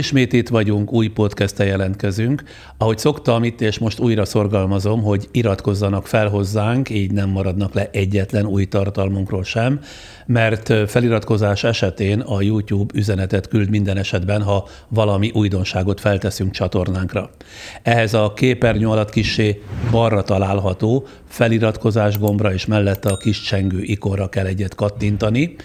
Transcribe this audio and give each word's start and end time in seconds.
Ismét 0.00 0.32
itt 0.32 0.48
vagyunk, 0.48 0.92
új 0.92 1.08
podcast 1.08 1.58
jelentkezünk. 1.58 2.42
Ahogy 2.78 2.98
szoktam 2.98 3.44
itt, 3.44 3.60
és 3.60 3.78
most 3.78 3.98
újra 3.98 4.24
szorgalmazom, 4.24 5.02
hogy 5.02 5.28
iratkozzanak 5.30 6.06
fel 6.06 6.28
hozzánk, 6.28 6.90
így 6.90 7.12
nem 7.12 7.28
maradnak 7.28 7.74
le 7.74 7.90
egyetlen 7.92 8.46
új 8.46 8.64
tartalmunkról 8.64 9.44
sem, 9.44 9.80
mert 10.26 10.90
feliratkozás 10.90 11.64
esetén 11.64 12.20
a 12.20 12.40
YouTube 12.40 12.94
üzenetet 12.98 13.48
küld 13.48 13.70
minden 13.70 13.96
esetben, 13.96 14.42
ha 14.42 14.68
valami 14.88 15.30
újdonságot 15.34 16.00
felteszünk 16.00 16.50
csatornánkra. 16.50 17.30
Ehhez 17.82 18.14
a 18.14 18.32
képernyő 18.36 18.88
alatt 18.88 19.10
kisé 19.10 19.62
balra 19.90 20.22
található 20.22 21.06
feliratkozás 21.28 22.18
gombra 22.18 22.52
és 22.52 22.66
mellette 22.66 23.08
a 23.08 23.16
kis 23.16 23.40
csengő 23.40 23.82
ikonra 23.82 24.28
kell 24.28 24.46
egyet 24.46 24.74
kattintani. 24.74 25.56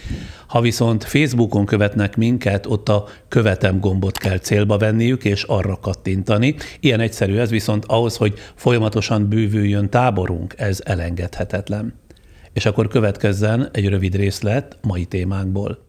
Ha 0.48 0.62
viszont 0.62 1.04
Facebookon 1.04 1.66
követnek 1.66 2.18
minket, 2.18 2.66
ott 2.66 2.90
a 2.90 3.08
követem 3.28 3.80
gombot 3.80 4.18
kell 4.18 4.38
célba 4.38 4.78
venniük, 4.78 5.24
és 5.24 5.44
arra 5.44 5.80
kattintani. 5.82 6.56
Ilyen 6.80 7.00
egyszerű 7.00 7.38
ez, 7.38 7.50
viszont 7.50 7.86
ahhoz, 7.86 8.18
hogy 8.18 8.34
folyamatosan 8.56 9.30
bővüljön 9.30 9.90
táborunk, 9.90 10.54
ez 10.58 10.82
elengedhetetlen. 10.84 11.94
És 12.54 12.66
akkor 12.66 12.88
következzen 12.88 13.70
egy 13.72 13.90
rövid 13.90 14.16
részlet 14.16 14.78
mai 14.82 15.06
témánkból. 15.06 15.85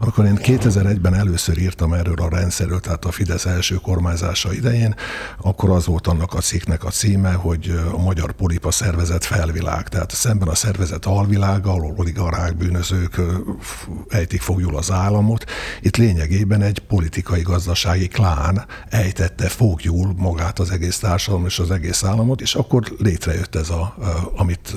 Akkor 0.00 0.24
én 0.24 0.38
2001-ben 0.42 1.14
először 1.14 1.58
írtam 1.58 1.92
erről 1.92 2.18
a 2.18 2.28
rendszerről, 2.28 2.80
tehát 2.80 3.04
a 3.04 3.10
Fidesz 3.10 3.44
első 3.44 3.74
kormányzása 3.74 4.52
idején, 4.52 4.94
akkor 5.42 5.70
az 5.70 5.86
volt 5.86 6.06
annak 6.06 6.34
a 6.34 6.40
cikknek 6.40 6.84
a 6.84 6.90
címe, 6.90 7.32
hogy 7.32 7.80
a 7.92 7.98
magyar 7.98 8.32
polipa 8.32 8.70
szervezet 8.70 9.24
felvilág. 9.24 9.88
Tehát 9.88 10.10
szemben 10.10 10.48
a 10.48 10.54
szervezet 10.54 11.04
alvilága, 11.04 11.70
ahol 11.70 11.94
oligarchák, 11.96 12.56
bűnözők 12.56 13.20
ejtik 14.08 14.40
fogjul 14.40 14.76
az 14.76 14.90
államot, 14.90 15.44
itt 15.80 15.96
lényegében 15.96 16.62
egy 16.62 16.78
politikai 16.78 17.42
gazdasági 17.42 18.08
klán 18.08 18.66
ejtette 18.88 19.48
fogjul 19.48 20.14
magát 20.16 20.58
az 20.58 20.70
egész 20.70 20.98
társadalom 20.98 21.46
és 21.46 21.58
az 21.58 21.70
egész 21.70 22.04
államot, 22.04 22.40
és 22.40 22.54
akkor 22.54 22.82
létrejött 22.98 23.54
ez, 23.54 23.70
a, 23.70 23.96
amit 24.36 24.76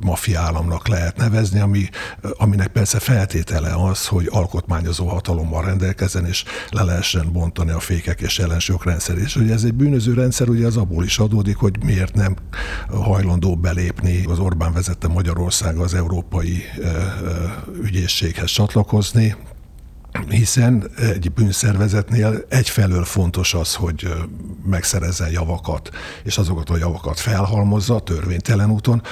maffia 0.00 0.40
államnak 0.40 0.88
lehet 0.88 1.16
nevezni, 1.16 1.60
ami, 1.60 1.88
aminek 2.36 2.68
persze 2.68 2.98
feltétele 2.98 3.74
az, 3.74 4.06
hogy 4.06 4.28
alkotmányozó 4.30 5.06
hatalommal 5.06 5.64
rendelkezzen, 5.64 6.26
és 6.26 6.44
le 6.70 6.82
lehessen 6.82 7.32
bontani 7.32 7.70
a 7.70 7.80
fékek 7.80 8.20
és 8.20 8.38
ellensők 8.38 8.84
rendszer. 8.84 9.18
És 9.18 9.36
ugye 9.36 9.52
ez 9.52 9.64
egy 9.64 9.74
bűnöző 9.74 10.14
rendszer, 10.14 10.48
ugye 10.48 10.66
az 10.66 10.76
abból 10.76 11.04
is 11.04 11.18
adódik, 11.18 11.56
hogy 11.56 11.84
miért 11.84 12.14
nem 12.14 12.36
hajlandó 12.88 13.56
belépni 13.56 14.24
az 14.24 14.38
Orbán 14.38 14.72
vezette 14.72 15.08
Magyarország 15.08 15.76
az 15.76 15.94
európai 15.94 16.62
ügyészséghez 17.82 18.50
csatlakozni, 18.50 19.36
hiszen 20.28 20.90
egy 20.96 21.32
bűnszervezetnél 21.32 22.44
egyfelől 22.48 23.04
fontos 23.04 23.54
az, 23.54 23.74
hogy 23.74 24.12
megszerezzen 24.64 25.30
javakat, 25.30 25.90
és 26.24 26.38
azokat 26.38 26.70
a 26.70 26.76
javakat 26.76 27.20
felhalmozza 27.20 28.00
törvénytelen 28.00 28.70
úton, 28.70 29.02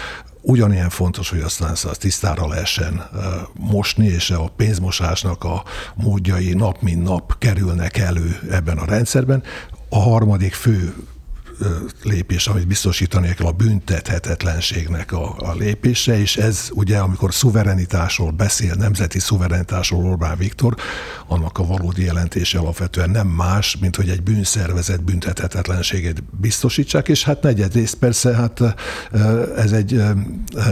Ugyanilyen 0.48 0.88
fontos, 0.90 1.30
hogy 1.30 1.40
aztán 1.40 1.70
azt 1.70 1.98
tisztára 1.98 2.48
lehessen 2.48 3.08
mosni, 3.52 4.06
és 4.06 4.30
a 4.30 4.52
pénzmosásnak 4.56 5.44
a 5.44 5.64
módjai 5.94 6.52
nap 6.52 6.80
mint 6.80 7.02
nap 7.02 7.38
kerülnek 7.38 7.96
elő 7.96 8.38
ebben 8.50 8.78
a 8.78 8.84
rendszerben. 8.84 9.42
A 9.88 9.98
harmadik 9.98 10.54
fő 10.54 10.94
lépés, 12.02 12.46
amit 12.46 12.66
biztosítani 12.66 13.34
kell 13.34 13.46
a 13.46 13.52
büntethetetlenségnek 13.52 15.12
a, 15.12 15.34
a 15.38 15.54
lépése, 15.54 16.18
és 16.18 16.36
ez 16.36 16.68
ugye, 16.72 16.98
amikor 16.98 17.34
szuverenitásról 17.34 18.30
beszél, 18.30 18.74
nemzeti 18.74 19.18
szuverenitásról 19.18 20.04
Orbán 20.04 20.36
Viktor, 20.36 20.74
annak 21.26 21.58
a 21.58 21.66
valódi 21.66 22.04
jelentése 22.04 22.58
alapvetően 22.58 23.10
nem 23.10 23.26
más, 23.26 23.76
mint 23.76 23.96
hogy 23.96 24.08
egy 24.08 24.22
bűnszervezet 24.22 25.04
büntethetetlenségét 25.04 26.22
biztosítsák, 26.24 27.08
és 27.08 27.24
hát 27.24 27.42
negyedrészt 27.42 27.94
persze, 27.94 28.34
hát 28.34 28.60
ez 29.56 29.72
egy 29.72 30.02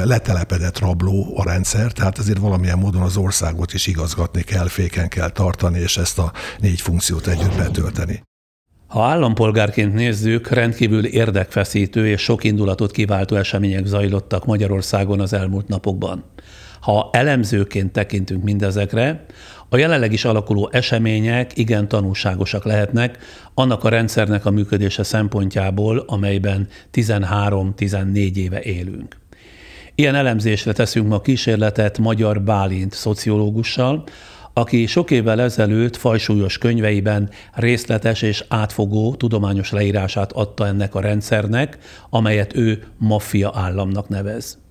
letelepedett 0.05 0.79
rabló 0.79 1.33
a 1.37 1.45
rendszer, 1.45 1.93
tehát 1.93 2.19
azért 2.19 2.39
valamilyen 2.39 2.79
módon 2.79 3.03
az 3.03 3.17
országot 3.17 3.73
is 3.73 3.87
igazgatni 3.87 4.43
kell, 4.43 4.69
féken 4.69 5.09
kell 5.09 5.31
tartani, 5.31 5.79
és 5.79 5.97
ezt 5.97 6.19
a 6.19 6.33
négy 6.59 6.81
funkciót 6.81 7.27
együtt 7.27 7.57
betölteni. 7.57 8.23
Ha 8.95 9.03
állampolgárként 9.03 9.95
nézzük, 9.95 10.49
rendkívül 10.49 11.05
érdekfeszítő 11.05 12.07
és 12.07 12.21
sok 12.21 12.45
indulatot 12.45 12.91
kiváltó 12.91 13.37
események 13.37 13.87
zajlottak 13.87 14.45
Magyarországon 14.45 15.21
az 15.21 15.33
elmúlt 15.33 15.69
napokban. 15.69 16.25
Ha 16.81 17.11
elemzőként 17.13 17.93
tekintünk 17.93 18.43
mindezekre, 18.45 19.25
a 19.69 19.77
jelenleg 19.77 20.13
is 20.13 20.25
alakuló 20.25 20.69
események 20.73 21.57
igen 21.57 21.89
tanulságosak 21.89 22.65
lehetnek 22.65 23.19
annak 23.55 23.85
a 23.85 23.89
rendszernek 23.89 24.47
a 24.47 24.51
működése 24.51 25.03
szempontjából, 25.03 26.05
amelyben 26.07 26.69
13-14 26.93 28.37
éve 28.37 28.63
élünk. 28.63 29.17
Ilyen 29.95 30.15
elemzésre 30.15 30.73
teszünk 30.73 31.09
ma 31.09 31.21
kísérletet 31.21 31.99
Magyar 31.99 32.43
Bálint 32.43 32.93
szociológussal, 32.93 34.05
aki 34.55 34.87
sok 34.87 35.11
évvel 35.11 35.41
ezelőtt 35.41 35.97
fajsúlyos 35.97 36.59
könyveiben 36.59 37.31
részletes 37.55 38.23
és 38.23 38.45
átfogó 38.49 39.15
tudományos 39.15 39.71
leírását 39.71 40.33
adta 40.33 40.67
ennek 40.67 40.95
a 40.95 41.01
rendszernek, 41.01 41.79
amelyet 42.11 42.57
ő 42.57 42.83
maffia 42.99 43.53
államnak 43.55 44.09
nevez. 44.09 44.63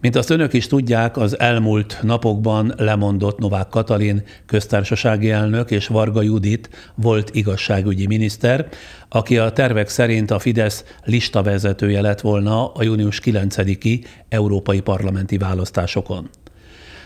Mint 0.00 0.16
azt 0.16 0.30
önök 0.30 0.52
is 0.52 0.66
tudják, 0.66 1.16
az 1.16 1.38
elmúlt 1.38 1.98
napokban 2.02 2.74
lemondott 2.76 3.38
Novák 3.38 3.68
Katalin 3.68 4.22
köztársasági 4.46 5.30
elnök 5.30 5.70
és 5.70 5.86
Varga 5.86 6.22
Judit 6.22 6.70
volt 6.94 7.34
igazságügyi 7.34 8.06
miniszter, 8.06 8.68
aki 9.08 9.38
a 9.38 9.52
tervek 9.52 9.88
szerint 9.88 10.30
a 10.30 10.38
Fidesz 10.38 10.84
listavezetője 11.04 12.00
lett 12.00 12.20
volna 12.20 12.72
a 12.72 12.82
június 12.82 13.20
9-i 13.24 14.04
európai 14.28 14.80
parlamenti 14.80 15.38
választásokon. 15.38 16.30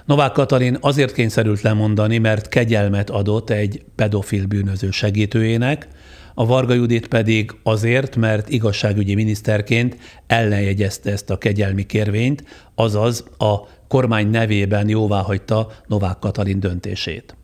Novák 0.04 0.32
Katalin 0.32 0.76
azért 0.80 1.12
kényszerült 1.12 1.60
lemondani, 1.60 2.18
mert 2.18 2.48
kegyelmet 2.48 3.10
adott 3.10 3.50
egy 3.50 3.84
pedofil 3.94 4.46
bűnöző 4.46 4.90
segítőjének, 4.90 5.88
a 6.34 6.46
Varga 6.46 6.74
Judit 6.74 7.08
pedig 7.08 7.50
azért, 7.62 8.16
mert 8.16 8.48
igazságügyi 8.48 9.14
miniszterként 9.14 9.96
ellenjegyezte 10.26 11.10
ezt 11.10 11.30
a 11.30 11.38
kegyelmi 11.38 11.86
kérvényt, 11.86 12.44
azaz 12.74 13.24
a 13.38 13.54
kormány 13.88 14.30
nevében 14.30 14.88
jóváhagyta 14.88 15.72
Novák 15.86 16.18
Katalin 16.18 16.60
döntését. 16.60 17.36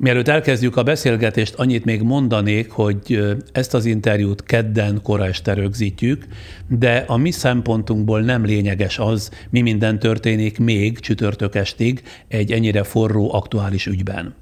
Mielőtt 0.00 0.28
elkezdjük 0.28 0.76
a 0.76 0.82
beszélgetést, 0.82 1.54
annyit 1.54 1.84
még 1.84 2.02
mondanék, 2.02 2.70
hogy 2.70 3.36
ezt 3.52 3.74
az 3.74 3.84
interjút 3.84 4.42
kedden 4.42 5.00
kora 5.02 5.26
este 5.26 5.54
rögzítjük, 5.54 6.26
de 6.68 7.04
a 7.06 7.16
mi 7.16 7.30
szempontunkból 7.30 8.20
nem 8.20 8.44
lényeges 8.44 8.98
az, 8.98 9.30
mi 9.50 9.60
minden 9.60 9.98
történik 9.98 10.58
még 10.58 10.98
csütörtök 10.98 11.54
estig 11.54 12.02
egy 12.28 12.52
ennyire 12.52 12.82
forró, 12.82 13.34
aktuális 13.34 13.86
ügyben. 13.86 14.34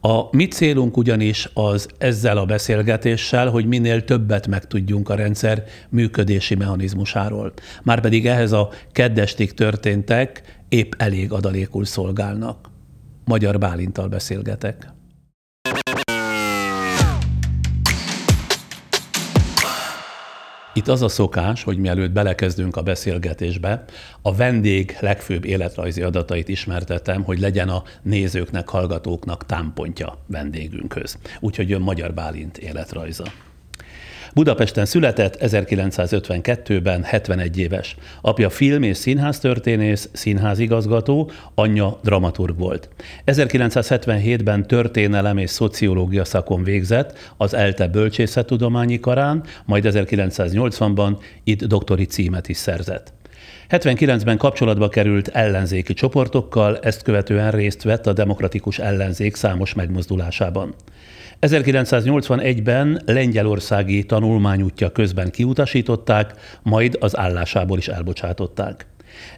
A 0.00 0.36
mi 0.36 0.46
célunk 0.48 0.96
ugyanis 0.96 1.50
az 1.54 1.88
ezzel 1.98 2.38
a 2.38 2.44
beszélgetéssel, 2.44 3.48
hogy 3.48 3.66
minél 3.66 4.04
többet 4.04 4.46
megtudjunk 4.46 5.08
a 5.08 5.14
rendszer 5.14 5.64
működési 5.88 6.54
mechanizmusáról. 6.54 7.52
Márpedig 7.82 8.26
ehhez 8.26 8.52
a 8.52 8.70
keddestig 8.92 9.54
történtek 9.54 10.42
épp 10.68 10.92
elég 10.96 11.32
adalékul 11.32 11.84
szolgálnak. 11.84 12.69
Magyar 13.30 13.58
Bálintal 13.58 14.08
beszélgetek. 14.08 14.86
Itt 20.74 20.88
az 20.88 21.02
a 21.02 21.08
szokás, 21.08 21.62
hogy 21.62 21.78
mielőtt 21.78 22.10
belekezdünk 22.10 22.76
a 22.76 22.82
beszélgetésbe, 22.82 23.84
a 24.22 24.34
vendég 24.34 24.96
legfőbb 25.00 25.44
életrajzi 25.44 26.02
adatait 26.02 26.48
ismertetem, 26.48 27.22
hogy 27.22 27.40
legyen 27.40 27.68
a 27.68 27.82
nézőknek, 28.02 28.68
hallgatóknak 28.68 29.46
támpontja 29.46 30.18
vendégünkhöz. 30.26 31.18
Úgyhogy 31.40 31.68
jön 31.68 31.80
Magyar 31.80 32.14
Bálint 32.14 32.58
életrajza. 32.58 33.24
Budapesten 34.34 34.86
született 34.86 35.36
1952-ben, 35.40 37.02
71 37.02 37.58
éves. 37.58 37.96
Apja 38.20 38.50
film- 38.50 38.84
és 38.84 38.96
színháztörténész, 38.96 40.08
színházigazgató, 40.12 41.30
anyja 41.54 41.98
dramaturg 42.02 42.58
volt. 42.58 42.88
1977-ben 43.26 44.66
történelem 44.66 45.38
és 45.38 45.50
szociológia 45.50 46.24
szakon 46.24 46.64
végzett 46.64 47.32
az 47.36 47.54
ELTE 47.54 47.86
bölcsészettudományi 47.86 49.00
karán, 49.00 49.44
majd 49.64 49.84
1980-ban 49.88 51.16
itt 51.44 51.64
doktori 51.64 52.04
címet 52.04 52.48
is 52.48 52.56
szerzett. 52.56 53.12
79-ben 53.70 54.36
kapcsolatba 54.36 54.88
került 54.88 55.28
ellenzéki 55.28 55.94
csoportokkal, 55.94 56.78
ezt 56.78 57.02
követően 57.02 57.50
részt 57.50 57.82
vett 57.82 58.06
a 58.06 58.12
demokratikus 58.12 58.78
ellenzék 58.78 59.34
számos 59.34 59.74
megmozdulásában. 59.74 60.74
1981-ben 61.40 63.02
lengyelországi 63.06 64.04
tanulmányútja 64.04 64.92
közben 64.92 65.30
kiutasították, 65.30 66.32
majd 66.62 66.96
az 67.00 67.18
állásából 67.18 67.78
is 67.78 67.88
elbocsátották. 67.88 68.86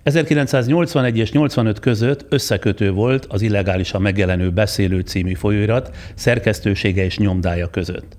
1981 0.03 1.19
és 1.19 1.33
85 1.33 1.79
között 1.79 2.25
összekötő 2.29 2.91
volt 2.91 3.27
az 3.29 3.43
illegálisan 3.43 4.03
megjelenő 4.03 4.51
Beszélő 4.51 5.01
című 5.01 5.35
folyóirat 5.35 5.97
szerkesztősége 6.15 7.05
és 7.05 7.19
nyomdája 7.19 7.71
között. 7.71 8.17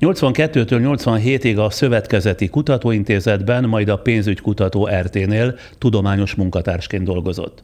82-től 0.00 0.98
87-ig 0.98 1.64
a 1.64 1.70
Szövetkezeti 1.70 2.48
Kutatóintézetben, 2.48 3.64
majd 3.64 3.88
a 3.88 3.98
Pénzügykutató 3.98 4.88
RT-nél 5.00 5.58
tudományos 5.78 6.34
munkatársként 6.34 7.04
dolgozott. 7.04 7.62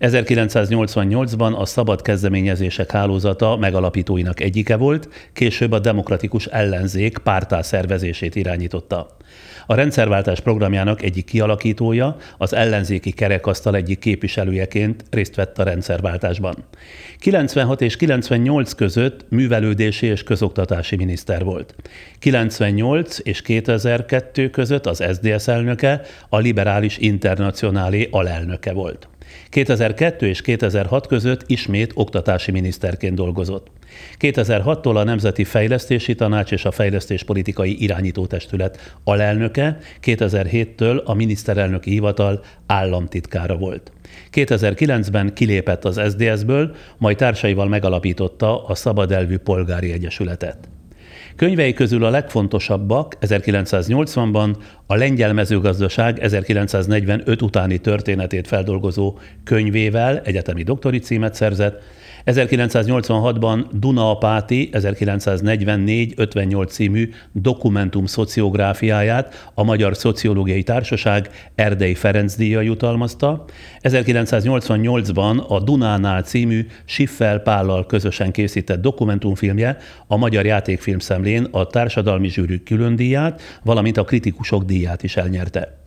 1988-ban 0.00 1.56
a 1.56 1.64
Szabad 1.64 2.02
Kezdeményezések 2.02 2.90
Hálózata 2.90 3.56
megalapítóinak 3.56 4.40
egyike 4.40 4.76
volt, 4.76 5.08
később 5.32 5.72
a 5.72 5.78
Demokratikus 5.78 6.46
Ellenzék 6.46 7.18
pártá 7.18 7.62
szervezését 7.62 8.34
irányította. 8.34 9.16
A 9.66 9.74
rendszerváltás 9.74 10.40
programjának 10.40 11.02
egyik 11.02 11.24
kialakítója, 11.24 12.16
az 12.38 12.54
ellenzéki 12.54 13.10
kerekasztal 13.10 13.74
egyik 13.76 13.98
képviselőjeként 13.98 15.04
részt 15.10 15.34
vett 15.34 15.58
a 15.58 15.62
rendszerváltásban. 15.62 16.54
96 17.18 17.80
és 17.80 17.96
98 17.96 18.72
között 18.72 19.24
művelődési 19.28 20.06
és 20.06 20.22
közoktatási 20.22 20.96
miniszter 20.96 21.44
volt. 21.44 21.74
98 22.18 23.18
és 23.22 23.42
2002 23.42 24.50
között 24.50 24.86
az 24.86 25.04
SDS 25.12 25.48
elnöke, 25.48 26.00
a 26.28 26.38
liberális 26.38 26.98
internacionálé 26.98 28.08
alelnöke 28.10 28.72
volt. 28.72 29.08
2002 29.52 30.22
és 30.26 30.40
2006 30.40 31.06
között 31.06 31.42
ismét 31.46 31.92
oktatási 31.94 32.50
miniszterként 32.50 33.14
dolgozott. 33.14 33.66
2006-tól 34.18 34.94
a 34.94 35.02
Nemzeti 35.02 35.44
Fejlesztési 35.44 36.14
Tanács 36.14 36.52
és 36.52 36.64
a 36.64 36.70
Fejlesztéspolitikai 36.70 37.82
Irányítótestület 37.82 38.94
alelnöke, 39.04 39.78
2007-től 40.02 41.04
a 41.04 41.14
miniszterelnöki 41.14 41.90
hivatal 41.90 42.44
államtitkára 42.66 43.56
volt. 43.56 43.92
2009-ben 44.32 45.34
kilépett 45.34 45.84
az 45.84 46.00
SDS-ből, 46.10 46.74
majd 46.98 47.16
társaival 47.16 47.68
megalapította 47.68 48.64
a 48.64 48.74
Szabadelvű 48.74 49.36
Polgári 49.36 49.92
Egyesületet. 49.92 50.68
Könyvei 51.36 51.72
közül 51.72 52.04
a 52.04 52.10
legfontosabbak 52.10 53.16
1980-ban 53.20 54.56
a 54.86 54.94
lengyel 54.94 55.32
mezőgazdaság 55.32 56.18
1945 56.18 57.42
utáni 57.42 57.78
történetét 57.78 58.46
feldolgozó 58.46 59.18
könyvével 59.44 60.20
egyetemi 60.24 60.62
doktori 60.62 60.98
címet 60.98 61.34
szerzett, 61.34 61.82
1986-ban 62.26 63.64
Duna 63.72 64.10
Apáti 64.10 64.68
1944-58 64.72 66.68
című 66.68 67.10
dokumentum 67.32 68.06
szociográfiáját 68.06 69.50
a 69.54 69.62
Magyar 69.62 69.96
Szociológiai 69.96 70.62
Társaság 70.62 71.30
Erdei 71.54 71.94
Ferenc 71.94 72.34
díja 72.34 72.60
jutalmazta, 72.60 73.44
1988-ban 73.82 75.46
a 75.46 75.60
Dunánál 75.60 76.22
című 76.22 76.66
Siffel 76.84 77.38
Pállal 77.38 77.86
közösen 77.86 78.30
készített 78.32 78.80
dokumentumfilmje 78.80 79.76
a 80.06 80.16
Magyar 80.16 80.44
Játékfilm 80.44 80.98
szemlén 80.98 81.46
a 81.50 81.66
Társadalmi 81.66 82.28
Zsűrű 82.28 82.56
külön 82.56 82.96
díját, 82.96 83.42
valamint 83.62 83.96
a 83.96 84.04
Kritikusok 84.04 84.64
díját 84.64 85.02
is 85.02 85.16
elnyerte. 85.16 85.81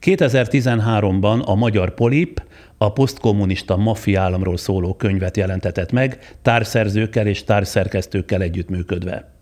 2013-ban 0.00 1.44
a 1.44 1.54
Magyar 1.54 1.94
Polip 1.94 2.42
a 2.78 2.92
posztkommunista 2.92 3.76
maffiállamról 3.76 4.56
szóló 4.56 4.94
könyvet 4.94 5.36
jelentetett 5.36 5.92
meg, 5.92 6.34
társzerzőkkel 6.42 7.26
és 7.26 7.44
társzerkesztőkkel 7.44 8.42
együttműködve. 8.42 9.34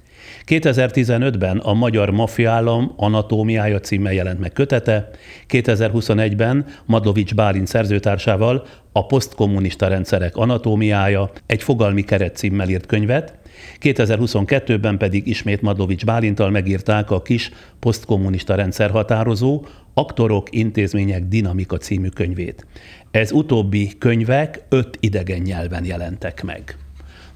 2015-ben 0.47 1.59
a 1.59 1.75
Magyar 1.75 2.11
Maffiállam 2.11 2.93
anatómiája 2.97 3.81
címmel 3.81 4.13
jelent 4.13 4.41
meg 4.41 4.53
kötete, 4.53 5.11
2021-ben 5.49 6.67
Madlovics 6.85 7.35
Bálint 7.35 7.67
szerzőtársával 7.67 8.67
a 8.93 9.07
posztkommunista 9.07 9.89
rendszerek 9.89 10.37
anatómiája 10.37 11.31
egy 11.47 11.63
fogalmi 11.63 12.03
keret 12.03 12.37
címmel 12.37 12.69
írt 12.69 12.87
könyvet, 12.87 13.35
2022-ben 13.81 14.99
pedig 14.99 15.27
ismét 15.27 15.63
Madlovics 15.63 16.05
Bálintal 16.05 16.51
megírták 16.51 17.11
a 17.11 17.23
kis 17.23 17.51
posztkommunista 17.79 18.55
rendszer 18.55 18.91
határozó 18.91 19.65
Aktorok, 19.95 20.49
intézmények, 20.51 21.25
dinamika 21.29 21.77
című 21.77 22.09
könyvét. 22.09 22.67
Ez 23.11 23.33
utóbbi 23.33 23.93
könyvek 23.99 24.61
öt 24.69 24.97
idegen 25.01 25.41
nyelven 25.41 25.85
jelentek 25.85 26.43
meg. 26.43 26.77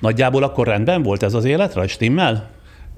Nagyjából 0.01 0.43
akkor 0.43 0.67
rendben 0.67 1.03
volt 1.03 1.23
ez 1.23 1.35
az 1.35 1.45
életre, 1.45 1.87
stimmel? 1.87 2.51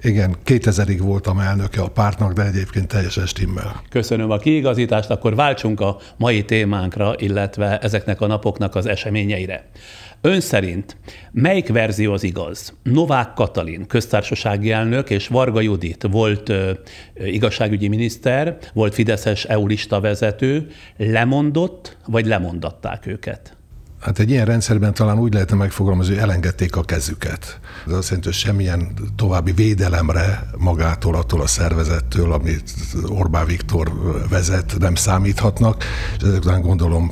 Igen, 0.03 0.35
2000-ig 0.45 0.99
voltam 1.01 1.39
elnöke 1.39 1.81
a 1.81 1.89
pártnak, 1.89 2.33
de 2.33 2.45
egyébként 2.45 2.87
teljesen 2.87 3.25
stimmel. 3.25 3.81
Köszönöm 3.89 4.31
a 4.31 4.37
kiigazítást, 4.37 5.09
akkor 5.09 5.35
váltsunk 5.35 5.79
a 5.79 5.97
mai 6.17 6.45
témánkra, 6.45 7.13
illetve 7.17 7.79
ezeknek 7.79 8.21
a 8.21 8.27
napoknak 8.27 8.75
az 8.75 8.85
eseményeire. 8.85 9.65
Ön 10.23 10.39
szerint 10.39 10.97
melyik 11.31 11.67
verzió 11.67 12.13
az 12.13 12.23
igaz? 12.23 12.73
Novák 12.83 13.33
Katalin, 13.33 13.87
köztársasági 13.87 14.71
elnök, 14.71 15.09
és 15.09 15.27
Varga 15.27 15.61
Judit 15.61 16.07
volt 16.11 16.49
ö, 16.49 16.71
igazságügyi 17.13 17.87
miniszter, 17.87 18.57
volt 18.73 18.93
Fideszes 18.93 19.45
EU-lista 19.45 19.99
vezető, 19.99 20.67
lemondott, 20.97 21.97
vagy 22.05 22.25
lemondatták 22.25 23.05
őket? 23.05 23.57
Hát 24.01 24.19
egy 24.19 24.29
ilyen 24.29 24.45
rendszerben 24.45 24.93
talán 24.93 25.19
úgy 25.19 25.33
lehetne 25.33 25.55
megfogalmazni, 25.55 26.13
hogy 26.13 26.23
elengedték 26.23 26.75
a 26.75 26.83
kezüket. 26.83 27.59
Ez 27.87 27.93
azt 27.93 28.07
jelenti, 28.07 28.27
hogy 28.27 28.37
semmilyen 28.37 28.93
további 29.15 29.51
védelemre 29.51 30.49
magától, 30.57 31.15
attól 31.15 31.41
a 31.41 31.47
szervezettől, 31.47 32.33
amit 32.33 32.73
Orbán 33.07 33.45
Viktor 33.45 33.91
vezet, 34.29 34.75
nem 34.79 34.95
számíthatnak, 34.95 35.83
és 36.17 36.23
ezek 36.23 36.43
után 36.43 36.61
gondolom 36.61 37.09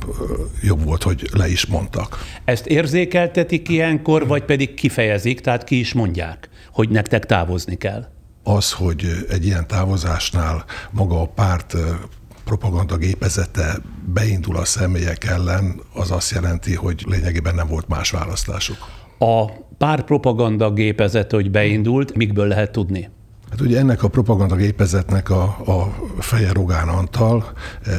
jobb 0.62 0.84
volt, 0.84 1.02
hogy 1.02 1.28
le 1.32 1.48
is 1.48 1.66
mondtak. 1.66 2.18
Ezt 2.44 2.66
érzékeltetik 2.66 3.68
ilyenkor, 3.68 4.26
vagy 4.26 4.44
pedig 4.44 4.74
kifejezik, 4.74 5.40
tehát 5.40 5.64
ki 5.64 5.78
is 5.78 5.92
mondják, 5.92 6.48
hogy 6.72 6.88
nektek 6.88 7.26
távozni 7.26 7.76
kell? 7.76 8.08
Az, 8.42 8.72
hogy 8.72 9.26
egy 9.28 9.44
ilyen 9.44 9.66
távozásnál 9.66 10.64
maga 10.90 11.20
a 11.20 11.26
párt 11.26 11.76
propaganda 12.56 12.96
gépezete 12.96 13.78
beindul 14.14 14.56
a 14.56 14.64
személyek 14.64 15.24
ellen, 15.24 15.80
az 15.94 16.10
azt 16.10 16.30
jelenti, 16.30 16.74
hogy 16.74 17.04
lényegében 17.06 17.54
nem 17.54 17.66
volt 17.66 17.88
más 17.88 18.10
választásuk. 18.10 18.76
A 19.18 19.44
pár 19.78 20.04
propaganda 20.04 20.72
gépezete, 20.72 21.36
hogy 21.36 21.50
beindult, 21.50 22.16
mikből 22.16 22.46
lehet 22.46 22.72
tudni? 22.72 23.08
Hát 23.50 23.60
ugye 23.60 23.78
ennek 23.78 24.02
a 24.02 24.08
propagandagépezetnek 24.08 25.30
a, 25.30 25.42
a 25.66 25.94
feje 26.18 26.52
Rogán 26.52 26.88
Antal, 26.88 27.52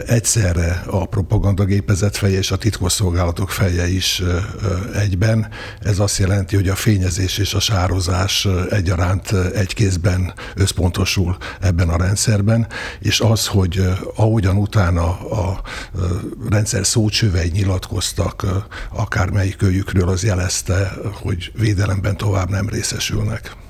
egyszerre 0.06 0.84
a 0.86 1.06
propagandagépezet 1.06 2.18
feje 2.18 2.38
és 2.38 2.52
a 2.52 2.58
titkosszolgálatok 2.58 3.50
feje 3.50 3.88
is 3.88 4.24
egyben. 4.94 5.48
Ez 5.80 6.00
azt 6.00 6.18
jelenti, 6.18 6.56
hogy 6.56 6.68
a 6.68 6.76
fényezés 6.76 7.38
és 7.38 7.54
a 7.54 7.60
sározás 7.60 8.48
egyaránt 8.70 9.32
egy 9.54 9.74
kézben 9.74 10.34
összpontosul 10.56 11.38
ebben 11.60 11.90
a 11.90 11.98
rendszerben, 11.98 12.68
és 13.00 13.20
az, 13.20 13.48
hogy 13.48 13.84
ahogyan 14.16 14.58
utána 14.58 15.30
a 15.30 15.62
rendszer 16.50 16.86
szócsövei 16.86 17.50
nyilatkoztak, 17.50 18.46
akármelyik 18.90 19.62
őjükről, 19.62 20.10
az 20.10 20.24
jelezte, 20.24 20.94
hogy 21.14 21.52
védelemben 21.56 22.18
tovább 22.18 22.50
nem 22.50 22.70
részesülnek. 22.70 23.61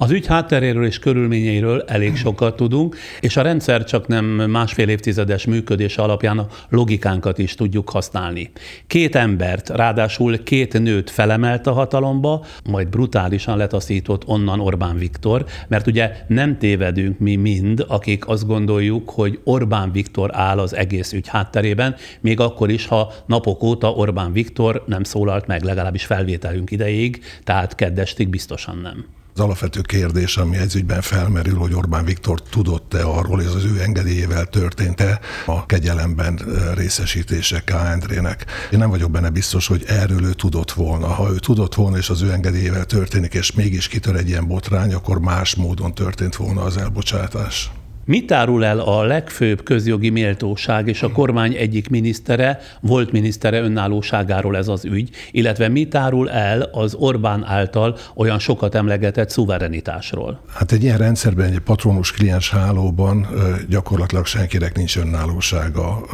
Az 0.00 0.10
ügy 0.10 0.26
hátteréről 0.26 0.84
és 0.84 0.98
körülményeiről 0.98 1.82
elég 1.86 2.16
sokat 2.16 2.56
tudunk, 2.56 2.96
és 3.20 3.36
a 3.36 3.42
rendszer 3.42 3.84
csak 3.84 4.06
nem 4.06 4.24
másfél 4.24 4.88
évtizedes 4.88 5.46
működés 5.46 5.96
alapján 5.96 6.38
a 6.38 6.46
logikánkat 6.68 7.38
is 7.38 7.54
tudjuk 7.54 7.90
használni. 7.90 8.50
Két 8.86 9.16
embert, 9.16 9.68
ráadásul 9.68 10.42
két 10.42 10.80
nőt 10.80 11.10
felemelt 11.10 11.66
a 11.66 11.72
hatalomba, 11.72 12.44
majd 12.70 12.88
brutálisan 12.88 13.56
letaszított 13.56 14.26
onnan 14.26 14.60
Orbán 14.60 14.98
Viktor, 14.98 15.44
mert 15.68 15.86
ugye 15.86 16.12
nem 16.26 16.58
tévedünk 16.58 17.18
mi 17.18 17.36
mind, 17.36 17.84
akik 17.88 18.28
azt 18.28 18.46
gondoljuk, 18.46 19.10
hogy 19.10 19.40
Orbán 19.44 19.92
Viktor 19.92 20.30
áll 20.32 20.58
az 20.58 20.74
egész 20.74 21.12
ügy 21.12 21.28
hátterében, 21.28 21.94
még 22.20 22.40
akkor 22.40 22.70
is, 22.70 22.86
ha 22.86 23.12
napok 23.26 23.62
óta 23.62 23.90
Orbán 23.90 24.32
Viktor 24.32 24.84
nem 24.86 25.02
szólalt 25.02 25.46
meg, 25.46 25.62
legalábbis 25.62 26.04
felvételünk 26.04 26.70
ideig, 26.70 27.22
tehát 27.44 27.74
keddestig 27.74 28.28
biztosan 28.28 28.78
nem. 28.82 29.17
Az 29.38 29.44
alapvető 29.44 29.80
kérdés, 29.80 30.36
ami 30.36 30.56
ez 30.56 30.74
ügyben 30.74 31.00
felmerül, 31.00 31.58
hogy 31.58 31.74
Orbán 31.74 32.04
Viktor 32.04 32.42
tudott-e 32.42 33.04
arról, 33.04 33.42
ez 33.42 33.54
az 33.54 33.64
ő 33.64 33.80
engedélyével 33.80 34.44
történt-e 34.44 35.20
a 35.46 35.66
kegyelemben 35.66 36.40
részesítése 36.74 37.60
K. 37.60 37.70
Endrének. 37.70 38.44
Én 38.72 38.78
nem 38.78 38.90
vagyok 38.90 39.10
benne 39.10 39.30
biztos, 39.30 39.66
hogy 39.66 39.84
erről 39.86 40.24
ő 40.24 40.32
tudott 40.32 40.72
volna. 40.72 41.06
Ha 41.06 41.30
ő 41.30 41.38
tudott 41.38 41.74
volna, 41.74 41.96
és 41.96 42.10
az 42.10 42.22
ő 42.22 42.32
engedélyével 42.32 42.84
történik, 42.84 43.34
és 43.34 43.52
mégis 43.52 43.88
kitör 43.88 44.16
egy 44.16 44.28
ilyen 44.28 44.46
botrány, 44.46 44.94
akkor 44.94 45.20
más 45.20 45.54
módon 45.54 45.94
történt 45.94 46.36
volna 46.36 46.62
az 46.62 46.76
elbocsátás. 46.76 47.70
Mit 48.08 48.32
árul 48.32 48.64
el 48.64 48.78
a 48.78 49.04
legfőbb 49.04 49.62
közjogi 49.62 50.08
méltóság 50.08 50.88
és 50.88 51.02
a 51.02 51.12
kormány 51.12 51.54
egyik 51.54 51.88
minisztere, 51.88 52.60
volt 52.80 53.12
minisztere 53.12 53.60
önállóságáról 53.60 54.56
ez 54.56 54.68
az 54.68 54.84
ügy, 54.84 55.10
illetve 55.30 55.68
mit 55.68 55.94
árul 55.94 56.30
el 56.30 56.60
az 56.60 56.94
Orbán 56.94 57.44
által 57.44 57.96
olyan 58.14 58.38
sokat 58.38 58.74
emlegetett 58.74 59.30
szuverenitásról? 59.30 60.40
Hát 60.54 60.72
egy 60.72 60.82
ilyen 60.82 60.98
rendszerben, 60.98 61.52
egy 61.52 61.58
patronus 61.58 62.12
kliens 62.12 62.50
hálóban 62.50 63.26
gyakorlatilag 63.68 64.26
senkinek 64.26 64.76
nincs 64.76 64.96
önállósága 64.96 66.06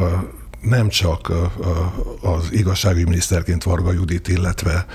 nem 0.69 0.89
csak 0.89 1.31
az 2.21 2.51
igazságügyi 2.51 3.03
miniszterként 3.03 3.63
Varga 3.63 3.91
Judit, 3.91 4.27
illetve 4.27 4.85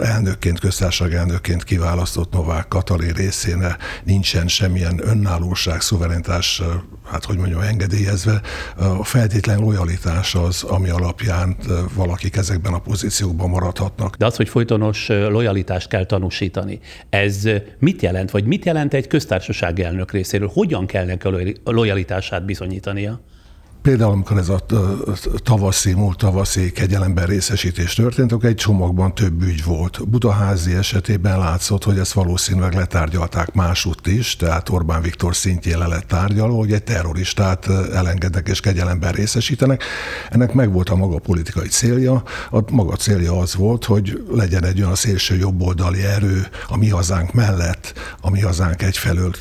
elnökként, 0.00 0.60
köztársaság 0.60 1.14
elnökként 1.14 1.64
kiválasztott 1.64 2.32
Novák 2.32 2.68
Katalin 2.68 3.12
részéne 3.12 3.76
nincsen 4.04 4.48
semmilyen 4.48 5.00
önállóság, 5.08 5.80
szuverenitás, 5.80 6.62
hát 7.04 7.24
hogy 7.24 7.36
mondjam, 7.36 7.60
engedélyezve. 7.60 8.40
A 8.76 9.04
feltétlen 9.04 9.58
lojalitás 9.58 10.34
az, 10.34 10.62
ami 10.62 10.88
alapján 10.88 11.56
valakik 11.94 12.36
ezekben 12.36 12.72
a 12.72 12.78
pozíciókban 12.78 13.50
maradhatnak. 13.50 14.16
De 14.16 14.26
az, 14.26 14.36
hogy 14.36 14.48
folytonos 14.48 15.08
lojalitást 15.08 15.88
kell 15.88 16.04
tanúsítani, 16.04 16.80
ez 17.10 17.48
mit 17.78 18.02
jelent, 18.02 18.30
vagy 18.30 18.44
mit 18.44 18.64
jelent 18.64 18.94
egy 18.94 19.06
köztársasági 19.06 19.82
elnök 19.82 20.12
részéről? 20.12 20.50
Hogyan 20.52 20.86
kell 20.86 21.04
neki 21.04 21.28
a 21.64 21.70
lojalitását 21.70 22.44
bizonyítania? 22.44 23.20
Például, 23.84 24.12
amikor 24.12 24.36
ez 24.38 24.48
a 24.48 24.60
tavaszi, 25.36 25.92
múlt 25.92 26.18
tavaszi 26.18 26.72
kegyelemben 26.72 27.26
részesítés 27.26 27.94
történt, 27.94 28.32
akkor 28.32 28.48
egy 28.48 28.54
csomagban 28.54 29.14
több 29.14 29.42
ügy 29.42 29.64
volt. 29.64 30.08
Budaházi 30.08 30.74
esetében 30.74 31.38
látszott, 31.38 31.84
hogy 31.84 31.98
ezt 31.98 32.12
valószínűleg 32.12 32.74
letárgyalták 32.74 33.52
másútt 33.52 34.06
is, 34.06 34.36
tehát 34.36 34.68
Orbán 34.68 35.02
Viktor 35.02 35.36
szintjén 35.36 35.78
le 35.78 35.86
lett 35.86 36.06
tárgyalva, 36.06 36.56
hogy 36.56 36.72
egy 36.72 36.84
terroristát 36.84 37.68
elengednek 37.92 38.48
és 38.48 38.60
kegyelemben 38.60 39.12
részesítenek. 39.12 39.82
Ennek 40.30 40.52
meg 40.52 40.72
volt 40.72 40.88
a 40.88 40.96
maga 40.96 41.18
politikai 41.18 41.68
célja. 41.68 42.22
A 42.50 42.72
maga 42.72 42.96
célja 42.96 43.38
az 43.38 43.54
volt, 43.54 43.84
hogy 43.84 44.24
legyen 44.30 44.64
egy 44.64 44.82
olyan 44.82 44.94
szélső 44.94 45.36
jobboldali 45.36 46.02
erő 46.02 46.46
a 46.68 46.76
mi 46.76 46.88
hazánk 46.88 47.32
mellett, 47.32 47.92
a 48.20 48.30
mi 48.30 48.40
hazánk 48.40 48.82
egyfelől 48.82 49.32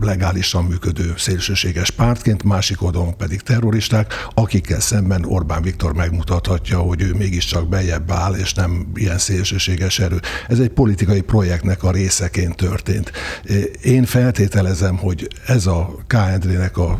legálisan 0.00 0.64
működő 0.64 1.14
szélsőséges 1.16 1.90
pártként, 1.90 2.42
másik 2.42 2.82
oldalon 2.82 3.16
pedig 3.16 3.40
terroristák, 3.40 4.26
akikkel 4.34 4.80
szemben 4.80 5.24
Orbán 5.24 5.62
Viktor 5.62 5.94
megmutathatja, 5.94 6.78
hogy 6.78 7.02
ő 7.02 7.14
mégiscsak 7.14 7.68
bejebb 7.68 8.10
áll, 8.10 8.34
és 8.34 8.54
nem 8.54 8.86
ilyen 8.94 9.18
szélsőséges 9.18 9.98
erő. 9.98 10.20
Ez 10.48 10.58
egy 10.58 10.68
politikai 10.68 11.20
projektnek 11.20 11.82
a 11.82 11.90
részeként 11.90 12.56
történt. 12.56 13.12
Én 13.82 14.04
feltételezem, 14.04 14.96
hogy 14.96 15.28
ez 15.46 15.66
a 15.66 15.94
KND-nek 16.06 16.76
a 16.78 16.98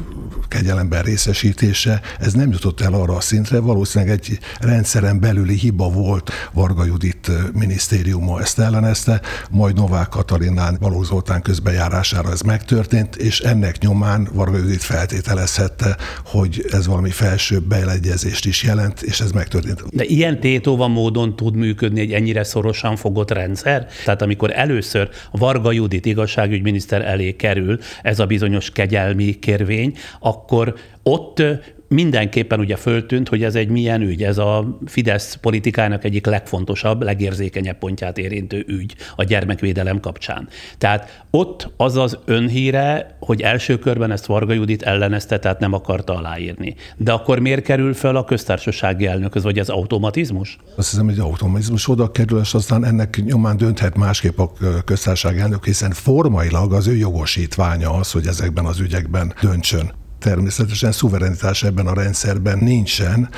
kegyelemben 0.49 1.03
részesítése, 1.03 2.01
ez 2.21 2.33
nem 2.33 2.51
jutott 2.51 2.81
el 2.81 2.93
arra 2.93 3.17
a 3.17 3.21
szintre, 3.21 3.59
valószínűleg 3.59 4.15
egy 4.15 4.39
rendszeren 4.61 5.21
belüli 5.21 5.55
hiba 5.55 5.91
volt, 5.91 6.31
Varga 6.53 6.85
Judit 6.85 7.31
minisztériuma 7.53 8.41
ezt 8.41 8.59
ellenezte, 8.59 9.21
majd 9.51 9.75
Novák 9.75 10.09
Katalinán 10.09 10.77
Való 10.81 11.03
Zoltán 11.03 11.43
közbejárására 11.43 12.31
ez 12.31 12.41
meg 12.41 12.64
megtörtént, 12.71 13.17
és 13.17 13.41
ennek 13.41 13.79
nyomán 13.79 14.29
Varga 14.33 14.57
Judit 14.57 14.83
feltételezhette, 14.83 15.97
hogy 16.25 16.65
ez 16.71 16.87
valami 16.87 17.11
felsőbb 17.11 17.65
beleegyezést 17.65 18.47
is 18.47 18.63
jelent, 18.63 19.03
és 19.03 19.21
ez 19.21 19.31
megtörtént. 19.33 19.83
De 19.91 20.05
ilyen 20.05 20.41
tétova 20.41 20.89
módon 20.89 21.37
tud 21.37 21.55
működni 21.55 22.01
egy 22.01 22.13
ennyire 22.13 22.45
szorosan 22.45 22.97
fogott 22.97 23.31
rendszer? 23.31 23.87
Tehát 24.05 24.23
amikor 24.23 24.51
először 24.55 25.09
Varga 25.31 25.73
Judit 25.73 26.07
igazságügyminiszter 26.07 27.03
elé 27.03 27.37
kerül 27.37 27.79
ez 28.03 28.19
a 28.19 28.27
bizonyos 28.27 28.71
kegyelmi 28.71 29.39
kérvény, 29.39 29.97
akkor 30.21 30.75
ott 31.03 31.43
mindenképpen 31.89 32.61
ugye 32.61 32.77
föltűnt, 32.77 33.29
hogy 33.29 33.43
ez 33.43 33.55
egy 33.55 33.69
milyen 33.69 34.01
ügy, 34.01 34.23
ez 34.23 34.39
a 34.39 34.79
Fidesz 34.87 35.35
politikának 35.35 36.05
egyik 36.05 36.27
legfontosabb, 36.27 37.03
legérzékenyebb 37.03 37.79
pontját 37.79 38.19
érintő 38.19 38.65
ügy 38.69 38.95
a 39.17 39.25
gyermekvédelem 39.25 40.01
kapcsán. 40.01 40.49
Tehát 40.79 41.25
ott 41.31 41.73
az 41.77 41.97
az 41.97 42.19
önhíre, 42.25 43.17
hogy 43.21 43.41
első 43.41 43.79
körben 43.79 44.11
ezt 44.11 44.27
Varga 44.27 44.53
Judit 44.53 44.83
ellenezte, 44.83 45.39
tehát 45.39 45.59
nem 45.59 45.73
akarta 45.73 46.17
aláírni. 46.17 46.75
De 46.97 47.13
akkor 47.13 47.39
miért 47.39 47.65
kerül 47.65 47.95
fel 47.95 48.17
a 48.17 48.25
köztársasági 48.25 49.07
elnök, 49.07 49.43
vagy 49.43 49.59
az 49.59 49.69
automatizmus? 49.69 50.59
Azt 50.77 50.91
hiszem, 50.91 51.05
hogy 51.05 51.19
automatizmus 51.19 51.89
oda 51.89 52.11
kerül, 52.11 52.41
és 52.41 52.55
aztán 52.55 52.85
ennek 52.85 53.23
nyomán 53.25 53.57
dönthet 53.57 53.97
másképp 53.97 54.39
a 54.39 54.53
köztársasági 54.85 55.41
elnök, 55.41 55.65
hiszen 55.65 55.91
formailag 55.91 56.73
az 56.73 56.87
ő 56.87 56.97
jogosítványa 56.97 57.91
az, 57.91 58.13
hogy 58.13 58.27
ezekben 58.27 58.65
az 58.65 58.81
ügyekben 58.81 59.35
döntsön 59.41 60.03
természetesen 60.25 60.93
szuverenitás 60.93 61.63
ebben 61.63 61.87
a 61.87 61.95
rendszerben 61.95 62.59
nincsen, 62.59 63.29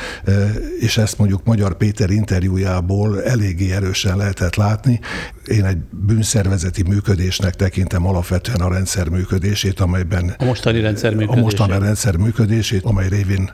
és 0.81 0.97
ezt 0.97 1.19
mondjuk 1.19 1.45
Magyar 1.45 1.77
Péter 1.77 2.11
interjújából 2.11 3.23
eléggé 3.23 3.73
erősen 3.73 4.17
lehetett 4.17 4.55
látni. 4.55 5.01
Én 5.47 5.65
egy 5.65 5.79
bűnszervezeti 5.91 6.83
működésnek 6.83 7.55
tekintem 7.55 8.07
alapvetően 8.07 8.61
a 8.61 8.69
rendszer 8.69 9.09
működését, 9.09 9.81
amelyben... 9.81 10.35
A 10.39 10.45
mostani 10.45 10.81
rendszer 10.81 11.15
működését. 11.15 11.39
A 11.39 11.43
mostani 11.43 11.79
rendszer 11.79 12.17
működését, 12.17 12.85
amely 12.85 13.09
révén 13.09 13.51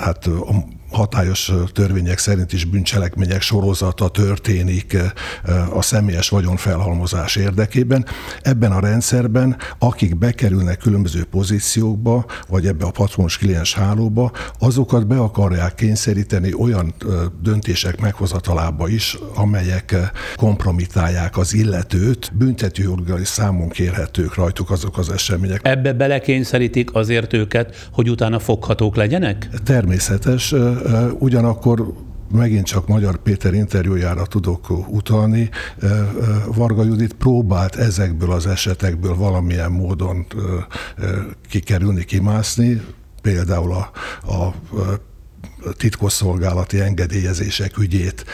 hát 0.00 0.26
a 0.26 0.64
hatályos 0.92 1.52
törvények 1.72 2.18
szerint 2.18 2.52
is 2.52 2.64
bűncselekmények 2.64 3.40
sorozata 3.40 4.08
történik 4.08 4.96
a 5.72 5.82
személyes 5.82 6.28
vagyon 6.28 6.56
felhalmozás 6.56 7.36
érdekében. 7.36 8.06
Ebben 8.42 8.72
a 8.72 8.80
rendszerben, 8.80 9.56
akik 9.78 10.18
bekerülnek 10.18 10.78
különböző 10.78 11.24
pozíciókba, 11.24 12.24
vagy 12.48 12.66
ebbe 12.66 12.84
a 12.84 12.90
patronos 12.90 13.38
kliens 13.38 13.74
hálóba, 13.74 14.32
azokat 14.58 15.06
be 15.06 15.16
akarják 15.16 15.74
kényszeríteni 15.74 16.54
olyan 16.54 16.94
döntések 17.42 18.00
meghozatalába 18.00 18.88
is, 18.88 19.18
amelyek 19.34 19.96
kompromitálják 20.36 21.36
az 21.38 21.54
illetőt, 21.54 22.32
büntetőjogilag 22.34 23.24
számon 23.24 23.68
kérhetők 23.68 24.34
rajtuk 24.34 24.70
azok 24.70 24.98
az 24.98 25.10
események. 25.10 25.60
Ebbe 25.62 25.92
belekényszerítik 25.92 26.94
azért 26.94 27.32
őket, 27.32 27.88
hogy 27.92 28.10
utána 28.10 28.38
foghatók 28.38 28.96
legyenek? 28.96 29.48
Természetes, 29.64 30.54
ugyanakkor 31.18 31.92
megint 32.32 32.66
csak 32.66 32.88
Magyar 32.88 33.16
Péter 33.16 33.54
interjújára 33.54 34.26
tudok 34.26 34.70
utalni. 34.88 35.50
Varga 36.46 36.84
Judit 36.84 37.12
próbált 37.12 37.76
ezekből 37.76 38.32
az 38.32 38.46
esetekből 38.46 39.16
valamilyen 39.16 39.72
módon 39.72 40.26
kikerülni, 41.48 42.04
kimászni, 42.04 42.82
például 43.22 43.72
a, 43.72 43.90
a 44.32 44.54
titkosszolgálati 45.76 46.80
engedélyezések 46.80 47.78
ügyét 47.78 48.24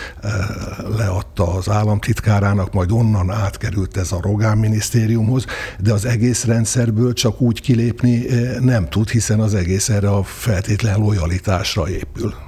leadta 0.97 1.53
az 1.55 1.69
államtitkárának, 1.69 2.73
majd 2.73 2.91
onnan 2.91 3.31
átkerült 3.31 3.97
ez 3.97 4.13
a 4.13 4.21
Rogán 4.23 4.59
minisztériumhoz, 4.59 5.45
de 5.81 5.93
az 5.93 6.05
egész 6.05 6.45
rendszerből 6.45 7.13
csak 7.13 7.41
úgy 7.41 7.61
kilépni 7.61 8.27
nem 8.61 8.89
tud, 8.89 9.09
hiszen 9.09 9.41
az 9.41 9.55
egész 9.55 9.89
erre 9.89 10.11
a 10.11 10.23
feltétlen 10.23 10.99
lojalitásra 10.99 11.89
épül. 11.89 12.48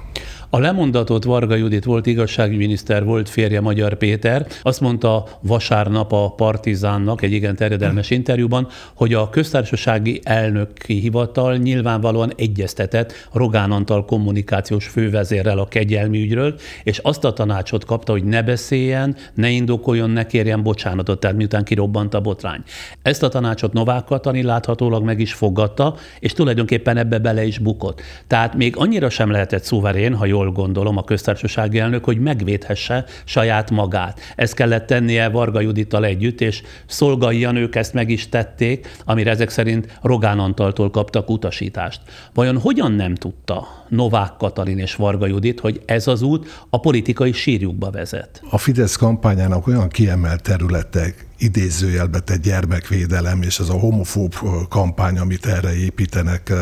A 0.53 0.59
lemondatott 0.59 1.23
Varga 1.23 1.55
Judit 1.55 1.83
volt 1.83 2.05
igazságügyminiszter, 2.05 3.03
volt 3.03 3.29
férje 3.29 3.61
Magyar 3.61 3.93
Péter, 3.93 4.47
azt 4.61 4.81
mondta 4.81 5.27
vasárnap 5.41 6.11
a 6.11 6.33
Partizánnak 6.35 7.21
egy 7.21 7.31
igen 7.31 7.55
terjedelmes 7.55 8.07
hm. 8.07 8.13
interjúban, 8.13 8.67
hogy 8.93 9.13
a 9.13 9.29
köztársasági 9.29 10.19
elnöki 10.23 10.99
hivatal 10.99 11.55
nyilvánvalóan 11.55 12.33
egyeztetett 12.35 13.13
Rogán 13.33 13.71
Antal 13.71 14.05
kommunikációs 14.05 14.87
fővezérrel 14.87 15.59
a 15.59 15.67
kegyelmi 15.67 16.21
ügyről, 16.21 16.55
és 16.83 16.97
azt 16.97 17.23
a 17.23 17.33
tanácsot 17.33 17.85
kapta, 17.85 18.11
hogy 18.11 18.23
ne 18.23 18.43
beszéljen, 18.43 19.15
ne 19.33 19.49
indokoljon, 19.49 20.09
ne 20.09 20.25
kérjen 20.25 20.63
bocsánatot, 20.63 21.19
tehát 21.19 21.37
miután 21.37 21.63
kirobbant 21.63 22.13
a 22.13 22.21
botrány. 22.21 22.63
Ezt 23.01 23.23
a 23.23 23.29
tanácsot 23.29 23.73
Novák 23.73 24.03
Katalin 24.03 24.45
láthatólag 24.45 25.03
meg 25.03 25.19
is 25.19 25.33
fogadta, 25.33 25.95
és 26.19 26.33
tulajdonképpen 26.33 26.97
ebbe 26.97 27.19
bele 27.19 27.43
is 27.43 27.57
bukott. 27.57 28.01
Tehát 28.27 28.55
még 28.55 28.75
annyira 28.77 29.09
sem 29.09 29.31
lehetett 29.31 29.63
szuverén, 29.63 30.15
ha 30.15 30.25
jól 30.25 30.39
jól 30.43 30.51
gondolom 30.51 30.97
a 30.97 31.03
köztársasági 31.03 31.79
elnök, 31.79 32.03
hogy 32.03 32.19
megvédhesse 32.19 33.05
saját 33.25 33.71
magát. 33.71 34.19
Ezt 34.35 34.53
kellett 34.53 34.87
tennie 34.87 35.29
Varga 35.29 35.59
Judittal 35.59 36.05
együtt, 36.05 36.41
és 36.41 36.61
Szolgai 36.85 37.39
Janők 37.39 37.75
ezt 37.75 37.93
meg 37.93 38.09
is 38.09 38.29
tették, 38.29 38.87
amire 39.05 39.29
ezek 39.29 39.49
szerint 39.49 39.99
Rogán 40.01 40.39
Antaltól 40.39 40.89
kaptak 40.89 41.29
utasítást. 41.29 42.01
Vajon 42.33 42.57
hogyan 42.57 42.91
nem 42.91 43.15
tudta 43.15 43.80
Novák 43.91 44.31
Katalin 44.37 44.77
és 44.77 44.95
Varga 44.95 45.27
Judit, 45.27 45.59
hogy 45.59 45.81
ez 45.85 46.07
az 46.07 46.21
út 46.21 46.65
a 46.69 46.79
politikai 46.79 47.31
sírjukba 47.31 47.91
vezet? 47.91 48.41
A 48.49 48.57
Fidesz 48.57 48.95
kampányának 48.95 49.67
olyan 49.67 49.89
kiemelt 49.89 50.41
területek, 50.41 51.25
idézőjelbe 51.37 52.19
tett 52.19 52.41
gyermekvédelem, 52.41 53.41
és 53.41 53.59
ez 53.59 53.69
a 53.69 53.73
homofób 53.73 54.35
kampány, 54.69 55.17
amit 55.17 55.45
erre 55.45 55.75
építenek 55.75 56.53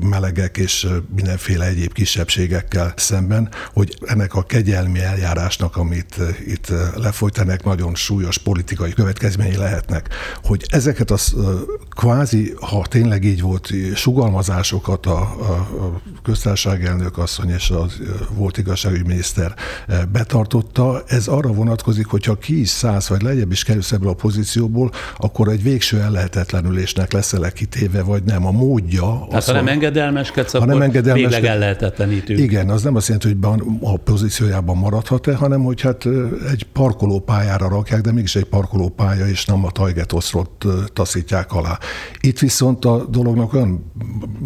melegek 0.00 0.56
és 0.56 0.88
mindenféle 1.14 1.66
egyéb 1.66 1.92
kisebbségekkel 1.92 2.92
szemben, 2.96 3.48
hogy 3.72 3.98
ennek 4.06 4.34
a 4.34 4.42
kegyelmi 4.42 5.00
eljárásnak, 5.00 5.76
amit 5.76 6.16
itt 6.46 6.72
lefolytanak, 6.96 7.64
nagyon 7.64 7.94
súlyos 7.94 8.38
politikai 8.38 8.92
következményei 8.92 9.56
lehetnek. 9.56 10.08
Hogy 10.42 10.64
ezeket 10.68 11.10
a 11.10 11.18
kvázi, 11.88 12.54
ha 12.60 12.86
tényleg 12.88 13.24
így 13.24 13.40
volt, 13.40 13.70
sugalmazásokat 13.94 15.06
a, 15.06 15.20
a 15.20 15.91
a 15.91 15.91
köztársaság 16.22 16.84
elnök 16.84 17.18
asszony 17.18 17.50
és 17.50 17.70
a 17.70 17.86
volt 18.34 18.58
igazságügyminiszter 18.58 19.54
betartotta. 20.12 21.02
Ez 21.06 21.26
arra 21.26 21.52
vonatkozik, 21.52 22.06
hogyha 22.06 22.34
ki 22.34 22.60
is 22.60 22.68
szállsz, 22.68 23.08
vagy 23.08 23.22
lejjebb 23.22 23.52
is 23.52 23.64
kerülsz 23.64 23.92
ebből 23.92 24.08
a 24.08 24.14
pozícióból, 24.14 24.90
akkor 25.16 25.48
egy 25.48 25.62
végső 25.62 26.00
ellehetetlenülésnek 26.00 27.12
leszel 27.12 27.52
kitéve, 27.52 28.02
vagy 28.02 28.22
nem. 28.22 28.46
A 28.46 28.50
módja... 28.50 29.26
Tehát 29.28 29.44
ha 29.44 29.52
nem 29.52 29.68
engedelmeskedsz, 29.68 30.54
akkor 30.54 30.66
nem 30.66 30.82
engedelmeskedsz, 30.82 31.32
végleg 31.32 31.50
ellehetetlenítünk. 31.50 32.38
Igen, 32.38 32.70
az 32.70 32.82
nem 32.82 32.94
azt 32.94 33.08
jelenti, 33.08 33.28
hogy 33.28 33.60
a 33.80 33.96
pozíciójában 33.96 34.76
maradhat-e, 34.76 35.34
hanem 35.34 35.62
hogy 35.62 35.80
hát 35.80 36.06
egy 36.50 36.66
parkolópályára 36.72 37.68
rakják, 37.68 38.00
de 38.00 38.12
mégis 38.12 38.36
egy 38.36 38.44
parkolópálya, 38.44 39.26
és 39.26 39.44
nem 39.44 39.64
a 39.64 39.70
Tajgetoszrot 39.70 40.64
taszítják 40.92 41.52
alá. 41.52 41.78
Itt 42.20 42.38
viszont 42.38 42.84
a 42.84 43.04
dolognak 43.04 43.54
olyan 43.54 43.92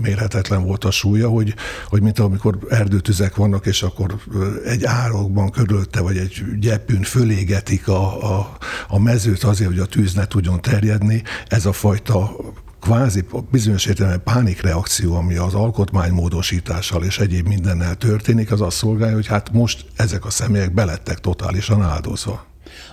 mérhetetlen 0.03 0.65
volt 0.65 0.85
a 0.85 0.91
súlya, 0.91 1.29
hogy, 1.37 1.55
hogy 1.89 2.03
mint 2.03 2.19
amikor 2.19 2.59
erdőtüzek 2.69 3.37
vannak, 3.37 3.67
és 3.67 3.83
akkor 3.83 4.17
egy 4.65 4.85
árokban 4.85 5.51
körülte, 5.51 6.01
vagy 6.01 6.17
egy 6.17 6.45
gyepűn 6.59 7.03
fölégetik 7.03 7.89
a, 7.89 8.35
a, 8.39 8.57
a 8.89 8.99
mezőt 8.99 9.43
azért, 9.43 9.71
hogy 9.71 9.79
a 9.79 9.87
tűz 9.87 10.15
ne 10.15 10.27
tudjon 10.27 10.61
terjedni. 10.61 11.23
Ez 11.47 11.67
a 11.67 11.73
fajta 11.73 12.37
kvázi 12.81 13.25
bizonyos 13.51 13.87
értelemben 13.87 14.23
pánikreakció, 14.23 15.15
ami 15.15 15.37
az 15.37 15.55
alkotmánymódosítással 15.55 17.05
és 17.05 17.19
egyéb 17.19 17.47
mindennel 17.47 17.95
történik, 17.95 18.53
az 18.53 18.61
azt 18.61 18.77
szolgálja, 18.77 19.15
hogy 19.15 19.27
hát 19.27 19.53
most 19.53 19.87
ezek 19.97 20.25
a 20.25 20.31
személyek 20.31 20.75
belettek 20.75 21.19
totálisan 21.19 21.83
áldozva. 21.83 22.47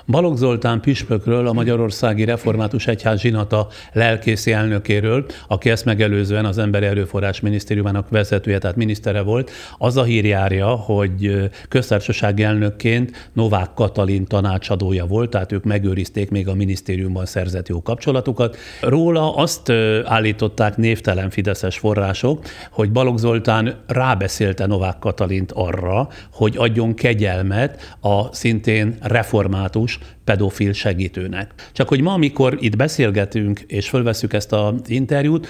Balogh 0.08 0.38
Zoltán 0.38 0.82
püspökről, 0.82 1.48
a 1.48 1.54
Magyarországi 1.54 2.24
Református 2.24 2.88
Egyház 2.88 3.20
zsinata 3.20 3.68
lelkészi 3.94 4.52
elnökéről, 4.52 5.26
aki 5.48 5.70
ezt 5.70 5.86
megelőzően 5.86 6.46
az 6.46 6.58
Emberi 6.58 6.86
Erőforrás 6.86 7.40
Minisztériumának 7.40 8.10
vezetője, 8.10 8.58
tehát 8.58 8.76
minisztere 8.76 9.22
volt, 9.22 9.52
az 9.78 9.98
a 9.98 10.04
hír 10.04 10.26
járja, 10.26 10.68
hogy 10.68 11.50
köztársasági 11.70 12.44
elnökként 12.44 13.30
Novák 13.34 13.74
Katalin 13.74 14.26
tanácsadója 14.26 15.06
volt, 15.06 15.30
tehát 15.30 15.52
ők 15.52 15.64
megőrizték 15.64 16.30
még 16.30 16.48
a 16.48 16.54
minisztériumban 16.54 17.26
szerzett 17.26 17.68
jó 17.68 17.82
kapcsolatukat. 17.82 18.58
Róla 18.82 19.36
azt 19.36 19.70
állították 20.06 20.78
névtelen 20.78 21.30
fideszes 21.30 21.78
források, 21.78 22.46
hogy 22.72 22.92
Balogh 22.92 23.20
Zoltán 23.20 23.76
rábeszélte 23.88 24.66
Novák 24.66 25.00
Katalint 25.00 25.52
arra, 25.52 26.08
hogy 26.32 26.56
adjon 26.58 26.94
kegyelmet 26.94 27.96
a 28.02 28.34
szintén 28.34 28.98
református 29.02 29.93
pedofil 30.24 30.74
segítőnek. 30.74 31.54
Csak 31.72 31.88
hogy 31.88 32.02
ma, 32.02 32.14
amikor 32.14 32.58
itt 32.60 32.76
beszélgetünk 32.76 33.60
és 33.60 33.90
fölveszük 33.90 34.34
ezt 34.34 34.54
az 34.54 34.74
interjút, 34.86 35.48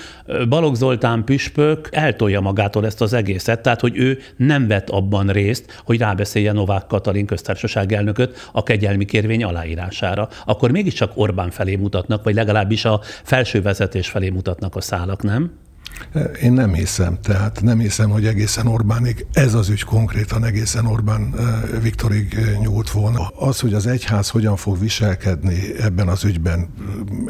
Balogh 0.50 0.76
Zoltán 0.76 1.24
püspök 1.24 1.88
eltolja 1.92 2.40
magától 2.40 2.86
ezt 2.86 3.02
az 3.02 3.14
egészet, 3.14 3.62
tehát 3.62 3.82
hogy 3.82 3.98
ő 3.98 4.20
nem 4.36 4.68
vett 4.68 4.90
abban 4.90 5.28
részt, 5.28 5.82
hogy 5.86 5.98
rábeszélje 5.98 6.52
Novák 6.52 6.88
Katalin 6.88 7.26
köztársaság 7.26 7.92
elnököt 7.92 8.50
a 8.52 8.64
kegyelmi 8.64 9.06
kérvény 9.06 9.44
aláírására. 9.44 10.30
Akkor 10.46 10.72
mégiscsak 10.72 11.12
Orbán 11.16 11.50
felé 11.50 11.76
mutatnak, 11.76 12.24
vagy 12.24 12.36
legalábbis 12.36 12.86
a 12.86 13.02
felső 13.24 13.62
vezetés 13.62 14.10
felé 14.10 14.30
mutatnak 14.30 14.76
a 14.76 14.82
szálak, 14.82 15.24
nem? 15.24 15.52
Én 16.42 16.54
nem 16.54 16.74
hiszem, 16.74 17.18
tehát 17.22 17.62
nem 17.62 17.80
hiszem, 17.80 18.10
hogy 18.10 18.26
egészen 18.26 18.68
Orbánig 18.68 19.26
ez 19.34 19.54
az 19.54 19.70
ügy 19.70 19.84
konkrétan 19.84 20.44
egészen 20.44 20.86
Orbán 20.86 21.36
Viktorig 21.82 22.38
nyúlt 22.62 22.92
volna. 22.92 23.28
Az, 23.28 23.60
hogy 23.60 23.74
az 23.74 23.88
egyház 23.88 24.30
hogyan 24.30 24.56
fog 24.56 24.80
viselkedni 24.80 25.80
ebben 25.80 26.08
az 26.08 26.24
ügyben, 26.24 26.74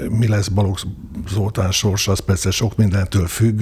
mi 0.09 0.27
lesz 0.27 0.47
Balogh 0.47 0.81
Zoltán 1.29 1.71
sorsa, 1.71 2.11
az 2.11 2.19
persze 2.19 2.51
sok 2.51 2.75
mindentől 2.77 3.27
függ. 3.27 3.61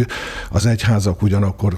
Az 0.49 0.65
egyházak 0.65 1.21
ugyanakkor 1.21 1.77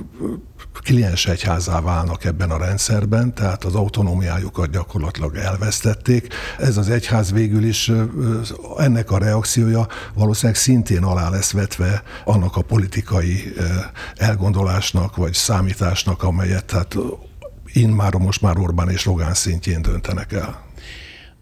kliens 0.82 1.26
egyházá 1.26 1.82
válnak 1.82 2.26
ebben 2.26 2.52
a 2.52 2.58
rendszerben, 2.58 3.34
tehát 3.34 3.64
az 3.64 3.76
autonómiájukat 3.76 4.70
gyakorlatilag 4.70 5.36
elvesztették. 5.36 6.34
Ez 6.58 6.78
az 6.78 6.90
egyház 6.90 7.32
végül 7.32 7.64
is 7.64 7.92
ennek 8.78 9.12
a 9.12 9.18
reakciója 9.18 9.88
valószínűleg 10.14 10.62
szintén 10.62 11.04
alá 11.04 11.30
lesz 11.30 11.52
vetve 11.52 12.04
annak 12.26 12.56
a 12.56 12.62
politikai 12.62 13.54
elgondolásnak 14.16 15.16
vagy 15.16 15.34
számításnak, 15.34 16.24
amelyet 16.24 16.66
tehát 16.66 16.96
már 17.90 18.14
most 18.14 18.42
már 18.42 18.58
Orbán 18.58 18.90
és 18.90 19.06
Rogán 19.06 19.34
szintjén 19.34 19.82
döntenek 19.82 20.32
el. 20.32 20.73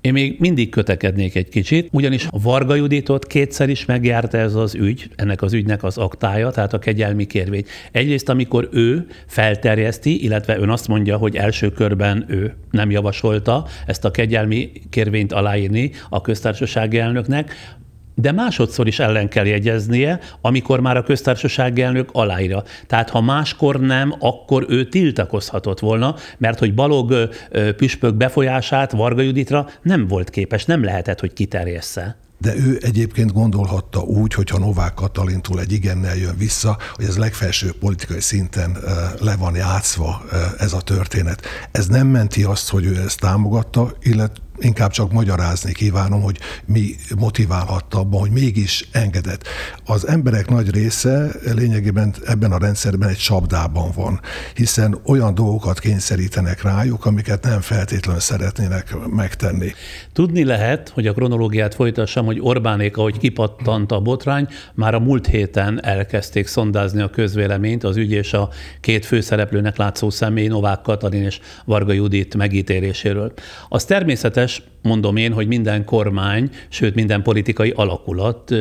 Én 0.01 0.13
még 0.13 0.35
mindig 0.39 0.69
kötekednék 0.69 1.35
egy 1.35 1.49
kicsit, 1.49 1.87
ugyanis 1.91 2.27
Varga 2.31 2.75
Juditot 2.75 3.27
kétszer 3.27 3.69
is 3.69 3.85
megjárta 3.85 4.37
ez 4.37 4.55
az 4.55 4.75
ügy, 4.75 5.09
ennek 5.15 5.41
az 5.41 5.53
ügynek 5.53 5.83
az 5.83 5.97
aktája, 5.97 6.49
tehát 6.49 6.73
a 6.73 6.79
kegyelmi 6.79 7.27
kérvény. 7.27 7.65
Egyrészt, 7.91 8.29
amikor 8.29 8.69
ő 8.71 9.07
felterjeszti, 9.27 10.23
illetve 10.23 10.57
ön 10.57 10.69
azt 10.69 10.87
mondja, 10.87 11.17
hogy 11.17 11.35
első 11.35 11.71
körben 11.71 12.25
ő 12.27 12.53
nem 12.71 12.91
javasolta 12.91 13.67
ezt 13.85 14.05
a 14.05 14.11
kegyelmi 14.11 14.71
kérvényt 14.89 15.31
aláírni 15.31 15.91
a 16.09 16.21
köztársasági 16.21 16.97
elnöknek, 16.97 17.75
de 18.15 18.31
másodszor 18.31 18.87
is 18.87 18.99
ellen 18.99 19.29
kell 19.29 19.45
jegyeznie, 19.45 20.19
amikor 20.41 20.79
már 20.79 20.97
a 20.97 21.03
köztársasági 21.03 21.81
elnök 21.81 22.09
aláírja. 22.11 22.63
Tehát 22.87 23.09
ha 23.09 23.21
máskor 23.21 23.79
nem, 23.79 24.15
akkor 24.19 24.65
ő 24.69 24.87
tiltakozhatott 24.87 25.79
volna, 25.79 26.15
mert 26.37 26.59
hogy 26.59 26.73
Balog 26.73 27.29
püspök 27.77 28.15
befolyását 28.15 28.91
Varga 28.91 29.21
Juditra 29.21 29.69
nem 29.81 30.07
volt 30.07 30.29
képes, 30.29 30.65
nem 30.65 30.83
lehetett, 30.83 31.19
hogy 31.19 31.33
kiterjessze 31.33 32.15
de 32.41 32.55
ő 32.55 32.77
egyébként 32.81 33.33
gondolhatta 33.33 33.99
úgy, 33.99 34.33
hogyha 34.33 34.57
Novák 34.57 34.93
Katalintól 34.93 35.59
egy 35.59 35.71
igennel 35.71 36.15
jön 36.15 36.37
vissza, 36.37 36.77
hogy 36.93 37.05
ez 37.05 37.17
legfelső 37.17 37.73
politikai 37.79 38.19
szinten 38.19 38.77
le 39.19 39.35
van 39.35 39.55
játszva 39.55 40.21
ez 40.57 40.73
a 40.73 40.81
történet. 40.81 41.41
Ez 41.71 41.87
nem 41.87 42.07
menti 42.07 42.43
azt, 42.43 42.69
hogy 42.69 42.85
ő 42.85 43.01
ezt 43.05 43.19
támogatta, 43.19 43.91
illetve 44.01 44.43
inkább 44.61 44.91
csak 44.91 45.11
magyarázni 45.11 45.71
kívánom, 45.71 46.21
hogy 46.21 46.37
mi 46.65 46.95
motiválhatta 47.17 47.99
abban, 47.99 48.19
hogy 48.19 48.31
mégis 48.31 48.87
engedett. 48.91 49.47
Az 49.85 50.07
emberek 50.07 50.49
nagy 50.49 50.71
része 50.71 51.31
lényegében 51.55 52.13
ebben 52.25 52.51
a 52.51 52.57
rendszerben 52.57 53.09
egy 53.09 53.17
csapdában 53.17 53.91
van, 53.95 54.19
hiszen 54.55 54.99
olyan 55.05 55.33
dolgokat 55.33 55.79
kényszerítenek 55.79 56.61
rájuk, 56.61 57.05
amiket 57.05 57.43
nem 57.43 57.61
feltétlenül 57.61 58.21
szeretnének 58.21 58.95
megtenni. 59.09 59.71
Tudni 60.13 60.43
lehet, 60.43 60.89
hogy 60.89 61.07
a 61.07 61.13
kronológiát 61.13 61.75
folytassam, 61.75 62.25
hogy 62.25 62.39
Orbánék, 62.41 62.97
ahogy 62.97 63.17
kipattant 63.17 63.91
a 63.91 63.99
botrány, 63.99 64.47
már 64.73 64.93
a 64.93 64.99
múlt 64.99 65.27
héten 65.27 65.83
elkezdték 65.83 66.47
szondázni 66.47 67.01
a 67.01 67.09
közvéleményt 67.09 67.83
az 67.83 67.97
ügy 67.97 68.11
és 68.11 68.33
a 68.33 68.49
két 68.81 69.05
főszereplőnek 69.05 69.77
látszó 69.77 70.09
személy 70.09 70.47
Novák 70.47 70.81
Katalin 70.81 71.23
és 71.23 71.39
Varga 71.65 71.93
Judit 71.93 72.35
megítéléséről. 72.35 73.33
Az 73.69 73.85
természetes, 73.85 74.50
természetes, 74.51 74.69
mondom 74.81 75.15
én, 75.15 75.33
hogy 75.33 75.47
minden 75.47 75.85
kormány, 75.85 76.49
sőt 76.69 76.95
minden 76.95 77.21
politikai 77.21 77.69
alakulat 77.69 78.53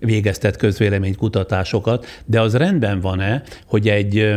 végeztet 0.00 0.56
közvéleménykutatásokat, 0.56 2.06
de 2.24 2.40
az 2.40 2.54
rendben 2.56 3.00
van-e, 3.00 3.42
hogy 3.66 3.88
egy 3.88 4.34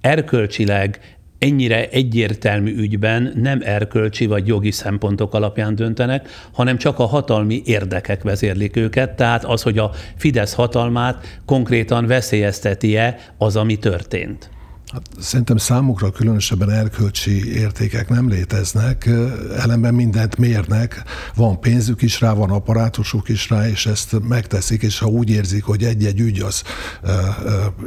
erkölcsileg 0.00 1.16
ennyire 1.38 1.88
egyértelmű 1.88 2.76
ügyben 2.76 3.32
nem 3.34 3.60
erkölcsi 3.64 4.26
vagy 4.26 4.46
jogi 4.46 4.70
szempontok 4.70 5.34
alapján 5.34 5.74
döntenek, 5.74 6.28
hanem 6.52 6.76
csak 6.76 6.98
a 6.98 7.06
hatalmi 7.06 7.62
érdekek 7.64 8.22
vezérlik 8.22 8.76
őket, 8.76 9.16
tehát 9.16 9.44
az, 9.44 9.62
hogy 9.62 9.78
a 9.78 9.90
Fidesz 10.16 10.54
hatalmát 10.54 11.40
konkrétan 11.46 12.06
veszélyezteti-e 12.06 13.18
az, 13.38 13.56
ami 13.56 13.76
történt. 13.76 14.50
Hát 14.92 15.02
szerintem 15.18 15.56
számukra 15.56 16.10
különösebben 16.10 16.70
erkölcsi 16.70 17.52
értékek 17.52 18.08
nem 18.08 18.28
léteznek, 18.28 19.10
ellenben 19.56 19.94
mindent 19.94 20.36
mérnek, 20.36 21.02
van 21.34 21.60
pénzük 21.60 22.02
is 22.02 22.20
rá, 22.20 22.32
van 22.32 22.50
apparátusuk 22.50 23.28
is 23.28 23.50
rá, 23.50 23.68
és 23.68 23.86
ezt 23.86 24.28
megteszik, 24.28 24.82
és 24.82 24.98
ha 24.98 25.06
úgy 25.06 25.30
érzik, 25.30 25.64
hogy 25.64 25.84
egy-egy 25.84 26.20
ügy 26.20 26.40
az 26.40 26.62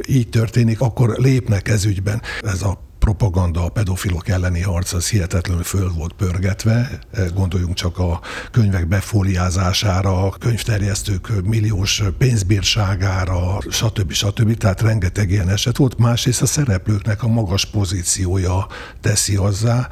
így 0.07 0.29
történik, 0.29 0.81
akkor 0.81 1.15
lépnek 1.17 1.67
ez 1.67 1.85
ügyben. 1.85 2.21
Ez 2.41 2.61
a 2.61 2.90
propaganda, 3.01 3.65
a 3.65 3.69
pedofilok 3.69 4.27
elleni 4.27 4.61
harc 4.61 4.93
az 4.93 5.09
hihetetlenül 5.09 5.63
föl 5.63 5.91
volt 5.93 6.13
pörgetve. 6.13 6.99
Gondoljunk 7.33 7.73
csak 7.73 7.97
a 7.97 8.21
könyvek 8.51 8.87
befóliázására, 8.87 10.25
a 10.25 10.29
könyvterjesztők 10.29 11.43
milliós 11.43 12.03
pénzbírságára, 12.17 13.57
stb. 13.69 14.11
stb. 14.11 14.57
Tehát 14.57 14.81
rengeteg 14.81 15.29
ilyen 15.31 15.49
eset 15.49 15.77
volt. 15.77 15.97
Másrészt 15.97 16.41
a 16.41 16.45
szereplőknek 16.45 17.23
a 17.23 17.27
magas 17.27 17.65
pozíciója 17.65 18.67
teszi 19.01 19.35
azzá. 19.35 19.87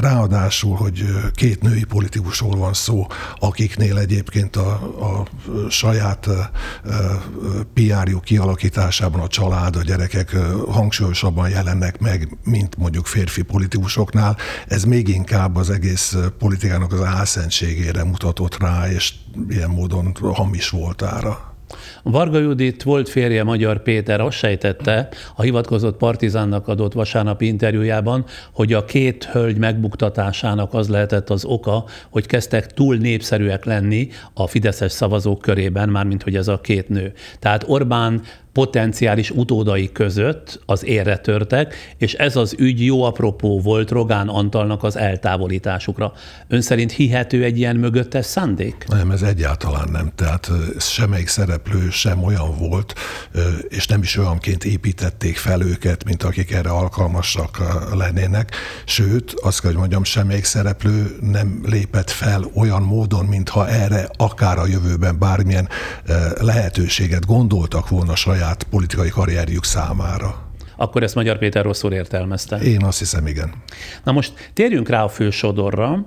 Ráadásul, 0.00 0.76
hogy 0.76 1.04
két 1.34 1.62
női 1.62 1.84
politikusról 1.84 2.56
van 2.56 2.74
szó, 2.74 3.06
akiknél 3.38 3.98
egyébként 3.98 4.56
a, 4.56 4.70
a 5.00 5.26
saját 5.68 6.28
PR-juk 7.74 8.24
kialakításában 8.24 9.20
a 9.20 9.28
család, 9.28 9.76
a 9.76 9.82
gyerekek 9.82 10.36
hangsúlyosabban 10.68 11.48
jelennek 11.48 11.98
meg, 11.98 12.25
mint 12.44 12.76
mondjuk 12.76 13.06
férfi 13.06 13.42
politikusoknál. 13.42 14.36
Ez 14.66 14.84
még 14.84 15.08
inkább 15.08 15.56
az 15.56 15.70
egész 15.70 16.16
politikának 16.38 16.92
az 16.92 17.02
álszentségére 17.02 18.04
mutatott 18.04 18.58
rá, 18.58 18.90
és 18.90 19.14
ilyen 19.48 19.70
módon 19.70 20.14
hamis 20.20 20.68
voltára. 20.68 21.54
Varga 22.02 22.38
Judit 22.38 22.82
volt 22.82 23.08
férje 23.08 23.44
Magyar 23.44 23.82
Péter 23.82 24.20
azt 24.20 24.36
sejtette 24.36 25.08
a 25.36 25.42
hivatkozott 25.42 25.96
partizánnak 25.96 26.68
adott 26.68 26.92
vasárnapi 26.92 27.46
interjújában, 27.46 28.24
hogy 28.52 28.72
a 28.72 28.84
két 28.84 29.24
hölgy 29.24 29.56
megbuktatásának 29.56 30.74
az 30.74 30.88
lehetett 30.88 31.30
az 31.30 31.44
oka, 31.44 31.84
hogy 32.10 32.26
kezdtek 32.26 32.66
túl 32.66 32.96
népszerűek 32.96 33.64
lenni 33.64 34.08
a 34.34 34.46
fideszes 34.46 34.92
szavazók 34.92 35.40
körében, 35.40 35.88
mármint 35.88 36.22
hogy 36.22 36.36
ez 36.36 36.48
a 36.48 36.60
két 36.60 36.88
nő. 36.88 37.12
Tehát 37.38 37.64
Orbán 37.66 38.22
potenciális 38.56 39.30
utódai 39.30 39.92
között 39.92 40.60
az 40.66 40.84
érre 40.84 41.16
törtek, 41.16 41.74
és 41.98 42.12
ez 42.12 42.36
az 42.36 42.54
ügy 42.58 42.84
jó 42.84 43.02
apropó 43.02 43.60
volt 43.60 43.90
Rogán 43.90 44.28
Antalnak 44.28 44.82
az 44.82 44.96
eltávolításukra. 44.96 46.12
Ön 46.48 46.60
szerint 46.60 46.92
hihető 46.92 47.44
egy 47.44 47.58
ilyen 47.58 47.76
mögöttes 47.76 48.26
szándék? 48.26 48.84
Nem, 48.88 49.10
ez 49.10 49.22
egyáltalán 49.22 49.88
nem. 49.92 50.12
Tehát 50.14 50.50
semmelyik 50.78 51.28
szereplő 51.28 51.90
sem 51.90 52.22
olyan 52.22 52.58
volt, 52.58 52.94
és 53.68 53.86
nem 53.86 54.02
is 54.02 54.16
olyanként 54.16 54.64
építették 54.64 55.36
fel 55.36 55.62
őket, 55.62 56.04
mint 56.04 56.22
akik 56.22 56.52
erre 56.52 56.70
alkalmasak 56.70 57.62
lennének. 57.94 58.50
Sőt, 58.84 59.34
azt 59.42 59.60
kell, 59.60 59.70
hogy 59.70 59.78
mondjam, 59.78 60.04
semmelyik 60.04 60.44
szereplő 60.44 61.16
nem 61.20 61.60
lépett 61.64 62.10
fel 62.10 62.50
olyan 62.54 62.82
módon, 62.82 63.24
mintha 63.24 63.68
erre 63.68 64.08
akár 64.16 64.58
a 64.58 64.66
jövőben 64.66 65.18
bármilyen 65.18 65.68
lehetőséget 66.40 67.26
gondoltak 67.26 67.88
volna 67.88 68.14
saját 68.14 68.44
saját 68.46 68.62
politikai 68.62 69.08
karrierjük 69.08 69.64
számára. 69.64 70.45
Akkor 70.76 71.02
ezt 71.02 71.14
Magyar 71.14 71.38
Péter 71.38 71.64
rosszul 71.64 71.92
értelmezte. 71.92 72.56
Én 72.56 72.82
azt 72.82 72.98
hiszem, 72.98 73.26
igen. 73.26 73.52
Na 74.04 74.12
most 74.12 74.50
térjünk 74.52 74.88
rá 74.88 75.02
a 75.02 75.08
fősodorra. 75.08 76.06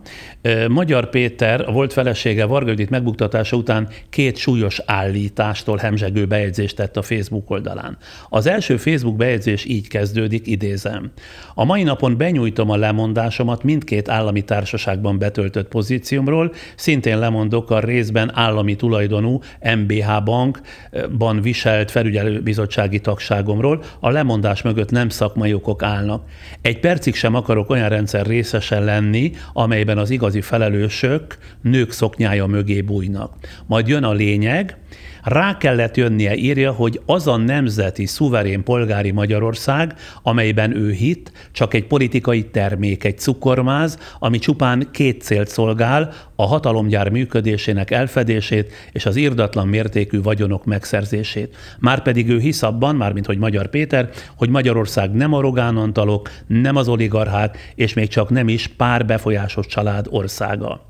Magyar 0.68 1.10
Péter, 1.10 1.62
a 1.68 1.72
volt 1.72 1.94
felesége 1.94 2.46
Varga 2.46 2.70
Judit 2.70 2.90
megbuktatása 2.90 3.58
után 3.58 3.88
két 4.10 4.38
súlyos 4.38 4.82
állítástól 4.86 5.78
hemzsegő 5.78 6.26
bejegyzést 6.26 6.76
tett 6.76 6.98
a 6.98 7.02
Facebook 7.02 7.50
oldalán. 7.50 7.98
Az 8.30 8.46
első 8.46 8.78
Facebook 8.78 9.16
bejegyzés 9.16 9.66
így 9.66 9.88
kezdődik, 9.88 10.48
idézem. 10.48 11.12
A 11.54 11.64
mai 11.64 11.84
napon 11.84 12.18
benyújtom 12.18 12.70
a 12.70 12.76
lemondásomat 12.76 13.64
mindkét 13.64 14.10
állami 14.10 14.42
társaságban 14.42 15.18
betöltött 15.18 15.68
pozíciómról, 15.68 16.54
szintén 16.76 17.20
lemondok 17.20 17.72
a 17.72 17.80
részben 17.80 18.32
állami 18.34 18.76
tulajdonú 18.76 19.40
MBH 19.76 20.24
bankban 20.24 21.42
viselt 21.42 21.92
felügyelőbizottsági 21.92 23.00
tagságomról. 23.00 23.84
A 24.00 24.10
lemondás 24.10 24.59
megoldás 24.63 24.63
mögött 24.63 24.91
nem 24.91 25.10
szakmai 25.10 25.54
okok 25.54 25.84
állnak. 25.84 26.30
Egy 26.62 26.80
percig 26.80 27.15
sem 27.15 27.36
akarok 27.36 27.69
olyan 27.69 27.89
rendszer 27.89 28.26
részese 28.26 28.80
lenni, 28.80 29.32
amelyben 29.54 29.98
az 29.98 30.10
igazi 30.10 30.41
felelősök 30.41 31.38
nők 31.62 31.91
szoknyája 31.91 32.45
mögé 32.45 32.82
bújnak. 32.82 33.34
Majd 33.67 33.88
jön 33.88 34.04
a 34.04 34.13
lényeg, 34.13 34.78
rá 35.24 35.58
kellett 35.58 35.98
jönnie, 35.98 36.36
írja, 36.36 36.72
hogy 36.72 37.02
az 37.06 37.28
a 37.28 37.38
nemzeti, 37.38 38.06
szuverén 38.06 38.64
polgári 38.64 39.12
Magyarország, 39.12 39.96
amelyben 40.24 40.76
ő 40.76 40.92
hit, 40.92 41.32
csak 41.52 41.74
egy 41.74 41.86
politikai 41.86 42.46
termék, 42.46 43.04
egy 43.04 43.18
cukormáz, 43.18 43.98
ami 44.20 44.40
csupán 44.40 44.88
két 44.92 45.22
célt 45.22 45.48
szolgál, 45.48 46.14
a 46.36 46.46
hatalomgyár 46.46 47.10
működésének 47.10 47.92
elfedését 47.92 48.72
és 48.92 49.06
az 49.06 49.16
irdatlan 49.16 49.68
mértékű 49.68 50.22
vagyonok 50.22 50.66
megszerzését. 50.66 51.56
Márpedig 51.80 52.30
ő 52.30 52.40
hisz 52.40 52.64
abban, 52.64 52.96
mármint 52.96 53.26
hogy 53.26 53.38
Magyar 53.38 53.68
Péter, 53.70 54.10
hogy 54.36 54.50
Magyarország 54.50 55.12
nem 55.12 55.34
a 55.34 55.42
rogánantalok, 55.42 56.32
nem 56.48 56.76
az 56.76 56.88
oligarchák, 56.88 57.74
és 57.76 57.94
még 57.94 58.08
csak 58.08 58.30
nem 58.30 58.48
is 58.48 58.68
pár 58.68 59.06
befolyásos 59.06 59.66
család 59.66 60.06
országa. 60.10 60.88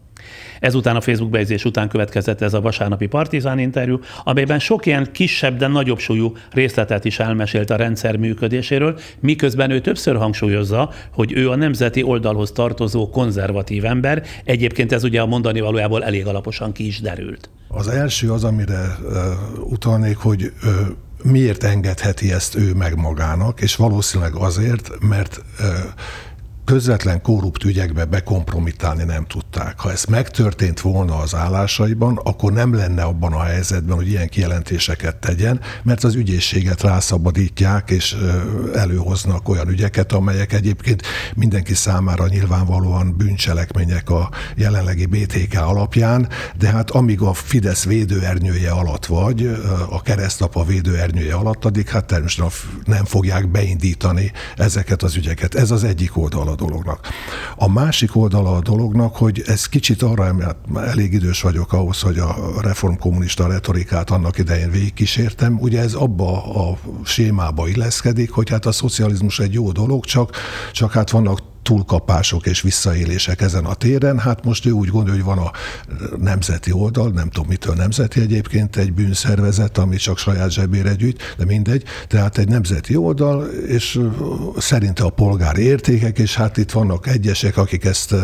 Ezután 0.60 0.96
a 0.96 1.02
Facebook 1.02 1.32
bejegyzés 1.32 1.66
után 1.66 1.90
következett 1.90 2.42
ez 2.42 2.54
a 2.54 2.62
vasárnapi 2.62 3.06
partizán 3.06 3.60
interjú, 3.60 4.00
amelyben 4.24 4.60
sok 4.60 4.86
ilyen 4.86 5.08
kisebb, 5.12 5.58
de 5.58 5.68
nagyobb 5.68 6.00
súlyú 6.00 6.34
részletet 6.52 7.06
is 7.06 7.20
elmesélt 7.20 7.70
a 7.70 7.76
rendszer 7.76 8.18
működéséről, 8.18 9.00
miközben 9.20 9.72
ő 9.72 9.82
többször 9.82 10.16
hangsúlyozza, 10.16 10.92
hogy 11.14 11.34
ő 11.34 11.50
a 11.50 11.56
nemzeti 11.56 12.04
oldalhoz 12.04 12.52
tartozó 12.52 13.10
konzervatív 13.10 13.86
ember. 13.86 14.24
Egyébként 14.44 14.92
ez 14.92 15.04
ugye 15.04 15.22
a 15.22 15.26
mondani 15.26 15.60
valójából 15.60 16.04
elég 16.04 16.28
alaposan 16.28 16.72
ki 16.72 16.86
is 16.86 17.02
derült. 17.02 17.50
Az 17.68 17.88
első 17.88 18.32
az, 18.32 18.44
amire 18.44 18.98
utalnék, 19.64 20.18
hogy 20.18 20.52
miért 21.24 21.64
engedheti 21.64 22.32
ezt 22.32 22.56
ő 22.56 22.74
meg 22.74 22.96
magának, 22.96 23.62
és 23.62 23.76
valószínűleg 23.76 24.36
azért, 24.36 24.90
mert 25.00 25.42
közvetlen 26.70 27.22
korrupt 27.22 27.64
ügyekbe 27.64 28.06
bekompromittálni 28.06 29.04
nem 29.04 29.26
tudták. 29.26 29.80
Ha 29.80 29.92
ez 29.92 30.04
megtörtént 30.04 30.80
volna 30.80 31.18
az 31.18 31.36
állásaiban, 31.36 32.20
akkor 32.24 32.52
nem 32.52 32.74
lenne 32.74 33.02
abban 33.04 33.34
a 33.34 33.44
helyzetben, 33.44 33.96
hogy 33.96 34.08
ilyen 34.08 34.30
kijelentéseket 34.30 35.16
tegyen, 35.16 35.60
mert 35.84 36.04
az 36.04 36.16
ügyészséget 36.16 36.82
rászabadítják, 36.82 37.90
és 37.90 38.16
előhoznak 38.76 39.50
olyan 39.50 39.70
ügyeket, 39.70 40.12
amelyek 40.12 40.54
egyébként 40.54 41.02
mindenki 41.36 41.74
számára 41.74 42.28
nyilvánvalóan 42.28 43.18
bűncselekmények 43.18 44.10
a 44.10 44.30
jelenlegi 44.56 45.06
BTK 45.06 45.60
alapján, 45.60 46.30
de 46.58 46.70
hát 46.70 46.90
amíg 46.92 47.22
a 47.22 47.34
Fidesz 47.34 47.84
védőernyője 47.84 48.72
alatt 48.72 49.06
vagy, 49.06 49.60
a 49.90 50.02
keresztapa 50.02 50.64
védőernyője 50.64 51.34
alatt, 51.36 51.66
addig 51.66 51.88
hát 51.88 52.06
természetesen 52.06 52.72
nem 52.86 53.06
fogják 53.06 53.52
beindítani 53.52 54.32
ezeket 54.56 55.04
az 55.04 55.16
ügyeket. 55.16 55.56
Ez 55.56 55.72
az 55.72 55.84
egyik 55.84 56.18
oldal 56.18 56.58
dolognak. 56.60 57.08
A 57.56 57.70
másik 57.70 58.16
oldala 58.16 58.56
a 58.56 58.62
dolognak, 58.62 59.16
hogy 59.16 59.44
ez 59.46 59.66
kicsit 59.66 60.02
arra, 60.02 60.34
mert 60.34 60.58
elég 60.90 61.14
idős 61.14 61.42
vagyok 61.42 61.74
ahhoz, 61.74 62.02
hogy 62.02 62.18
a 62.18 62.36
reformkommunista 62.62 63.48
retorikát 63.48 64.10
annak 64.10 64.38
idején 64.38 64.72
végigkísértem, 64.72 65.58
ugye 65.60 65.82
ez 65.82 65.94
abba 65.94 66.44
a 66.70 66.78
sémába 67.06 67.68
illeszkedik, 67.68 68.32
hogy 68.32 68.50
hát 68.50 68.66
a 68.66 68.72
szocializmus 68.72 69.40
egy 69.40 69.54
jó 69.54 69.72
dolog, 69.72 70.06
csak, 70.06 70.36
csak 70.72 70.92
hát 70.92 71.10
vannak 71.10 71.40
túlkapások 71.64 72.46
és 72.46 72.62
visszaélések 72.62 73.42
ezen 73.42 73.66
a 73.66 73.74
téren. 73.74 74.20
Hát 74.20 74.44
most 74.44 74.66
ő 74.66 74.72
úgy 74.72 74.90
gondolja, 74.90 75.24
hogy 75.24 75.36
van 75.36 75.46
a 75.46 75.52
nemzeti 76.18 76.72
oldal, 76.72 77.10
nem 77.10 77.30
tudom 77.30 77.48
mitől 77.48 77.76
nemzeti 77.76 78.22
egyébként, 78.22 78.76
egy 78.76 78.94
bűnszervezet, 78.94 79.78
ami 79.78 79.96
csak 79.96 80.18
saját 80.18 80.52
zsebére 80.52 80.94
gyűjt, 80.94 81.36
de 81.38 81.46
mindegy. 81.46 81.84
Tehát 82.08 82.38
egy 82.38 82.48
nemzeti 82.48 82.96
oldal, 82.96 83.46
és 83.48 84.00
szerinte 84.58 85.04
a 85.04 85.10
polgári 85.10 85.62
értékek, 85.62 86.20
és 86.20 86.36
hát 86.36 86.58
itt 86.58 86.72
vannak 86.72 87.08
egyesek, 87.08 87.58
akik 87.58 87.86
ezt 87.86 88.16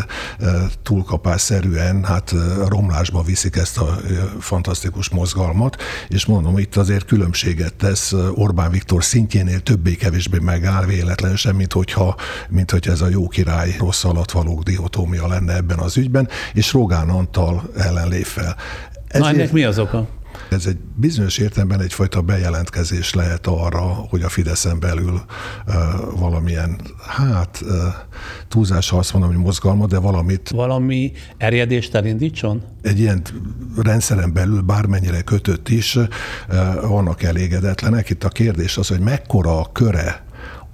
túlkapásszerűen 0.82 2.04
hát 2.04 2.34
romlásba 2.68 3.22
viszik 3.22 3.56
ezt 3.56 3.78
a 3.78 3.98
fantasztikus 4.40 5.08
mozgalmat, 5.08 5.82
és 6.08 6.26
mondom, 6.26 6.58
itt 6.58 6.76
azért 6.76 7.04
különbséget 7.04 7.74
tesz 7.74 8.14
Orbán 8.34 8.70
Viktor 8.70 9.04
szintjénél 9.04 9.60
többé-kevésbé 9.60 10.38
megáll 10.38 10.84
véletlenül 10.84 11.36
sem, 11.36 11.56
mint 11.56 11.72
hogyha, 11.72 12.16
mint 12.48 12.70
hogyha 12.70 12.92
ez 12.92 13.00
a 13.00 13.08
jó 13.08 13.28
király 13.36 13.74
rossz 13.78 14.04
alatt 14.04 14.30
valók 14.30 14.62
dihotómia 14.62 15.26
lenne 15.26 15.54
ebben 15.54 15.78
az 15.78 15.96
ügyben, 15.96 16.28
és 16.52 16.72
Rogán 16.72 17.08
Antal 17.08 17.70
ellen 17.76 18.08
lép 18.08 18.24
fel. 18.24 18.56
Ezért, 19.06 19.24
Na 19.24 19.28
ennek 19.28 19.52
mi 19.52 19.64
az 19.64 19.78
oka? 19.78 20.08
Ez 20.50 20.66
egy 20.66 20.76
bizonyos 20.94 21.38
értelemben 21.38 21.80
egyfajta 21.80 22.20
bejelentkezés 22.20 23.14
lehet 23.14 23.46
arra, 23.46 23.80
hogy 23.80 24.22
a 24.22 24.28
Fideszen 24.28 24.80
belül 24.80 25.20
uh, 25.66 25.74
valamilyen, 26.18 26.80
hát 27.06 27.60
uh, 27.62 27.70
túlzás, 28.48 28.88
ha 28.88 28.98
azt 28.98 29.12
mondom, 29.12 29.30
hogy 29.30 29.44
mozgalma, 29.44 29.86
de 29.86 29.98
valamit... 29.98 30.50
Valami 30.50 31.12
erjedést 31.36 31.94
elindítson? 31.94 32.62
Egy 32.82 32.98
ilyen 32.98 33.22
rendszeren 33.76 34.32
belül 34.32 34.60
bármennyire 34.60 35.20
kötött 35.20 35.68
is 35.68 35.96
uh, 35.96 36.06
vannak 36.88 37.22
elégedetlenek. 37.22 38.10
Itt 38.10 38.24
a 38.24 38.28
kérdés 38.28 38.76
az, 38.76 38.88
hogy 38.88 39.00
mekkora 39.00 39.60
a 39.60 39.72
köre 39.72 40.25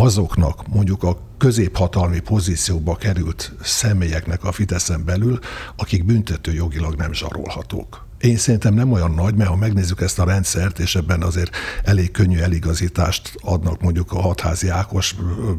azoknak 0.02 0.66
mondjuk 0.68 1.02
a 1.02 1.18
középhatalmi 1.38 2.20
pozícióba 2.20 2.96
került 2.96 3.52
személyeknek 3.62 4.44
a 4.44 4.52
Fideszen 4.52 5.04
belül, 5.04 5.38
akik 5.76 6.04
büntető 6.04 6.52
jogilag 6.52 6.94
nem 6.94 7.12
zsarolhatók. 7.12 8.06
Én 8.22 8.37
szerintem 8.37 8.74
nem 8.74 8.92
olyan 8.92 9.11
nagy, 9.11 9.35
mert 9.35 9.50
ha 9.50 9.56
megnézzük 9.56 10.00
ezt 10.00 10.18
a 10.18 10.24
rendszert, 10.24 10.78
és 10.78 10.94
ebben 10.94 11.22
azért 11.22 11.56
elég 11.85 12.11
könnyű 12.11 12.38
eligazítást 12.38 13.35
adnak 13.40 13.80
mondjuk 13.80 14.12
a 14.12 14.20
hatházi 14.20 14.68
Ákos 14.68 15.14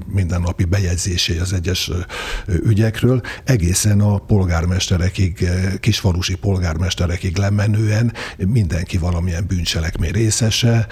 mindennapi 0.08 0.64
bejegyzésé 0.64 1.40
az 1.40 1.54
egyes 1.54 1.92
ügyekről, 2.48 3.22
egészen 3.44 4.00
a 4.00 4.18
polgármesterekig, 4.18 5.50
kisfalusi 5.80 6.36
polgármesterekig 6.36 7.38
lemenően 7.38 8.14
mindenki 8.38 8.98
valamilyen 8.98 9.46
bűncselekmény 9.48 10.12
részese, 10.12 10.88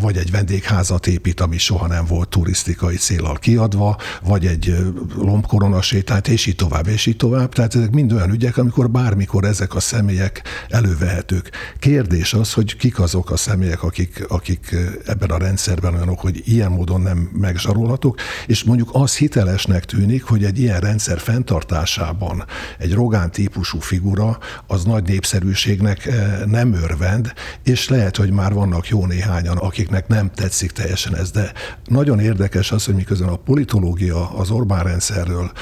vagy 0.00 0.16
egy 0.16 0.30
vendégházat 0.30 1.06
épít, 1.06 1.40
ami 1.40 1.58
soha 1.58 1.86
nem 1.86 2.04
volt 2.06 2.28
turisztikai 2.28 2.96
célral 2.96 3.38
kiadva, 3.38 3.96
vagy 4.22 4.46
egy 4.46 4.76
lombkorona 5.16 5.82
sétányt, 5.82 6.28
és 6.28 6.46
így 6.46 6.56
tovább, 6.56 6.86
és 6.86 7.06
így 7.06 7.16
tovább. 7.16 7.52
Tehát 7.52 7.74
ezek 7.74 7.90
mind 7.90 8.12
olyan 8.12 8.30
ügyek, 8.30 8.56
amikor 8.56 8.90
bármikor 8.90 9.44
ezek 9.44 9.74
a 9.74 9.80
személyek 9.80 10.42
elővehetők. 10.68 11.50
Kérdés 11.78 12.34
az, 12.34 12.52
hogy 12.52 12.76
kik 12.76 13.00
azok 13.00 13.30
a 13.30 13.36
személyek, 13.36 13.82
akik, 13.82 14.24
akik 14.28 14.74
ebben 15.06 15.30
a 15.30 15.38
rendszerben 15.38 15.94
olyanok, 15.94 16.20
hogy 16.20 16.42
ilyen 16.44 16.70
módon 16.70 17.00
nem 17.00 17.30
megzsarolhatók, 17.32 18.18
és 18.46 18.64
mondjuk 18.64 18.88
az 18.92 19.16
hitelesnek 19.16 19.84
tűnik, 19.84 20.22
hogy 20.22 20.44
egy 20.44 20.58
ilyen 20.58 20.80
rendszer 20.80 21.18
fenntartásában 21.18 22.44
egy 22.78 22.94
Rogán 22.94 23.30
típusú 23.30 23.78
figura 23.78 24.38
az 24.66 24.84
nagy 24.84 25.02
népszerűségnek 25.02 26.10
nem 26.46 26.72
örvend, 26.72 27.32
és 27.62 27.88
lehet, 27.88 28.16
hogy 28.16 28.30
már 28.30 28.52
vannak 28.52 28.88
jó 28.88 29.06
néhányan, 29.06 29.56
akiknek 29.56 30.06
nem 30.06 30.30
tetszik 30.30 30.70
teljesen 30.70 31.16
ez, 31.16 31.30
de 31.30 31.52
nagyon 31.84 32.20
érdekes 32.20 32.72
az, 32.72 32.84
hogy 32.84 32.94
miközben 32.94 33.28
a 33.28 33.36
politológia 33.36 34.30
az 34.30 34.50
Orbán 34.50 34.82
rendszerről 34.82 35.52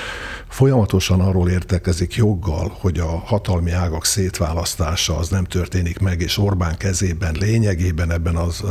folyamatosan 0.48 1.20
arról 1.20 1.48
értekezik 1.48 2.14
joggal, 2.14 2.76
hogy 2.80 2.98
a 2.98 3.06
hatalmi 3.06 3.70
ágak 3.70 4.04
szétválasztása 4.04 4.93
az 4.94 5.28
nem 5.28 5.44
történik 5.44 5.98
meg, 5.98 6.20
és 6.20 6.38
Orbán 6.38 6.76
kezében 6.76 7.36
lényegében 7.40 8.10
ebben 8.10 8.36
az 8.36 8.64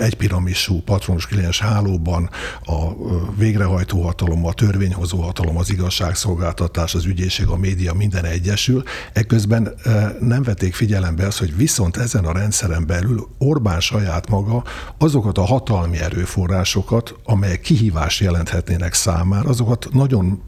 egypiramisú 0.00 0.82
patronus 0.82 1.26
kliens 1.26 1.60
hálóban 1.60 2.30
a 2.64 2.92
végrehajtó 3.36 4.02
hatalom, 4.02 4.46
a 4.46 4.52
törvényhozó 4.52 5.20
hatalom, 5.20 5.56
az 5.56 5.70
igazságszolgáltatás, 5.70 6.94
az 6.94 7.04
ügyészség, 7.04 7.46
a 7.46 7.56
média 7.56 7.92
minden 7.92 8.24
egyesül. 8.24 8.82
Ekközben 9.12 9.74
nem 10.20 10.42
vették 10.42 10.74
figyelembe 10.74 11.26
azt, 11.26 11.38
hogy 11.38 11.56
viszont 11.56 11.96
ezen 11.96 12.24
a 12.24 12.32
rendszeren 12.32 12.86
belül 12.86 13.28
Orbán 13.38 13.80
saját 13.80 14.28
maga 14.28 14.64
azokat 14.98 15.38
a 15.38 15.44
hatalmi 15.44 15.98
erőforrásokat, 15.98 17.14
amelyek 17.24 17.60
kihívást 17.60 18.20
jelenthetnének 18.20 18.94
számára, 18.94 19.48
azokat 19.48 19.88
nagyon 19.92 20.42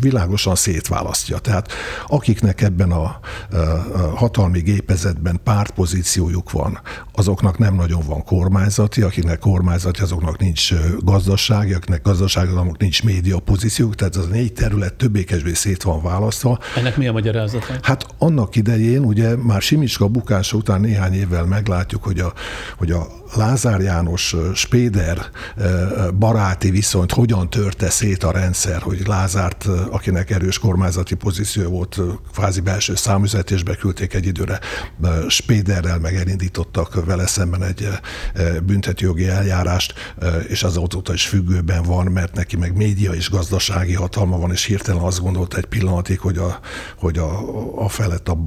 világosan 0.00 0.54
szétválasztja. 0.54 1.38
Tehát 1.38 1.72
akiknek 2.06 2.60
ebben 2.60 2.90
a, 2.90 3.20
hatalmi 4.14 4.60
gépezetben 4.60 5.40
pártpozíciójuk 5.44 6.50
van, 6.50 6.80
azoknak 7.12 7.58
nem 7.58 7.74
nagyon 7.74 8.02
van 8.06 8.24
kormányzati, 8.24 9.02
akiknek 9.02 9.38
kormányzati, 9.38 10.02
azoknak 10.02 10.38
nincs 10.38 10.72
gazdasági, 10.98 11.72
akiknek 11.72 12.02
gazdasági, 12.02 12.50
azoknak 12.50 12.78
nincs 12.78 13.02
média 13.04 13.38
pozíciók, 13.38 13.94
tehát 13.94 14.16
az 14.16 14.24
a 14.24 14.28
négy 14.28 14.52
terület 14.52 14.94
többé-kevésbé 14.94 15.52
szét 15.52 15.82
van 15.82 16.02
választva. 16.02 16.58
Ennek 16.76 16.96
mi 16.96 17.06
a 17.06 17.12
magyarázata? 17.12 17.74
Hát 17.82 18.06
annak 18.18 18.56
idején, 18.56 19.04
ugye 19.04 19.36
már 19.36 19.62
Simicska 19.62 20.08
bukása 20.08 20.56
után 20.56 20.80
néhány 20.80 21.14
évvel 21.14 21.44
meglátjuk, 21.44 22.04
hogy 22.04 22.18
a, 22.18 22.32
hogy 22.76 22.90
a 22.90 23.06
Lázár 23.36 23.80
János 23.80 24.36
Spéder 24.54 25.18
baráti 26.18 26.70
viszonyt 26.70 27.12
hogyan 27.12 27.50
törte 27.50 27.90
szét 27.90 28.24
a 28.24 28.30
rendszer, 28.30 28.82
hogy 28.82 29.02
Lázárt, 29.06 29.67
akinek 29.90 30.30
erős 30.30 30.58
kormányzati 30.58 31.14
pozíció 31.14 31.70
volt, 31.70 32.00
kvázi 32.32 32.60
belső 32.60 32.94
számüzetésbe 32.94 33.74
küldték 33.74 34.14
egy 34.14 34.26
időre 34.26 34.60
Spéderrel, 35.28 35.98
meg 35.98 36.14
elindítottak 36.14 37.04
vele 37.04 37.26
szemben 37.26 37.62
egy 37.62 37.88
büntetőjogi 38.62 39.28
eljárást, 39.28 39.94
és 40.48 40.62
azóta 40.62 41.12
is 41.12 41.26
függőben 41.26 41.82
van, 41.82 42.06
mert 42.06 42.34
neki 42.34 42.56
meg 42.56 42.76
média 42.76 43.12
és 43.12 43.30
gazdasági 43.30 43.94
hatalma 43.94 44.38
van, 44.38 44.50
és 44.50 44.64
hirtelen 44.64 45.02
azt 45.02 45.20
gondolta 45.20 45.56
egy 45.56 45.66
pillanatig, 45.66 46.18
hogy 46.18 46.38
a, 46.38 46.60
hogy 46.98 47.18
a, 47.18 47.84
a 47.84 47.88
felett 47.88 48.28
a 48.28 48.38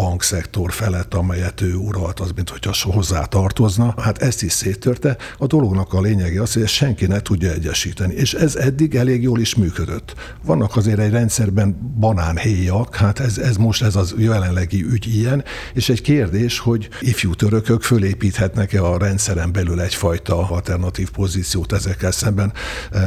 bankszektor 0.00 0.72
felett, 0.72 1.14
amelyet 1.14 1.60
ő 1.60 1.74
uralt, 1.74 2.20
az, 2.20 2.30
mint 2.34 2.48
hogyha 2.48 2.72
hozzá 2.82 3.24
tartozna. 3.24 3.94
Hát 3.98 4.18
ezt 4.18 4.42
is 4.42 4.52
széttörte. 4.52 5.16
A 5.38 5.46
dolognak 5.46 5.92
a 5.92 6.00
lényege 6.00 6.42
az, 6.42 6.52
hogy 6.52 6.62
ezt 6.62 6.72
senki 6.72 7.06
ne 7.06 7.20
tudja 7.20 7.50
egyesíteni. 7.50 8.14
És 8.14 8.34
ez 8.34 8.56
eddig 8.56 8.94
elég 8.94 9.22
jól 9.22 9.40
is 9.40 9.54
működött. 9.54 10.14
Vannak 10.44 10.76
azért 10.76 10.98
egy 10.98 11.10
rendszerben 11.10 11.94
banánhéjak, 11.98 12.96
hát 12.96 13.18
ez, 13.18 13.38
ez 13.38 13.56
most 13.56 13.82
ez 13.82 13.96
az 13.96 14.14
jelenlegi 14.18 14.82
ügy 14.82 15.06
ilyen, 15.06 15.44
és 15.74 15.88
egy 15.88 16.02
kérdés, 16.02 16.58
hogy 16.58 16.88
ifjú 17.00 17.34
törökök 17.34 17.82
fölépíthetnek-e 17.82 18.84
a 18.84 18.98
rendszeren 18.98 19.52
belül 19.52 19.80
egyfajta 19.80 20.48
alternatív 20.48 21.10
pozíciót 21.10 21.72
ezekkel 21.72 22.10
szemben. 22.10 22.52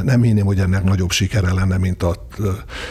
Nem 0.03 0.21
hinném, 0.21 0.45
hogy 0.45 0.59
ennek 0.59 0.83
nagyobb 0.83 1.11
sikere 1.11 1.53
lenne, 1.53 1.77
mint 1.77 2.03
a, 2.03 2.27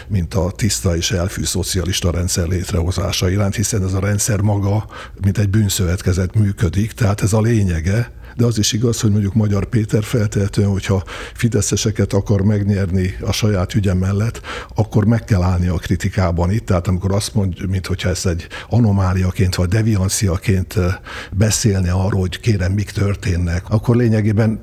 mint 0.09 0.35
a 0.35 0.51
tiszta 0.51 0.97
és 0.97 1.11
elfű 1.11 1.45
szocialista 1.45 2.11
rendszer 2.11 2.47
létrehozása 2.47 3.31
iránt, 3.31 3.55
hiszen 3.55 3.83
ez 3.83 3.92
ez 3.93 3.99
a 3.99 4.07
rendszer 4.07 4.41
maga, 4.41 4.87
mint 5.25 5.39
egy 5.39 5.49
bűnszövetkezet 5.49 6.35
működik, 6.35 6.93
tehát 6.93 7.23
ez 7.23 7.33
a 7.33 7.41
lényege, 7.41 8.11
de 8.37 8.45
az 8.45 8.59
is 8.59 8.73
igaz, 8.73 9.01
hogy 9.01 9.11
mondjuk 9.11 9.35
Magyar 9.35 9.65
Péter 9.65 10.05
feltehetően, 10.05 10.69
hogyha 10.69 11.03
fideszeseket 11.35 12.13
akar 12.13 12.41
megnyerni 12.41 13.17
a 13.21 13.33
saját 13.33 13.75
ügye 13.75 13.95
mellett, 13.95 14.41
akkor 14.75 15.05
meg 15.05 15.25
kell 15.25 15.43
állni 15.43 15.69
a 15.69 15.75
kritikában 15.75 16.51
itt. 16.51 16.67
Tehát 16.67 16.87
amikor 16.87 17.13
azt 17.13 17.35
mondja, 17.35 17.67
mint 17.69 17.87
hogyha 17.87 18.09
ez 18.09 18.27
egy 18.27 18.47
anomáliaként 18.69 19.55
vagy 19.55 19.69
devianciaként 19.69 20.77
eh, 20.77 20.95
beszélne 21.33 21.93
arról, 21.93 22.21
hogy 22.21 22.41
kérem, 22.41 22.73
mik 22.73 22.91
történnek, 22.91 23.65
akkor 23.69 23.97
lényegében 23.97 24.61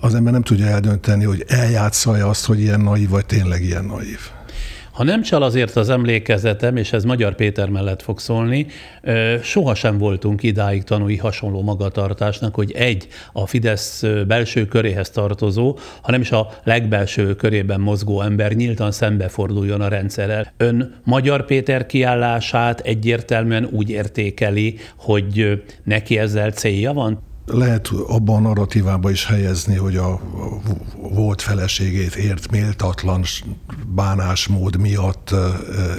az 0.00 0.14
ember 0.14 0.32
nem 0.32 0.42
tudja 0.42 0.66
eldönteni, 0.66 1.24
hogy 1.24 1.44
eljátsza 1.48 2.10
azt, 2.10 2.44
hogy 2.44 2.60
ilyen 2.60 2.80
naív, 2.80 3.08
vagy 3.08 3.26
tényleg 3.26 3.62
ilyen 3.64 3.84
naív. 3.84 4.20
Ha 5.00 5.06
nem 5.06 5.22
csal 5.22 5.42
azért 5.42 5.76
az 5.76 5.88
emlékezetem, 5.88 6.76
és 6.76 6.92
ez 6.92 7.04
Magyar 7.04 7.34
Péter 7.34 7.68
mellett 7.68 8.02
fog 8.02 8.18
szólni, 8.18 8.66
sohasem 9.42 9.98
voltunk 9.98 10.42
idáig 10.42 10.82
tanúi 10.82 11.16
hasonló 11.16 11.62
magatartásnak, 11.62 12.54
hogy 12.54 12.72
egy 12.72 13.08
a 13.32 13.46
Fidesz 13.46 14.04
belső 14.26 14.66
köréhez 14.66 15.10
tartozó, 15.10 15.78
hanem 16.02 16.20
is 16.20 16.30
a 16.30 16.48
legbelső 16.64 17.34
körében 17.34 17.80
mozgó 17.80 18.20
ember 18.20 18.52
nyíltan 18.52 18.92
szembeforduljon 18.92 19.80
a 19.80 19.88
rendszerrel. 19.88 20.52
Ön 20.56 20.94
Magyar 21.04 21.44
Péter 21.44 21.86
kiállását 21.86 22.80
egyértelműen 22.80 23.68
úgy 23.70 23.90
értékeli, 23.90 24.76
hogy 24.96 25.62
neki 25.84 26.18
ezzel 26.18 26.50
célja 26.50 26.92
van? 26.92 27.28
Lehet 27.52 27.88
abban 27.88 28.36
a 28.36 28.40
narratívába 28.40 29.10
is 29.10 29.26
helyezni, 29.26 29.76
hogy 29.76 29.96
a 29.96 30.20
volt 31.14 31.42
feleségét 31.42 32.14
ért 32.14 32.50
méltatlan 32.50 33.24
bánásmód 33.86 34.76
miatt 34.76 35.34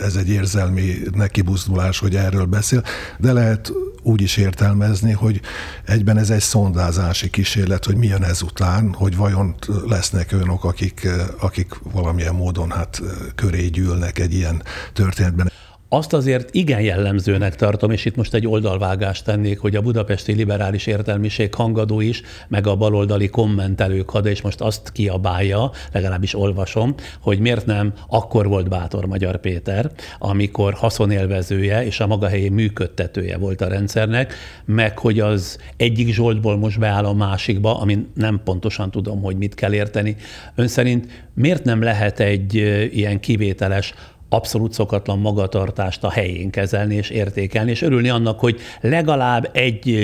ez 0.02 0.16
egy 0.16 0.30
érzelmi 0.30 0.94
nekibuzdulás, 1.14 2.00
hogy 2.00 2.16
erről 2.16 2.46
beszél, 2.46 2.84
de 3.18 3.34
lehet 3.34 3.72
úgy 4.04 4.22
is 4.22 4.38
értelmezni, 4.38 5.12
hogy 5.12 5.42
egyben 5.86 6.18
ez 6.18 6.30
egy 6.30 6.42
szondázási 6.42 7.30
kísérlet, 7.30 7.86
hogy 7.86 7.96
milyen 7.96 8.24
ezután, 8.24 8.94
hogy 8.94 9.16
vajon 9.16 9.56
lesznek 9.88 10.30
olyanok, 10.34 10.64
akik, 10.64 11.08
akik 11.40 11.74
valamilyen 11.92 12.36
módon 12.36 12.72
hát 12.72 13.02
köré 13.36 13.68
gyűlnek 13.68 14.20
egy 14.20 14.34
ilyen 14.34 14.64
történetben. 14.94 15.52
Azt 15.94 16.14
azért 16.14 16.56
igen 16.56 16.82
jellemzőnek 16.82 17.56
tartom, 17.56 17.92
és 17.92 18.06
itt 18.06 18.16
most 18.16 18.34
egy 18.34 18.48
oldalvágást 18.48 19.26
tennék, 19.26 19.60
hogy 19.60 19.76
a 19.76 19.82
budapesti 19.82 20.34
liberális 20.34 20.88
értelmiség 20.88 21.54
hangadó 21.54 22.00
is, 22.02 22.22
meg 22.48 22.68
a 22.68 22.76
baloldali 22.76 23.28
kommentelők 23.28 24.10
hada, 24.10 24.30
és 24.30 24.42
most 24.42 24.62
azt 24.62 24.92
kiabálja, 24.92 25.72
legalábbis 25.92 26.36
olvasom, 26.36 26.96
hogy 27.22 27.40
miért 27.40 27.66
nem 27.66 27.94
akkor 28.08 28.48
volt 28.48 28.70
bátor 28.70 29.06
Magyar 29.06 29.40
Péter, 29.40 29.92
amikor 30.20 30.74
haszonélvezője 30.74 31.86
és 31.86 32.00
a 32.00 32.08
maga 32.08 32.28
helyén 32.28 32.52
működtetője 32.52 33.38
volt 33.38 33.62
a 33.62 33.68
rendszernek, 33.68 34.34
meg 34.66 34.98
hogy 34.98 35.20
az 35.20 35.58
egyik 35.78 36.14
Zsoltból 36.14 36.58
most 36.58 36.80
beáll 36.80 37.06
a 37.06 37.14
másikba, 37.14 37.80
amin 37.80 38.12
nem 38.14 38.42
pontosan 38.44 38.92
tudom, 38.92 39.22
hogy 39.22 39.38
mit 39.38 39.56
kell 39.56 39.74
érteni. 39.74 40.16
Ön 40.56 40.68
szerint 40.68 41.26
miért 41.34 41.64
nem 41.64 41.82
lehet 41.82 42.20
egy 42.20 42.56
ilyen 42.92 43.20
kivételes 43.20 43.94
abszolút 44.34 44.74
szokatlan 44.74 45.20
magatartást 45.20 46.04
a 46.04 46.10
helyén 46.10 46.50
kezelni 46.50 46.96
és 46.96 47.10
értékelni, 47.10 47.72
és 47.72 47.82
örülni 47.82 48.10
annak, 48.10 48.40
hogy 48.40 48.60
legalább 48.82 49.50
egy 49.54 49.96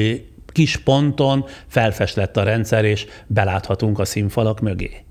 kis 0.52 0.78
ponton 0.78 1.46
felfest 1.68 2.18
a 2.18 2.44
rendszer, 2.44 2.86
és 2.86 3.06
beláthatunk 3.28 4.00
a 4.00 4.06
színfalak 4.06 4.60
mögé 4.60 5.02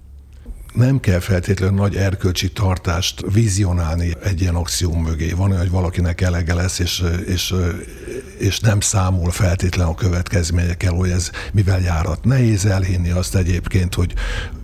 nem 0.77 1.01
kell 1.01 1.19
feltétlenül 1.19 1.77
nagy 1.77 1.97
erkölcsi 1.97 2.53
tartást 2.53 3.25
vizionálni 3.33 4.13
egy 4.23 4.41
ilyen 4.41 4.55
akció 4.55 4.95
mögé. 4.95 5.31
Van 5.31 5.49
olyan, 5.49 5.61
hogy 5.61 5.71
valakinek 5.71 6.21
elege 6.21 6.55
lesz, 6.55 6.79
és, 6.79 7.05
és, 7.27 7.55
és 8.39 8.61
nem 8.61 8.81
számol 8.81 9.31
feltétlenül 9.31 9.93
a 9.93 9.95
következményekkel, 9.95 10.93
hogy 10.93 11.11
ez 11.11 11.31
mivel 11.53 11.81
járat. 11.81 12.25
Nehéz 12.25 12.67
elhinni 12.67 13.11
azt 13.11 13.35
egyébként, 13.37 13.95
hogy 13.95 14.15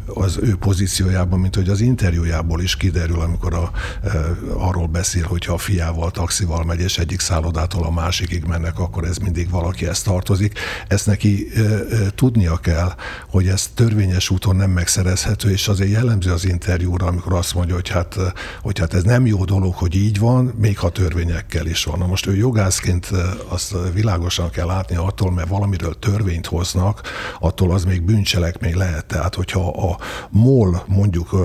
az 0.07 0.39
ő 0.43 0.57
pozíciójában, 0.57 1.41
mint 1.41 1.55
hogy 1.55 1.69
az 1.69 1.81
interjújából 1.81 2.61
is 2.61 2.77
kiderül, 2.77 3.21
amikor 3.21 3.55
a, 3.55 3.71
e, 4.03 4.09
arról 4.57 4.87
beszél, 4.87 5.25
hogy 5.25 5.45
ha 5.45 5.53
a 5.53 5.59
fiával 5.59 6.11
taxival 6.11 6.65
megy, 6.65 6.81
és 6.81 6.99
egyik 6.99 7.21
szállodától 7.21 7.85
a 7.85 7.91
másikig 7.91 8.45
mennek, 8.45 8.79
akkor 8.79 9.05
ez 9.05 9.17
mindig 9.17 9.51
valaki 9.51 9.87
ezt 9.87 10.05
tartozik. 10.05 10.59
Ezt 10.89 11.07
neki 11.07 11.49
e, 11.55 11.61
e, 11.61 11.87
tudnia 12.15 12.57
kell, 12.57 12.95
hogy 13.29 13.49
ez 13.49 13.71
törvényes 13.75 14.31
úton 14.31 14.57
nem 14.57 14.71
megszerezhető, 14.71 15.51
és 15.51 15.69
azért 15.69 15.91
jellemző 15.91 16.33
az 16.33 16.45
interjúra, 16.45 17.07
amikor 17.07 17.33
azt 17.33 17.55
mondja, 17.55 17.75
hogy 17.75 17.89
hát, 17.89 18.17
hogy 18.63 18.79
hát 18.79 18.95
ez 18.95 19.03
nem 19.03 19.27
jó 19.27 19.45
dolog, 19.45 19.75
hogy 19.75 19.95
így 19.95 20.19
van, 20.19 20.45
még 20.45 20.79
ha 20.79 20.91
törvényekkel 20.91 21.67
is 21.67 21.85
van. 21.85 21.99
Na 21.99 22.07
most 22.07 22.27
ő 22.27 22.37
jogászként 22.37 23.11
azt 23.49 23.75
világosan 23.93 24.51
kell 24.51 24.67
látni 24.67 24.97
attól, 24.97 25.33
mert 25.33 25.49
valamiről 25.49 25.99
törvényt 25.99 26.47
hoznak, 26.47 27.01
attól 27.41 27.73
az 27.73 27.85
még 27.85 28.03
bűncselekmény 28.03 28.77
lehet. 28.77 29.07
Tehát, 29.07 29.35
hogyha 29.35 29.69
a 29.69 29.99
MOL 30.31 30.83
mondjuk 30.87 31.37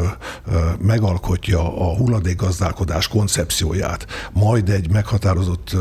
megalkotja 0.79 1.59
a 1.59 1.95
hulladékgazdálkodás 1.95 3.07
koncepcióját, 3.07 4.05
majd 4.33 4.69
egy 4.69 4.91
meghatározott 4.91 5.75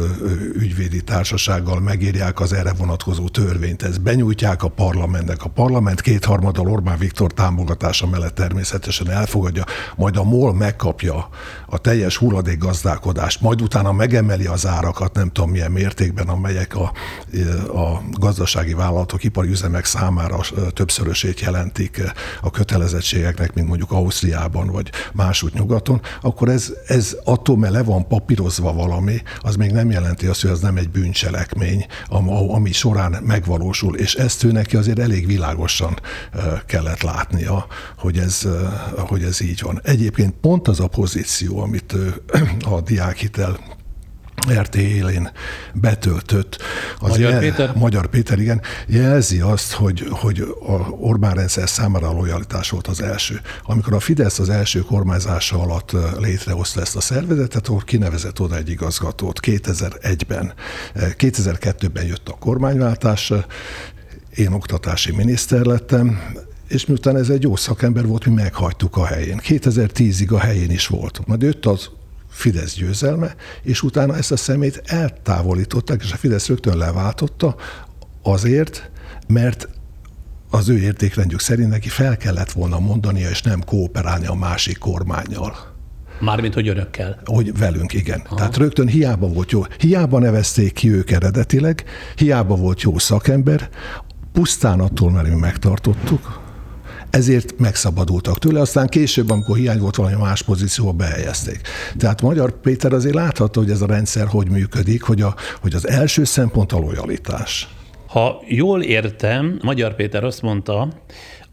ügyvédi 0.55 1.03
társasággal 1.03 1.81
megírják 1.81 2.41
az 2.41 2.53
erre 2.53 2.73
vonatkozó 2.73 3.29
törvényt, 3.29 3.83
ezt 3.83 4.03
benyújtják 4.03 4.63
a 4.63 4.69
parlamentnek. 4.69 5.45
A 5.45 5.49
parlament 5.49 6.01
kétharmadal 6.01 6.69
Orbán 6.69 6.99
Viktor 6.99 7.33
támogatása 7.33 8.07
mellett 8.07 8.35
természetesen 8.35 9.11
elfogadja, 9.11 9.65
majd 9.97 10.17
a 10.17 10.25
MOL 10.25 10.55
megkapja 10.55 11.29
a 11.67 11.79
teljes 11.79 12.17
hulladékgazdálkodást, 12.17 13.41
majd 13.41 13.63
utána 13.63 13.93
megemeli 13.93 14.47
az 14.47 14.67
árakat, 14.67 15.15
nem 15.15 15.31
tudom 15.33 15.51
milyen 15.51 15.71
mértékben, 15.71 16.29
amelyek 16.29 16.77
a, 16.77 16.93
a 17.79 18.03
gazdasági 18.13 18.75
vállalatok, 18.75 19.25
ipari 19.25 19.49
üzemek 19.49 19.85
számára 19.85 20.39
többszörösét 20.69 21.41
jelentik 21.41 22.03
a 22.41 22.51
kötelezettségeknek, 22.51 23.55
mint 23.55 23.69
mondjuk 23.69 23.91
Ausztriában 23.93 24.67
vagy 24.67 24.91
másút 25.13 25.55
nyugaton, 25.55 26.01
akkor 26.21 26.49
ez, 26.49 26.73
ez 26.87 27.17
attól, 27.25 27.57
mert 27.57 27.73
le 27.73 27.83
van 27.83 28.09
papírozva 28.09 28.73
valami, 28.73 29.23
az 29.41 29.57
még 29.57 29.71
nem 29.71 29.91
jelenti 29.91 30.27
azt, 30.27 30.43
hogy 30.43 30.51
az 30.51 30.61
nem 30.61 30.77
egy 30.77 30.91
bűncselekmény, 30.91 31.87
ami 32.49 32.73
során 32.73 33.17
megvalósul, 33.23 33.97
és 33.97 34.15
ezt 34.15 34.45
ő 34.45 34.53
neki 34.53 34.77
azért 34.77 34.99
elég 34.99 35.27
világosan 35.27 36.01
kellett 36.67 37.03
látnia, 37.03 37.67
hogy 37.99 38.19
ez, 38.19 38.49
hogy 38.97 39.23
ez 39.23 39.41
így 39.41 39.61
van. 39.63 39.81
Egyébként 39.85 40.35
pont 40.41 40.69
az 40.69 40.81
a 40.81 40.87
pozíció, 40.87 41.56
amit 41.61 41.95
a 42.75 42.81
diákhitel 42.81 43.59
RT 44.53 44.75
élén 44.75 45.31
betöltött. 45.73 46.59
Az 46.99 47.09
Magyar 47.09 47.31
jel, 47.31 47.41
Péter? 47.41 47.73
Magyar 47.75 48.07
Péter, 48.07 48.39
igen. 48.39 48.63
Jelzi 48.87 49.41
azt, 49.41 49.73
hogy, 49.73 50.07
hogy 50.11 50.41
a 50.67 50.73
Orbán 50.91 51.35
rendszer 51.35 51.69
számára 51.69 52.09
a 52.09 52.13
lojalitás 52.13 52.71
volt 52.71 52.87
az 52.87 53.03
első. 53.03 53.41
Amikor 53.65 53.93
a 53.93 54.01
Fidesz 54.01 54.39
az 54.39 54.49
első 54.49 54.81
kormányzása 54.81 55.61
alatt 55.61 55.93
létrehozta 56.19 56.81
ezt 56.81 56.97
a 56.97 57.01
szervezetet, 57.01 57.69
akkor 57.69 57.85
kinevezett 57.85 58.41
oda 58.41 58.57
egy 58.57 58.71
igazgatót 58.71 59.41
2001-ben. 59.43 60.53
2002-ben 60.95 62.07
jött 62.07 62.29
a 62.29 62.37
kormányváltás, 62.39 63.33
én 64.35 64.53
oktatási 64.53 65.13
miniszter 65.13 65.65
lettem, 65.65 66.21
és 66.69 66.87
miután 66.87 67.17
ez 67.17 67.29
egy 67.29 67.43
jó 67.43 67.57
szakember 67.57 68.07
volt, 68.07 68.27
mi 68.27 68.33
meghagytuk 68.33 68.97
a 68.97 69.07
helyén. 69.07 69.41
2010-ig 69.43 70.33
a 70.33 70.39
helyén 70.39 70.71
is 70.71 70.87
volt. 70.87 71.27
Majd 71.27 71.43
jött 71.43 71.67
az 71.67 71.91
Fidesz 72.29 72.75
győzelme, 72.75 73.35
és 73.63 73.83
utána 73.83 74.17
ezt 74.17 74.33
a 74.33 74.37
szemét 74.37 74.83
eltávolították, 74.85 76.03
és 76.03 76.13
a 76.13 76.17
Fidesz 76.17 76.47
rögtön 76.47 76.77
leváltotta 76.77 77.57
azért, 78.23 78.91
mert 79.27 79.69
az 80.51 80.69
ő 80.69 80.79
értékrendjük 80.79 81.41
szerint 81.41 81.71
neki 81.71 81.89
fel 81.89 82.17
kellett 82.17 82.51
volna 82.53 82.79
mondania, 82.79 83.29
és 83.29 83.43
nem 83.43 83.65
kooperálni 83.65 84.27
a 84.27 84.35
másik 84.35 84.79
kormányjal. 84.79 85.75
Mármint, 86.21 86.55
hogy 86.55 86.69
önökkel. 86.69 87.21
Hogy 87.25 87.59
velünk, 87.59 87.93
igen. 87.93 88.23
Aha. 88.25 88.35
Tehát 88.35 88.57
rögtön 88.57 88.87
hiába 88.87 89.29
volt 89.29 89.51
jó. 89.51 89.63
Hiába 89.79 90.19
nevezték 90.19 90.73
ki 90.73 90.91
ők 90.93 91.11
eredetileg, 91.11 91.85
hiába 92.17 92.57
volt 92.57 92.81
jó 92.81 92.99
szakember, 92.99 93.69
pusztán 94.33 94.81
attól, 94.81 95.11
mert 95.11 95.29
mi 95.29 95.35
megtartottuk, 95.35 96.41
ezért 97.17 97.59
megszabadultak 97.59 98.39
tőle, 98.39 98.61
aztán 98.61 98.87
később, 98.87 99.31
amikor 99.31 99.57
hiány 99.57 99.79
volt 99.79 99.97
valami 99.97 100.15
más 100.15 100.43
pozícióba 100.43 100.93
behelyezték. 100.93 101.61
Tehát 101.99 102.23
Magyar 102.23 102.61
Péter 102.61 102.93
azért 102.93 103.15
láthatta, 103.15 103.61
hogy 103.61 103.71
ez 103.71 103.81
a 103.81 103.87
rendszer 103.87 104.27
hogy 104.27 104.49
működik, 104.51 105.03
hogy, 105.03 105.23
a, 105.23 105.35
hogy 105.61 105.75
az 105.75 105.89
első 105.89 106.25
szempont 106.25 106.73
a 106.73 106.79
lojalitás. 106.79 107.69
Ha 108.07 108.43
jól 108.49 108.83
értem, 108.83 109.59
Magyar 109.63 109.95
Péter 109.95 110.25
azt 110.25 110.43
mondta, 110.43 110.89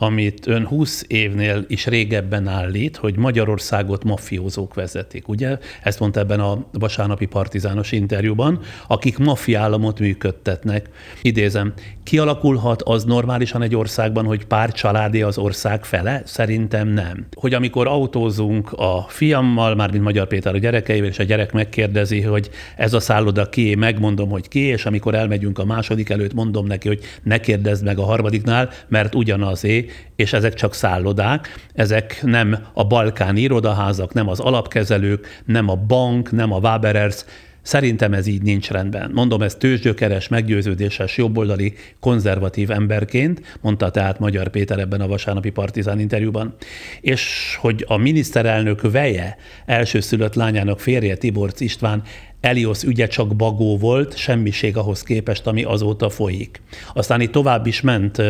amit 0.03 0.47
ön 0.47 0.65
20 0.65 1.05
évnél 1.07 1.65
is 1.67 1.85
régebben 1.85 2.47
állít, 2.47 2.97
hogy 2.97 3.15
Magyarországot 3.15 4.03
mafiózók 4.03 4.73
vezetik, 4.73 5.27
ugye? 5.27 5.57
Ezt 5.83 5.99
mondta 5.99 6.19
ebben 6.19 6.39
a 6.39 6.65
vasárnapi 6.71 7.25
partizános 7.25 7.91
interjúban, 7.91 8.59
akik 8.87 9.17
mafiállamot 9.17 9.99
működtetnek. 9.99 10.89
Idézem, 11.21 11.73
kialakulhat 12.03 12.81
az 12.81 13.03
normálisan 13.03 13.61
egy 13.61 13.75
országban, 13.75 14.25
hogy 14.25 14.45
pár 14.45 14.71
családé 14.71 15.21
az 15.21 15.37
ország 15.37 15.85
fele? 15.85 16.21
Szerintem 16.25 16.87
nem. 16.87 17.25
Hogy 17.35 17.53
amikor 17.53 17.87
autózunk 17.87 18.71
a 18.71 19.05
fiammal, 19.07 19.75
mármint 19.75 20.03
Magyar 20.03 20.27
Péter 20.27 20.53
a 20.55 20.57
gyerekeivel, 20.57 21.09
és 21.09 21.19
a 21.19 21.23
gyerek 21.23 21.51
megkérdezi, 21.51 22.21
hogy 22.21 22.49
ez 22.75 22.93
a 22.93 22.99
szálloda 22.99 23.49
ki, 23.49 23.75
megmondom, 23.75 24.29
hogy 24.29 24.47
ki, 24.47 24.59
és 24.59 24.85
amikor 24.85 25.15
elmegyünk 25.15 25.59
a 25.59 25.65
második 25.65 26.09
előtt, 26.09 26.33
mondom 26.33 26.65
neki, 26.65 26.87
hogy 26.87 26.99
ne 27.23 27.39
kérdezd 27.39 27.83
meg 27.83 27.99
a 27.99 28.03
harmadiknál, 28.03 28.69
mert 28.87 29.15
ugyanazé, 29.15 29.85
és 30.15 30.33
ezek 30.33 30.53
csak 30.53 30.73
szállodák, 30.73 31.67
ezek 31.73 32.19
nem 32.23 32.57
a 32.73 32.87
balkáni 32.87 33.41
irodaházak, 33.41 34.13
nem 34.13 34.27
az 34.27 34.39
alapkezelők, 34.39 35.41
nem 35.45 35.69
a 35.69 35.75
bank, 35.75 36.31
nem 36.31 36.51
a 36.51 36.57
Waberers, 36.57 37.25
Szerintem 37.63 38.13
ez 38.13 38.27
így 38.27 38.41
nincs 38.41 38.69
rendben. 38.69 39.11
Mondom, 39.13 39.41
ez 39.41 39.55
tőzsgyökeres, 39.55 40.27
meggyőződéses, 40.27 41.17
jobboldali, 41.17 41.73
konzervatív 41.99 42.71
emberként, 42.71 43.57
mondta 43.61 43.91
tehát 43.91 44.19
Magyar 44.19 44.47
Péter 44.47 44.79
ebben 44.79 45.01
a 45.01 45.07
vasárnapi 45.07 45.49
partizán 45.49 45.99
interjúban. 45.99 46.55
És 47.01 47.55
hogy 47.61 47.85
a 47.87 47.97
miniszterelnök 47.97 48.91
veje 48.91 49.37
elsőszülött 49.65 50.33
lányának 50.33 50.79
férje 50.79 51.15
Tiborc 51.15 51.59
István 51.59 52.03
Elios 52.43 52.83
ügye 52.83 53.07
csak 53.07 53.35
bagó 53.35 53.77
volt, 53.77 54.17
semmiség 54.17 54.77
ahhoz 54.77 55.03
képest, 55.03 55.47
ami 55.47 55.63
azóta 55.63 56.09
folyik. 56.09 56.61
Aztán 56.93 57.21
itt 57.21 57.31
tovább 57.31 57.67
is 57.67 57.81
ment 57.81 58.21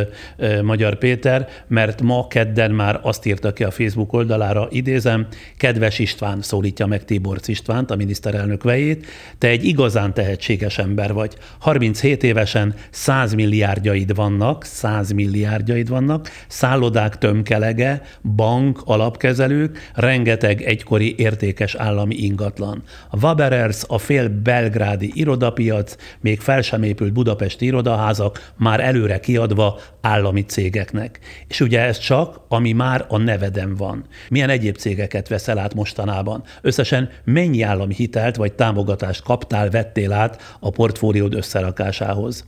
Magyar 0.64 0.98
Péter, 0.98 1.48
mert 1.68 2.02
ma 2.02 2.28
kedden 2.28 2.72
már 2.72 3.00
azt 3.02 3.26
írta 3.26 3.54
ki 3.54 3.64
a 3.64 3.72
Facebook 3.72 4.14
oldalára, 4.14 4.68
idézem, 4.72 5.28
kedves 5.58 6.00
István 6.00 6.42
szólítja 6.42 6.86
meg 6.86 7.06
Tiborc 7.06 7.48
Istvánt, 7.48 7.92
a 7.92 7.96
miniszterelnök 7.96 8.64
vejét, 8.64 9.06
te 9.38 9.48
egy 9.48 9.66
igazán 9.66 10.14
tehetséges 10.14 10.78
ember 10.78 11.14
vagy. 11.14 11.34
37 11.60 12.24
évesen 12.24 12.76
100 12.90 13.34
milliárdjaid 13.34 14.16
vannak, 14.16 14.64
100 14.64 15.12
milliárdjaid 15.12 15.90
vannak, 15.90 16.30
szállodák 16.48 17.18
tömkelege, 17.18 18.02
bank, 18.36 18.82
alapkezelők, 18.86 19.92
rengeteg 19.94 20.62
egykori 20.62 21.16
értékes 21.18 21.76
állami 21.76 22.16
ingatlan. 22.16 22.84
A 23.10 23.18
Waberers, 23.18 23.84
a 23.88 24.02
fél 24.04 24.30
belgrádi 24.30 25.12
irodapiac, 25.14 25.96
még 26.22 26.40
fel 26.40 26.62
sem 26.62 26.84
épült 26.84 27.14
budapesti 27.14 27.66
irodaházak, 27.66 28.52
már 28.58 28.80
előre 28.80 29.20
kiadva 29.20 29.80
állami 30.02 30.42
cégeknek. 30.42 31.20
És 31.48 31.60
ugye 31.60 31.80
ez 31.80 31.98
csak, 31.98 32.40
ami 32.48 32.72
már 32.72 33.06
a 33.08 33.18
neveden 33.18 33.76
van. 33.76 34.06
Milyen 34.30 34.50
egyéb 34.50 34.76
cégeket 34.76 35.28
veszel 35.28 35.58
át 35.58 35.74
mostanában? 35.74 36.44
Összesen 36.62 37.10
mennyi 37.24 37.62
állami 37.62 37.94
hitelt 37.94 38.36
vagy 38.36 38.54
támogatást 38.54 39.24
kaptál, 39.24 39.70
vettél 39.70 40.12
át 40.12 40.58
a 40.60 40.70
portfóliód 40.70 41.34
összerakásához? 41.34 42.46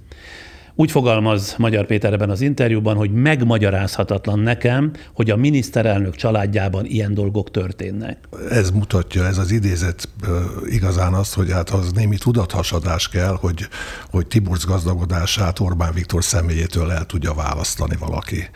Úgy 0.77 0.91
fogalmaz 0.91 1.55
Magyar 1.57 1.85
Péter 1.85 2.13
ebben 2.13 2.29
az 2.29 2.41
interjúban, 2.41 2.95
hogy 2.95 3.11
megmagyarázhatatlan 3.11 4.39
nekem, 4.39 4.91
hogy 5.13 5.29
a 5.29 5.35
miniszterelnök 5.35 6.15
családjában 6.15 6.85
ilyen 6.85 7.13
dolgok 7.13 7.51
történnek. 7.51 8.17
Ez 8.49 8.71
mutatja, 8.71 9.25
ez 9.25 9.37
az 9.37 9.51
idézet 9.51 10.09
igazán 10.65 11.13
azt, 11.13 11.33
hogy 11.33 11.51
hát 11.51 11.69
az 11.69 11.91
némi 11.91 12.17
tudathasadás 12.17 13.09
kell, 13.09 13.37
hogy, 13.39 13.67
hogy 14.09 14.27
Tiburc 14.27 14.65
gazdagodását 14.65 15.59
Orbán 15.59 15.93
Viktor 15.93 16.23
személyétől 16.23 16.91
el 16.91 17.05
tudja 17.05 17.33
választani 17.33 17.95
valaki. 17.99 18.49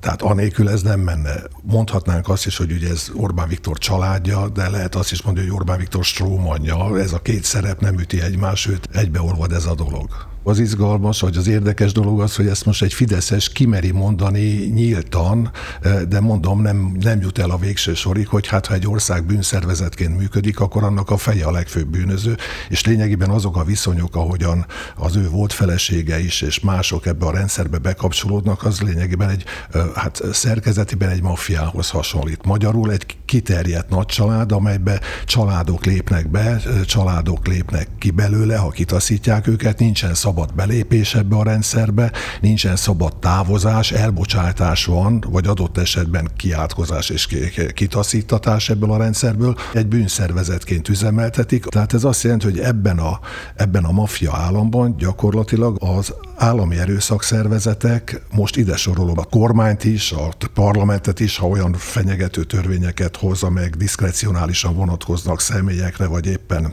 Tehát 0.00 0.22
anélkül 0.22 0.68
ez 0.68 0.82
nem 0.82 1.00
menne. 1.00 1.34
Mondhatnánk 1.62 2.28
azt 2.28 2.46
is, 2.46 2.56
hogy 2.56 2.72
ugye 2.72 2.88
ez 2.88 3.10
Orbán 3.14 3.48
Viktor 3.48 3.78
családja, 3.78 4.48
de 4.48 4.68
lehet 4.68 4.94
azt 4.94 5.12
is 5.12 5.22
mondani, 5.22 5.46
hogy 5.46 5.56
Orbán 5.56 5.78
Viktor 5.78 6.04
strómanja. 6.04 6.98
Ez 6.98 7.12
a 7.12 7.18
két 7.18 7.44
szerep 7.44 7.80
nem 7.80 7.98
üti 7.98 8.20
egymást, 8.20 8.62
sőt 8.62 8.88
egybeolvad 8.92 9.52
ez 9.52 9.66
a 9.66 9.74
dolog 9.74 10.08
az 10.42 10.58
izgalmas, 10.58 11.20
vagy 11.20 11.36
az 11.36 11.46
érdekes 11.46 11.92
dolog 11.92 12.20
az, 12.20 12.36
hogy 12.36 12.46
ezt 12.46 12.64
most 12.64 12.82
egy 12.82 12.92
Fideszes 12.92 13.48
kimeri 13.48 13.90
mondani 13.90 14.40
nyíltan, 14.74 15.50
eh, 15.80 16.00
de 16.00 16.20
mondom, 16.20 16.62
nem, 16.62 16.96
nem 17.00 17.20
jut 17.20 17.38
el 17.38 17.50
a 17.50 17.56
végső 17.56 17.94
sorig, 17.94 18.28
hogy 18.28 18.46
hát 18.46 18.66
ha 18.66 18.74
egy 18.74 18.86
ország 18.86 19.24
bűnszervezetként 19.24 20.16
működik, 20.18 20.60
akkor 20.60 20.84
annak 20.84 21.10
a 21.10 21.16
feje 21.16 21.44
a 21.44 21.50
legfőbb 21.50 21.88
bűnöző, 21.88 22.36
és 22.68 22.84
lényegében 22.84 23.30
azok 23.30 23.56
a 23.56 23.64
viszonyok, 23.64 24.16
ahogyan 24.16 24.66
az 24.96 25.16
ő 25.16 25.28
volt 25.28 25.52
felesége 25.52 26.20
is, 26.20 26.40
és 26.40 26.60
mások 26.60 27.06
ebbe 27.06 27.26
a 27.26 27.30
rendszerbe 27.30 27.78
bekapcsolódnak, 27.78 28.64
az 28.64 28.80
lényegében 28.80 29.28
egy, 29.28 29.44
eh, 29.72 29.82
hát 29.94 30.22
szerkezetiben 30.32 31.08
egy 31.08 31.22
maffiához 31.22 31.90
hasonlít. 31.90 32.44
Magyarul 32.44 32.92
egy 32.92 33.06
kiterjedt 33.24 33.90
nagy 33.90 34.06
család, 34.06 34.52
amelybe 34.52 35.00
családok 35.24 35.84
lépnek 35.84 36.30
be, 36.30 36.40
eh, 36.40 36.60
családok 36.84 37.46
lépnek 37.46 37.88
ki 37.98 38.10
belőle, 38.10 38.56
ha 38.56 38.68
kitaszítják 38.68 39.46
őket, 39.46 39.78
nincsen 39.78 40.14
szabad 40.14 40.27
szabad 40.28 40.54
belépés 40.54 41.14
ebbe 41.14 41.36
a 41.36 41.42
rendszerbe, 41.42 42.12
nincsen 42.40 42.76
szabad 42.76 43.16
távozás, 43.16 43.92
elbocsátás 43.92 44.84
van, 44.84 45.24
vagy 45.28 45.46
adott 45.46 45.78
esetben 45.78 46.28
kiátkozás 46.36 47.10
és 47.10 47.28
kitaszítatás 47.74 48.70
ebből 48.70 48.92
a 48.92 48.96
rendszerből. 48.96 49.56
Egy 49.72 49.86
bűnszervezetként 49.86 50.88
üzemeltetik. 50.88 51.64
Tehát 51.64 51.94
ez 51.94 52.04
azt 52.04 52.22
jelenti, 52.22 52.44
hogy 52.44 52.58
ebben 52.58 52.98
a, 52.98 53.20
ebben 53.54 53.84
a 53.84 53.92
maffia 53.92 54.32
államban 54.34 54.96
gyakorlatilag 54.96 55.76
az 55.80 56.14
állami 56.36 56.78
erőszakszervezetek, 56.78 58.22
most 58.34 58.56
ide 58.56 58.76
sorolom 58.76 59.18
a 59.18 59.24
kormányt 59.24 59.84
is, 59.84 60.12
a 60.12 60.28
parlamentet 60.54 61.20
is, 61.20 61.36
ha 61.36 61.46
olyan 61.46 61.72
fenyegető 61.72 62.44
törvényeket 62.44 63.16
hozza 63.16 63.50
meg, 63.50 63.76
diszkrecionálisan 63.76 64.74
vonatkoznak 64.74 65.40
személyekre, 65.40 66.06
vagy 66.06 66.26
éppen 66.26 66.72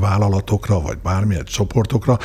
vállalatokra, 0.00 0.80
vagy 0.80 0.98
bármilyen 1.02 1.44
csoportokra, 1.44 2.18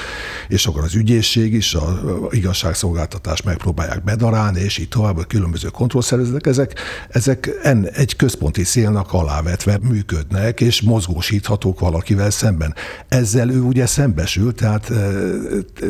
és 0.47 0.65
akkor 0.65 0.83
az 0.83 0.95
ügyészség 0.95 1.53
is, 1.53 1.73
a 1.73 1.99
igazságszolgáltatást 2.29 3.45
megpróbálják 3.45 4.03
bedarálni, 4.03 4.59
és 4.59 4.77
így 4.77 4.89
tovább 4.89 5.17
a 5.17 5.23
különböző 5.23 5.67
kontrollszervezetek, 5.67 6.45
ezek, 6.45 6.79
ezek 7.09 7.49
en, 7.63 7.89
egy 7.89 8.15
központi 8.15 8.63
szélnak 8.63 9.13
alávetve 9.13 9.79
működnek, 9.81 10.61
és 10.61 10.81
mozgósíthatók 10.81 11.79
valakivel 11.79 12.29
szemben. 12.29 12.75
Ezzel 13.07 13.49
ő 13.49 13.61
ugye 13.61 13.85
szembesül, 13.85 14.53
tehát 14.53 14.89
e, 14.89 14.95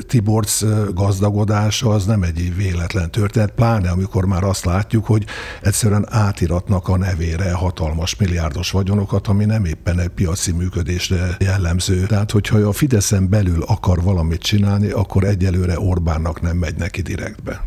Tiborcs 0.08 0.64
gazdagodása 0.94 1.90
az 1.90 2.06
nem 2.06 2.24
egy 2.24 2.56
véletlen 2.56 3.12
történet, 3.12 3.52
pláne 3.52 3.90
amikor 3.90 4.26
már 4.26 4.44
azt 4.44 4.66
látjuk, 4.66 5.06
hogy 5.06 5.26
egyszerűen 5.62 6.06
átiratnak 6.10 6.88
a 6.88 6.98
nevére 6.98 7.52
hatalmas 7.52 8.16
milliárdos 8.16 8.72
vagyonokat, 8.72 9.28
ami 9.28 9.46
nem 9.46 9.66
éppen 9.66 10.00
egy 10.00 10.08
piaci 10.10 10.52
működésre 10.52 11.36
jel 11.40 11.59
jellemző. 11.60 12.06
Tehát, 12.06 12.32
hogyha 12.32 12.58
a 12.58 12.72
Fideszen 12.72 13.30
belül 13.30 13.64
akar 13.68 14.04
valamit 14.04 14.42
csinálni, 14.42 14.90
akkor 14.90 15.24
egyelőre 15.24 15.80
Orbánnak 15.80 16.42
nem 16.42 16.58
megy 16.58 16.76
neki 16.78 17.02
direktbe. 17.02 17.62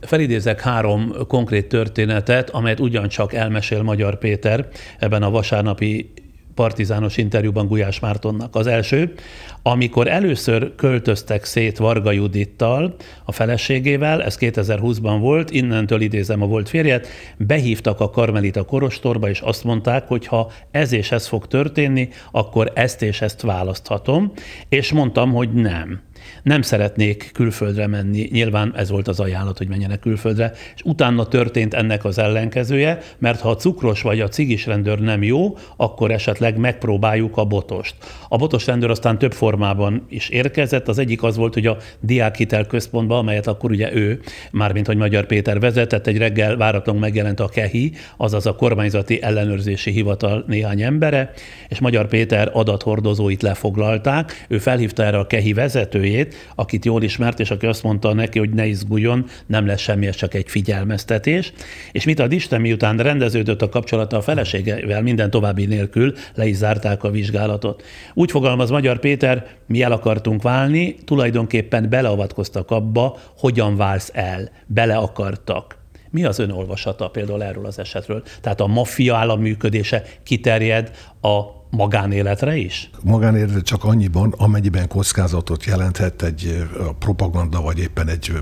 Felidézek 0.00 0.60
három 0.60 1.12
konkrét 1.28 1.68
történetet, 1.68 2.50
amelyet 2.50 2.80
ugyancsak 2.80 3.32
elmesél 3.32 3.82
Magyar 3.82 4.18
Péter 4.18 4.68
ebben 4.98 5.22
a 5.22 5.30
vasárnapi 5.30 6.12
partizános 6.54 7.16
interjúban 7.16 7.66
Gulyás 7.66 8.00
Mártonnak. 8.00 8.54
Az 8.54 8.66
első, 8.66 9.14
amikor 9.62 10.08
először 10.08 10.74
költöztek 10.74 11.44
szét 11.44 11.78
Varga 11.78 12.10
Judittal, 12.10 12.94
a 13.24 13.32
feleségével, 13.32 14.22
ez 14.22 14.36
2020-ban 14.40 15.16
volt, 15.20 15.50
innentől 15.50 16.00
idézem 16.00 16.42
a 16.42 16.46
volt 16.46 16.68
férjet, 16.68 17.06
behívtak 17.36 18.00
a 18.00 18.10
Karmelita 18.10 18.64
Korostorba, 18.64 19.28
és 19.28 19.40
azt 19.40 19.64
mondták, 19.64 20.08
hogy 20.08 20.26
ha 20.26 20.50
ez 20.70 20.92
és 20.92 21.12
ez 21.12 21.26
fog 21.26 21.46
történni, 21.46 22.08
akkor 22.30 22.72
ezt 22.74 23.02
és 23.02 23.20
ezt 23.20 23.40
választhatom, 23.40 24.32
és 24.68 24.92
mondtam, 24.92 25.32
hogy 25.32 25.52
nem 25.52 26.00
nem 26.42 26.62
szeretnék 26.62 27.30
külföldre 27.32 27.86
menni, 27.86 28.28
nyilván 28.30 28.72
ez 28.76 28.90
volt 28.90 29.08
az 29.08 29.20
ajánlat, 29.20 29.58
hogy 29.58 29.68
menjenek 29.68 30.00
külföldre, 30.00 30.52
és 30.74 30.82
utána 30.84 31.26
történt 31.26 31.74
ennek 31.74 32.04
az 32.04 32.18
ellenkezője, 32.18 32.98
mert 33.18 33.40
ha 33.40 33.50
a 33.50 33.56
cukros 33.56 34.02
vagy 34.02 34.20
a 34.20 34.28
cigis 34.28 34.66
rendőr 34.66 34.98
nem 34.98 35.22
jó, 35.22 35.56
akkor 35.76 36.10
esetleg 36.10 36.56
megpróbáljuk 36.56 37.36
a 37.36 37.44
botost. 37.44 37.94
A 38.28 38.36
botos 38.36 38.66
rendőr 38.66 38.90
aztán 38.90 39.18
több 39.18 39.32
formában 39.32 40.06
is 40.08 40.28
érkezett, 40.28 40.88
az 40.88 40.98
egyik 40.98 41.22
az 41.22 41.36
volt, 41.36 41.54
hogy 41.54 41.66
a 41.66 41.76
diákhitel 42.00 42.66
központban, 42.66 43.18
amelyet 43.18 43.46
akkor 43.46 43.70
ugye 43.70 43.94
ő, 43.94 44.20
mármint 44.50 44.86
hogy 44.86 44.96
Magyar 44.96 45.26
Péter 45.26 45.60
vezetett, 45.60 46.06
egy 46.06 46.18
reggel 46.18 46.56
váratlanul 46.56 47.00
megjelent 47.00 47.40
a 47.40 47.48
KEHI, 47.48 47.92
azaz 48.16 48.46
a 48.46 48.54
kormányzati 48.54 49.22
ellenőrzési 49.22 49.90
hivatal 49.90 50.44
néhány 50.46 50.82
embere, 50.82 51.32
és 51.68 51.78
Magyar 51.78 52.08
Péter 52.08 52.50
adathordozóit 52.52 53.42
lefoglalták, 53.42 54.46
ő 54.48 54.58
felhívta 54.58 55.04
erre 55.04 55.18
a 55.18 55.26
KEHI 55.26 55.52
vezetőjét, 55.52 56.23
akit 56.54 56.84
jól 56.84 57.02
ismert, 57.02 57.40
és 57.40 57.50
aki 57.50 57.66
azt 57.66 57.82
mondta 57.82 58.12
neki, 58.12 58.38
hogy 58.38 58.50
ne 58.50 58.66
izguljon, 58.66 59.26
nem 59.46 59.66
lesz 59.66 59.80
semmi, 59.80 60.10
csak 60.10 60.34
egy 60.34 60.48
figyelmeztetés. 60.48 61.52
És 61.92 62.04
mit 62.04 62.20
ad 62.20 62.32
Isten, 62.32 62.60
miután 62.60 62.96
rendeződött 62.96 63.62
a 63.62 63.68
kapcsolata 63.68 64.16
a 64.16 64.22
feleségevel, 64.22 65.02
minden 65.02 65.30
további 65.30 65.66
nélkül 65.66 66.14
le 66.34 66.46
is 66.46 66.56
zárták 66.56 67.04
a 67.04 67.10
vizsgálatot. 67.10 67.82
Úgy 68.14 68.30
fogalmaz 68.30 68.70
Magyar 68.70 68.98
Péter, 68.98 69.46
mi 69.66 69.82
el 69.82 69.92
akartunk 69.92 70.42
válni, 70.42 70.94
tulajdonképpen 71.04 71.88
beleavatkoztak 71.88 72.70
abba, 72.70 73.18
hogyan 73.38 73.76
válsz 73.76 74.10
el, 74.12 74.50
bele 74.66 74.96
akartak. 74.96 75.82
Mi 76.14 76.24
az 76.24 76.38
ön 76.38 76.50
olvasata 76.50 77.08
például 77.08 77.42
erről 77.42 77.66
az 77.66 77.78
esetről? 77.78 78.22
Tehát 78.40 78.60
a 78.60 78.66
maffia 78.66 79.16
állam 79.16 79.40
működése 79.40 80.02
kiterjed 80.22 80.90
a 81.20 81.40
magánéletre 81.70 82.56
is? 82.56 82.90
Magánéletre 83.02 83.60
csak 83.60 83.84
annyiban, 83.84 84.34
amennyiben 84.36 84.88
kockázatot 84.88 85.64
jelenthet 85.64 86.22
egy 86.22 86.66
propaganda, 86.98 87.60
vagy 87.60 87.78
éppen 87.78 88.08
egy 88.08 88.32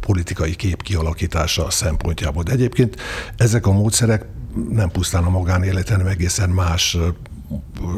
politikai 0.00 0.54
kép 0.54 0.82
kialakítása 0.82 1.70
szempontjából. 1.70 2.42
De 2.42 2.52
egyébként 2.52 2.96
ezek 3.36 3.66
a 3.66 3.72
módszerek 3.72 4.24
nem 4.70 4.90
pusztán 4.90 5.24
a 5.24 5.30
magánéleten, 5.30 5.96
hanem 5.96 6.12
egészen 6.12 6.50
más 6.50 6.96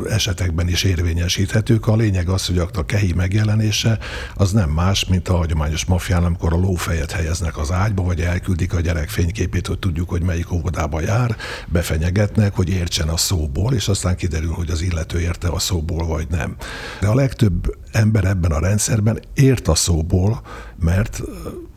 esetekben 0.08 0.68
is 0.68 0.82
érvényesíthetők. 0.82 1.86
A 1.86 1.96
lényeg 1.96 2.28
az, 2.28 2.46
hogy 2.46 2.58
a 2.58 2.84
kehi 2.86 3.12
megjelenése 3.12 3.98
az 4.34 4.52
nem 4.52 4.70
más, 4.70 5.04
mint 5.04 5.28
a 5.28 5.36
hagyományos 5.36 5.84
mafián, 5.84 6.24
amikor 6.24 6.52
a 6.52 6.56
lófejet 6.56 7.10
helyeznek 7.10 7.58
az 7.58 7.72
ágyba, 7.72 8.02
vagy 8.02 8.20
elküldik 8.20 8.74
a 8.74 8.80
gyerek 8.80 9.08
fényképét, 9.08 9.66
hogy 9.66 9.78
tudjuk, 9.78 10.08
hogy 10.08 10.22
melyik 10.22 10.52
óvodába 10.52 11.00
jár, 11.00 11.36
befenyegetnek, 11.68 12.54
hogy 12.54 12.68
értsen 12.68 13.08
a 13.08 13.16
szóból, 13.16 13.72
és 13.72 13.88
aztán 13.88 14.16
kiderül, 14.16 14.52
hogy 14.52 14.70
az 14.70 14.82
illető 14.82 15.20
érte 15.20 15.48
a 15.48 15.58
szóból, 15.58 16.06
vagy 16.06 16.26
nem. 16.30 16.56
De 17.00 17.06
a 17.06 17.14
legtöbb 17.14 17.76
ember 17.92 18.24
ebben 18.24 18.50
a 18.50 18.58
rendszerben 18.58 19.20
ért 19.34 19.68
a 19.68 19.74
szóból, 19.74 20.42
mert 20.78 21.22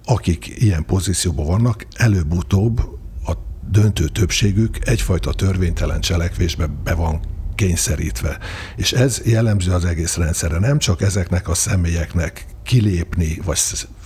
akik 0.06 0.54
ilyen 0.56 0.86
pozícióban 0.86 1.46
vannak, 1.46 1.86
előbb-utóbb 1.96 2.80
a 3.26 3.34
döntő 3.70 4.08
többségük 4.08 4.88
egyfajta 4.88 5.34
törvénytelen 5.34 6.02
cselekvésbe 6.02 6.68
be 6.84 6.94
van 6.94 7.20
kényszerítve. 7.58 8.38
És 8.76 8.92
ez 8.92 9.22
jellemző 9.26 9.72
az 9.72 9.86
egész 9.86 10.16
rendszerre. 10.16 10.60
Nem 10.60 10.78
csak 10.78 11.02
ezeknek 11.02 11.50
a 11.50 11.54
személyeknek 11.54 12.46
kilépni, 12.64 13.40
vagy 13.44 13.58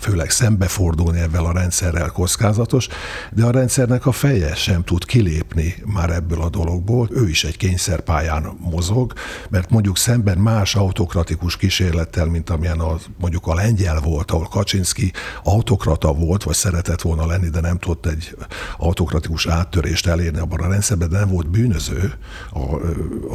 főleg 0.02 0.30
szembefordulni 0.30 1.20
ebben 1.20 1.44
a 1.44 1.52
rendszerrel 1.52 2.10
kockázatos, 2.10 2.88
de 3.32 3.46
a 3.46 3.52
rendszernek 3.52 4.06
a 4.06 4.12
feje 4.12 4.56
sem 4.56 4.84
tud 4.84 5.06
kilépni 5.06 5.76
már 5.86 6.10
ebből 6.10 6.42
a 6.42 6.50
dologból. 6.50 7.10
Ő 7.12 7.30
is 7.30 7.44
egy 7.44 7.58
kényszerpályán 7.58 8.58
mozog, 8.60 9.14
mert 9.50 9.70
mondjuk 9.70 9.98
szemben 9.98 10.38
más 10.38 10.76
autokratikus 10.76 11.58
kísérlettel, 11.58 12.26
mint 12.26 12.50
amilyen 12.50 12.80
a, 12.80 12.98
mondjuk 13.20 13.48
a 13.48 13.54
lengyel 13.54 14.00
volt, 14.00 14.32
ahol 14.32 14.48
Kaczynski 14.48 15.12
autokrata 15.44 16.14
volt, 16.14 16.44
vagy 16.44 16.56
szeretett 16.56 17.02
volna 17.02 17.26
lenni, 17.26 17.50
de 17.50 17.60
nem 17.60 17.78
tudott 17.78 18.06
egy 18.06 18.36
autokratikus 18.78 19.48
áttörést 19.48 20.08
elérni 20.08 20.40
abban 20.40 20.60
a 20.60 20.70
rendszerben, 20.70 21.10
de 21.10 21.18
nem 21.18 21.30
volt 21.30 21.50
bűnöző 21.50 22.14
a, 22.54 22.76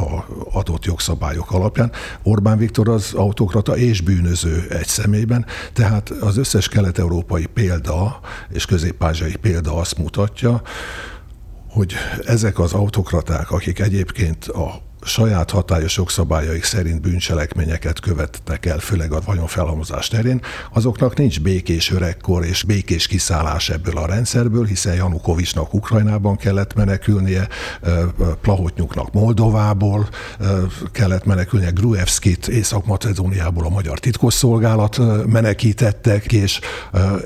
a 0.01 0.27
adott 0.53 0.85
jogszabályok 0.85 1.53
alapján. 1.53 1.93
Orbán 2.23 2.59
Viktor 2.59 2.89
az 2.89 3.13
autokrata 3.15 3.77
és 3.77 4.01
bűnöző 4.01 4.67
egy 4.69 4.87
személyben, 4.87 5.47
tehát 5.73 6.11
az 6.11 6.37
összes 6.37 6.56
összes 6.57 6.69
kelet-európai 6.69 7.47
példa 7.47 8.21
és 8.49 8.67
közép-ázsiai 8.67 9.37
példa 9.37 9.75
azt 9.75 9.99
mutatja, 9.99 10.63
hogy 11.69 11.95
ezek 12.25 12.59
az 12.59 12.73
autokraták, 12.73 13.51
akik 13.51 13.79
egyébként 13.79 14.45
a 14.45 14.83
saját 15.07 15.51
hatályos 15.51 15.97
jogszabályaik 15.97 16.65
szerint 16.65 17.01
bűncselekményeket 17.01 18.01
követnek 18.01 18.67
el, 18.67 18.79
főleg 18.79 19.13
a 19.13 19.21
vagyonfelhalmozás 19.25 20.09
terén, 20.09 20.41
azoknak 20.73 21.17
nincs 21.17 21.41
békés 21.41 21.91
öregkor 21.91 22.45
és 22.45 22.63
békés 22.63 23.07
kiszállás 23.07 23.71
ebből 23.71 23.97
a 23.97 24.07
rendszerből, 24.07 24.65
hiszen 24.65 24.95
Janukovicsnak 24.95 25.75
Ukrajnában 25.75 26.37
kellett 26.37 26.75
menekülnie, 26.75 27.49
Plahotnyuknak 28.41 29.13
Moldovából 29.13 30.09
kellett 30.93 31.25
menekülnie, 31.25 31.71
Gruevskit 31.71 32.49
Észak-Macedóniából 32.49 33.65
a 33.65 33.69
magyar 33.69 33.99
titkosszolgálat 33.99 35.01
menekítettek 35.27 36.33
és, 36.33 36.61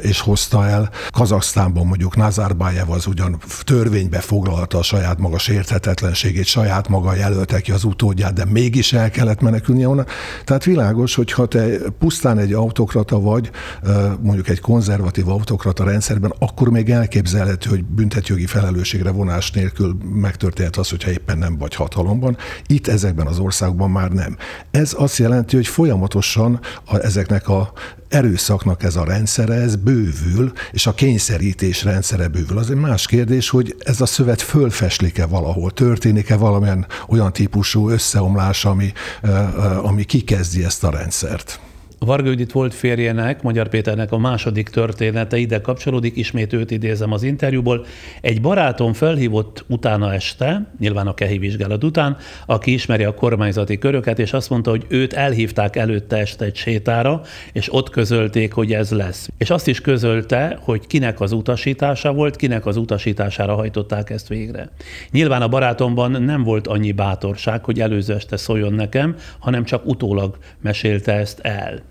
és 0.01 0.21
hozta 0.21 0.67
el. 0.67 0.91
Kazaksztánban 1.11 1.87
mondjuk 1.87 2.17
Nazarbájev 2.17 2.91
az 2.91 3.07
ugyan 3.07 3.39
törvénybe 3.65 4.21
foglalta 4.21 4.79
a 4.79 4.83
saját 4.83 5.19
maga 5.19 5.39
sérthetetlenségét, 5.39 6.45
saját 6.45 6.89
maga 6.89 7.15
jelöltek 7.15 7.69
ki 7.71 7.77
az 7.77 7.85
utódját, 7.85 8.33
de 8.33 8.45
mégis 8.45 8.93
el 8.93 9.11
kellett 9.11 9.41
menekülnie 9.41 9.89
onnan. 9.89 10.07
Tehát 10.45 10.65
világos, 10.65 11.15
hogy 11.15 11.33
ha 11.33 11.47
te 11.47 11.67
pusztán 11.99 12.39
egy 12.39 12.53
autokrata 12.53 13.21
vagy, 13.21 13.51
mondjuk 14.21 14.49
egy 14.49 14.61
konzervatív 14.61 15.29
autokrata 15.29 15.85
rendszerben, 15.85 16.33
akkor 16.39 16.71
még 16.71 16.91
elképzelhető, 16.91 17.71
hogy 17.71 17.85
büntetjogi 17.85 18.47
felelősségre 18.47 19.11
vonás 19.11 19.51
nélkül 19.51 19.97
megtörténhet 20.15 20.77
az, 20.77 20.91
hogyha 20.91 21.11
éppen 21.11 21.39
nem 21.39 21.59
vagy 21.59 21.75
hatalomban. 21.75 22.37
Itt 22.67 22.87
ezekben 22.87 23.27
az 23.27 23.39
országokban 23.39 23.91
már 23.91 24.11
nem. 24.11 24.37
Ez 24.71 24.95
azt 24.97 25.19
jelenti, 25.19 25.57
hogy 25.57 25.67
folyamatosan 25.67 26.61
a, 26.87 26.97
ezeknek 26.97 27.49
a 27.49 27.73
erőszaknak 28.11 28.83
ez 28.83 28.97
a 28.97 29.05
rendszere, 29.05 29.55
ez 29.55 29.77
bővül, 29.77 30.53
és 30.73 30.87
a 30.87 30.95
kényszerítés 30.95 31.85
rendszere 31.85 32.29
bővül. 32.29 32.59
Az 32.59 32.71
egy 32.71 32.77
más 32.77 33.07
kérdés, 33.07 33.49
hogy 33.49 33.77
ez 33.79 34.01
a 34.01 34.07
szövet 34.07 34.43
fölfeslik-e 34.43 35.27
valahol, 35.27 35.71
történik-e 35.71 36.37
valamilyen 36.37 36.87
olyan 37.09 37.33
típusú 37.33 37.89
összeomlás, 37.89 38.65
ami, 38.65 38.93
ami 39.83 40.05
kikezdi 40.05 40.65
ezt 40.65 40.85
a 40.85 40.91
rendszert. 40.91 41.61
Varga 42.07 42.29
Judit 42.29 42.53
volt 42.53 42.75
férjének, 42.75 43.43
Magyar 43.43 43.69
Péternek 43.69 44.13
a 44.13 44.19
második 44.19 44.69
története 44.69 45.37
ide 45.37 45.61
kapcsolódik, 45.61 46.17
ismét 46.17 46.53
őt 46.53 46.71
idézem 46.71 47.13
az 47.13 47.23
interjúból. 47.23 47.87
Egy 48.21 48.41
barátom 48.41 48.93
felhívott 48.93 49.65
utána 49.69 50.13
este, 50.13 50.71
nyilván 50.79 51.07
a 51.07 51.15
kehi 51.15 51.39
vizsgálat 51.39 51.85
után, 51.85 52.17
aki 52.47 52.73
ismeri 52.73 53.05
a 53.05 53.15
kormányzati 53.15 53.79
köröket, 53.79 54.19
és 54.19 54.33
azt 54.33 54.51
mondta, 54.51 54.71
hogy 54.71 54.87
őt 54.89 55.13
elhívták 55.13 55.77
előtte 55.77 56.17
este 56.17 56.45
egy 56.45 56.57
sétára, 56.57 57.21
és 57.53 57.73
ott 57.73 57.91
közölték, 57.91 58.53
hogy 58.53 58.73
ez 58.73 58.91
lesz. 58.91 59.29
És 59.39 59.51
azt 59.51 59.69
is 59.69 59.81
közölte, 59.81 60.59
hogy 60.61 60.87
kinek 60.87 61.21
az 61.21 61.33
utasítása 61.33 62.13
volt, 62.13 62.37
kinek 62.37 62.67
az 62.67 62.77
utasítására 62.77 63.55
hajtották 63.55 64.11
ezt 64.11 64.29
végre. 64.29 64.71
Nyilván 65.11 65.43
a 65.43 65.49
barátomban 65.49 66.23
nem 66.23 66.43
volt 66.43 66.67
annyi 66.67 66.93
bátorság, 66.93 67.65
hogy 67.65 67.81
előző 67.81 68.15
este 68.15 68.37
szóljon 68.37 68.73
nekem, 68.73 69.17
hanem 69.39 69.65
csak 69.65 69.87
utólag 69.87 70.39
mesélte 70.61 71.13
ezt 71.13 71.39
el. 71.39 71.90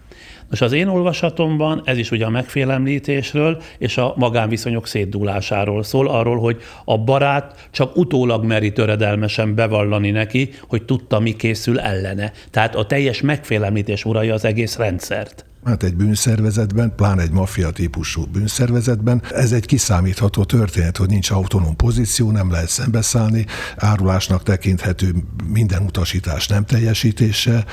Most 0.50 0.62
az 0.62 0.72
én 0.72 0.88
olvasatomban 0.88 1.82
ez 1.86 1.98
is 1.98 2.12
ugye 2.12 2.26
a 2.26 2.30
megfélemlítésről 2.30 3.62
és 3.78 3.98
a 3.98 4.14
magánviszonyok 4.16 4.88
szétdúlásáról 4.88 5.84
szól, 5.84 6.08
arról, 6.08 6.40
hogy 6.40 6.62
a 6.86 6.98
barát 6.98 7.68
csak 7.72 7.98
utólag 7.98 8.44
meri 8.44 8.72
töredelmesen 8.72 9.56
bevallani 9.56 10.12
neki, 10.12 10.50
hogy 10.68 10.84
tudta, 10.84 11.20
mi 11.20 11.36
készül 11.36 11.80
ellene. 11.80 12.32
Tehát 12.52 12.76
a 12.76 12.86
teljes 12.86 13.22
megfélemlítés 13.22 14.06
uralja 14.06 14.34
az 14.34 14.46
egész 14.46 14.78
rendszert. 14.78 15.49
Hát 15.64 15.84
egy 15.84 15.96
bűnszervezetben, 15.96 16.96
pláne 16.96 17.22
egy 17.22 17.32
maffia 17.32 17.72
típusú 17.72 18.26
bűnszervezetben, 18.26 19.22
ez 19.34 19.52
egy 19.52 19.66
kiszámítható 19.66 20.44
történet, 20.44 20.98
hogy 20.98 21.10
nincs 21.10 21.30
autonóm 21.32 21.76
pozíció, 21.76 22.32
nem 22.32 22.52
lehet 22.52 22.70
szembeszállni, 22.70 23.46
árulásnak 23.78 24.44
tekinthető 24.44 25.16
minden 25.48 25.82
utasítás 25.82 26.48
nem 26.48 26.66
teljesítése, 26.66 27.66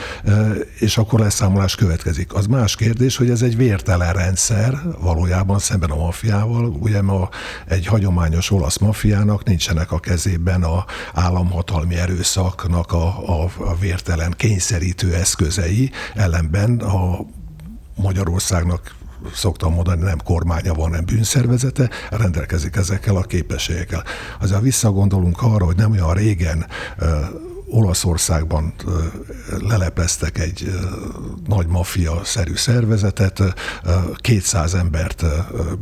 és 0.79 0.99
akkor 0.99 1.21
leszámolás 1.21 1.75
következik. 1.75 2.35
Az 2.35 2.47
más 2.47 2.77
kérdés, 2.77 3.17
hogy 3.17 3.31
ez 3.31 3.43
egy 3.43 3.57
vértelen 3.57 4.13
rendszer 4.13 4.75
valójában 5.01 5.59
szemben 5.59 5.91
a 5.91 5.97
maffiával, 5.97 6.67
ugye 6.67 7.03
ma 7.03 7.29
egy 7.67 7.87
hagyományos 7.87 8.51
olasz 8.51 8.79
maffiának 8.79 9.45
nincsenek 9.45 9.93
a 9.93 9.99
kezében 9.99 10.63
a 10.63 10.85
államhatalmi 11.15 11.95
erőszaknak 11.95 12.93
a, 12.93 13.07
a, 13.43 13.51
a 13.59 13.77
vértelen 13.79 14.35
kényszerítő 14.37 15.15
eszközei, 15.15 15.91
ellenben 16.15 16.79
a 16.79 17.27
Magyarországnak 17.97 18.95
szoktam 19.35 19.73
mondani, 19.73 20.03
nem 20.03 20.19
kormánya 20.25 20.75
van, 20.75 20.91
nem 20.91 21.05
bűnszervezete, 21.05 21.91
rendelkezik 22.11 22.77
ezekkel 22.77 23.17
a 23.17 23.23
képességekkel. 23.23 24.05
Azért 24.41 24.61
visszagondolunk 24.61 25.43
arra, 25.43 25.65
hogy 25.65 25.77
nem 25.77 25.91
olyan 25.91 26.15
régen 26.15 26.67
Olaszországban 27.69 28.75
lelepeztek 29.59 30.39
egy 30.39 30.71
nagy 31.47 31.67
maffia-szerű 31.67 32.55
szervezetet, 32.55 33.43
200 34.17 34.75
embert 34.75 35.25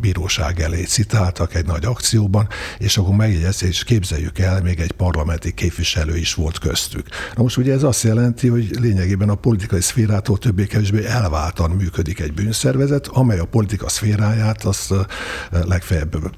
bíróság 0.01 0.61
elé 0.61 0.83
citáltak 0.83 1.55
egy 1.55 1.67
nagy 1.67 1.85
akcióban, 1.85 2.49
és 2.79 2.97
akkor 2.97 3.15
megjegyezték, 3.15 3.69
és 3.69 3.85
képzeljük 3.85 4.39
el, 4.39 4.63
még 4.63 4.81
egy 4.81 4.93
parlamenti 4.93 5.55
képviselő 5.55 6.17
is 6.17 6.35
volt 6.35 6.59
köztük. 6.59 7.07
Na 7.37 7.43
most 7.43 7.57
ugye 7.57 7.73
ez 7.73 7.83
azt 7.83 8.03
jelenti, 8.03 8.49
hogy 8.49 8.71
lényegében 8.81 9.29
a 9.29 9.35
politikai 9.35 9.81
szférától 9.81 10.39
többé-kevésbé 10.39 11.05
elváltan 11.05 11.71
működik 11.71 12.21
egy 12.21 12.33
bűnszervezet, 12.33 13.07
amely 13.07 13.39
a 13.39 13.45
politika 13.45 13.89
szféráját 13.89 14.65
azt 14.65 14.95
legfeljebb 15.51 16.33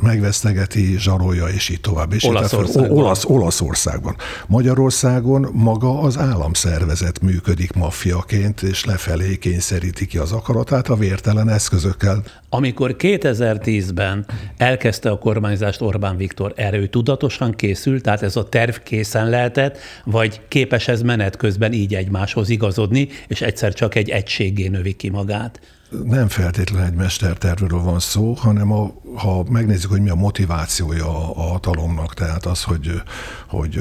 megvesztegeti, 0.00 0.98
zsarolja, 0.98 1.46
és 1.46 1.68
így 1.68 1.80
tovább. 1.80 2.12
És 2.12 2.24
Olaszországban. 2.24 2.98
Olasz, 2.98 3.24
Olaszországban. 3.24 4.16
Magyarországon 4.48 5.48
maga 5.52 6.00
az 6.00 6.18
államszervezet 6.18 7.20
működik 7.20 7.72
maffiaként, 7.72 8.62
és 8.62 8.84
lefelé 8.84 9.36
kényszeríti 9.36 10.06
ki 10.06 10.18
az 10.18 10.32
akaratát 10.32 10.88
a 10.88 10.96
vértelen 10.96 11.48
eszközökkel. 11.48 12.22
Amikor 12.48 12.96
2010-ben 12.98 14.26
elkezdte 14.56 15.10
a 15.10 15.18
kormányzást 15.18 15.80
Orbán 15.80 16.16
Viktor, 16.16 16.52
erre 16.56 16.76
ő 16.76 16.86
tudatosan 16.86 17.52
készült, 17.52 18.02
tehát 18.02 18.22
ez 18.22 18.36
a 18.36 18.48
terv 18.48 18.74
készen 18.74 19.28
lehetett, 19.28 19.78
vagy 20.04 20.40
képes 20.48 20.88
ez 20.88 21.02
menet 21.02 21.36
közben 21.36 21.72
így 21.72 21.94
egymáshoz 21.94 22.48
igazodni, 22.48 23.08
és 23.26 23.40
egyszer 23.40 23.74
csak 23.74 23.94
egy 23.94 24.08
egységé 24.08 24.68
növi 24.68 24.92
ki 24.92 25.08
magát? 25.08 25.60
Nem 26.04 26.28
feltétlenül 26.28 26.86
egy 26.86 26.94
mestertervről 26.94 27.82
van 27.82 28.00
szó, 28.00 28.32
hanem 28.32 28.72
a, 28.72 28.94
ha 29.14 29.44
megnézzük, 29.48 29.90
hogy 29.90 30.00
mi 30.00 30.10
a 30.10 30.14
motivációja 30.14 31.06
a, 31.06 31.32
a 31.36 31.42
hatalomnak, 31.42 32.14
tehát 32.14 32.46
az, 32.46 32.62
hogy, 32.62 33.02
hogy 33.46 33.80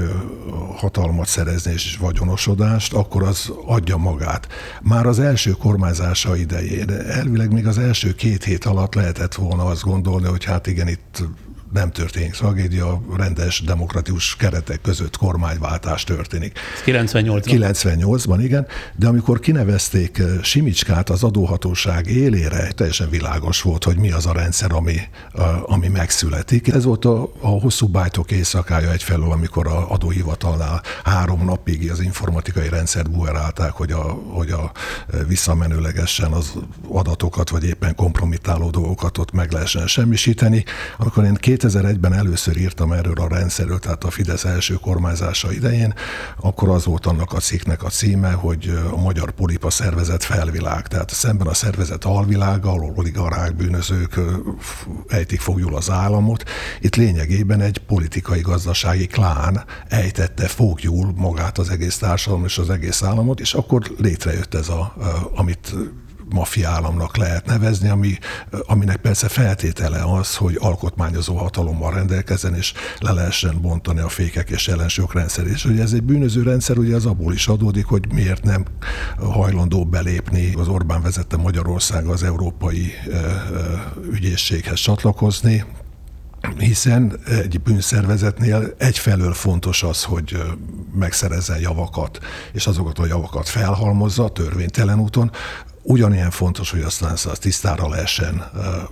hatalmat 0.76 1.28
szerezni 1.28 1.72
és 1.72 1.98
vagyonosodást, 1.98 2.94
akkor 2.94 3.24
az 3.24 3.52
adja 3.66 3.98
magát. 3.98 4.48
Már 4.82 5.06
az 5.06 5.20
első 5.20 5.52
kormányzása 5.52 6.36
idején, 6.36 6.90
elvileg 6.90 7.54
még 7.54 7.68
az 7.68 7.78
első 7.78 8.14
két 8.14 8.44
hét 8.44 8.66
alatt 8.66 8.96
lehetett 8.96 9.36
volna 9.36 9.66
azt 9.66 9.84
gondolni, 9.84 10.28
hogy 10.28 10.44
hát 10.44 10.68
igen, 10.68 10.88
itt 10.88 11.24
nem 11.74 11.92
történik 11.92 12.32
tragédia, 12.32 13.02
rendes 13.18 13.62
demokratikus 13.62 14.36
keretek 14.36 14.82
között 14.82 15.18
kormányváltás 15.18 16.04
történik. 16.04 16.60
98-ban. 16.86 17.44
98-ban, 17.46 18.40
igen, 18.42 18.68
de 18.96 19.08
amikor 19.08 19.40
kinevezték 19.40 20.18
eh, 20.18 20.28
Simicskát 20.42 21.10
az 21.10 21.24
adóhatóság 21.24 22.08
élére, 22.08 22.72
teljesen 22.72 23.10
világos 23.10 23.62
volt, 23.62 23.84
hogy 23.84 23.98
mi 23.98 24.12
az 24.12 24.26
a 24.26 24.34
rendszer, 24.34 24.72
ami, 24.72 24.98
ami 25.66 25.88
megszületik. 25.88 26.68
Ez 26.68 26.84
volt 26.84 27.06
a, 27.06 27.32
a 27.40 27.48
hosszú 27.48 27.88
bájtok 27.88 28.32
éjszakája 28.32 28.92
egyfelől, 28.92 29.32
amikor 29.32 29.68
a 29.68 29.92
adóhivatalnál 29.92 30.82
három 31.04 31.46
napig 31.46 31.92
az 31.92 32.00
informatikai 32.00 32.70
rendszert 32.70 33.12
buerálták, 33.12 33.72
hogy 33.72 33.92
a, 33.92 34.02
hogy 34.34 34.52
a 34.52 34.72
eh, 35.14 35.20
visszamenőlegesen 35.28 36.32
az 36.32 36.54
adatokat, 36.88 37.50
vagy 37.50 37.64
éppen 37.64 37.96
kompromittáló 37.96 38.70
dolgokat 38.70 39.18
ott 39.18 39.32
meg 39.32 39.52
lehessen 39.52 39.88
semmisíteni. 39.88 40.64
Amikor 40.98 41.24
én 41.24 41.34
két 41.34 41.61
2001-ben 41.62 42.14
először 42.14 42.58
írtam 42.58 42.92
erről 42.92 43.14
a 43.18 43.28
rendszerről, 43.28 43.80
tehát 43.80 44.04
a 44.04 44.10
Fidesz 44.10 44.44
első 44.44 44.74
kormányzása 44.74 45.52
idején, 45.52 45.94
akkor 46.40 46.70
az 46.70 46.86
volt 46.86 47.06
annak 47.06 47.34
a 47.34 47.40
cikknek 47.40 47.84
a 47.84 47.90
címe, 47.90 48.32
hogy 48.32 48.80
a 48.92 48.96
magyar 48.96 49.32
polipa 49.32 49.70
szervezet 49.70 50.24
felvilág, 50.24 50.88
tehát 50.88 51.10
szemben 51.10 51.48
a 51.48 51.54
szervezet 51.54 52.06
alvilága, 52.06 52.70
ahol 52.70 52.94
oligarchák, 52.96 53.56
bűnözők 53.56 54.20
ejtik 55.08 55.40
fogjul 55.40 55.76
az 55.76 55.90
államot. 55.90 56.44
Itt 56.80 56.96
lényegében 56.96 57.62
egy 57.62 57.78
politikai 57.78 58.42
gazdasági 58.42 59.08
klán 59.08 59.66
ejtette 59.88 60.48
fogjul 60.48 61.14
magát 61.16 61.58
az 61.58 61.70
egész 61.70 61.98
társadalom 61.98 62.46
és 62.46 62.58
az 62.58 62.70
egész 62.70 63.04
államot, 63.04 63.40
és 63.40 63.54
akkor 63.54 63.82
létrejött 63.98 64.54
ez 64.54 64.70
a, 64.70 64.94
amit 65.36 65.76
maffia 66.34 66.70
államnak 66.70 67.18
lehet 67.18 67.46
nevezni, 67.46 67.90
ami, 67.90 68.18
aminek 68.66 68.98
persze 68.98 69.28
feltétele 69.28 70.04
az, 70.14 70.36
hogy 70.36 70.58
alkotmányozó 70.60 71.36
hatalommal 71.36 71.94
rendelkezzen, 71.94 72.56
és 72.56 72.74
le 73.00 73.12
lehessen 73.12 73.62
bontani 73.62 74.00
a 74.00 74.10
fékek 74.10 74.50
és 74.50 74.68
ellensők 74.68 75.14
rendszerét. 75.14 75.54
És 75.54 75.64
hogy 75.64 75.80
ez 75.80 75.94
egy 75.94 76.04
bűnöző 76.04 76.44
rendszer, 76.44 76.78
ugye 76.78 76.96
az 76.96 77.06
abból 77.06 77.34
is 77.34 77.48
adódik, 77.48 77.86
hogy 77.86 78.14
miért 78.14 78.44
nem 78.44 78.66
hajlandó 79.18 79.86
belépni 79.86 80.54
az 80.54 80.68
Orbán 80.68 81.02
vezette 81.02 81.38
Magyarország 81.38 82.06
az 82.06 82.24
európai 82.24 82.94
ügyészséghez 84.12 84.80
csatlakozni, 84.80 85.66
hiszen 86.58 87.20
egy 87.26 87.62
bűnszervezetnél 87.62 88.74
egyfelől 88.78 89.34
fontos 89.34 89.84
az, 89.84 90.04
hogy 90.04 90.44
megszerezzen 90.96 91.60
javakat, 91.60 92.20
és 92.54 92.68
azokat 92.68 93.00
a 93.00 93.06
javakat 93.06 93.50
felhalmozza 93.50 94.30
törvénytelen 94.30 95.00
úton, 95.00 95.32
Ugyanilyen 95.84 96.32
fontos, 96.32 96.72
hogy 96.72 96.82
aztán 96.82 97.12
azt 97.12 97.40
tisztára 97.40 97.90
lehessen 97.90 98.44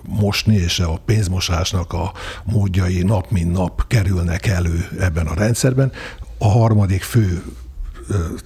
mosni, 0.04 0.56
és 0.56 0.80
a 0.80 1.00
pénzmosásnak 1.06 1.94
a 1.94 2.14
módjai 2.44 3.02
nap 3.02 3.32
mint 3.32 3.52
nap 3.52 3.88
kerülnek 3.88 4.48
elő 4.48 4.88
ebben 5.00 5.28
a 5.28 5.34
rendszerben. 5.34 5.92
A 6.38 6.48
harmadik 6.48 7.02
fő 7.02 7.44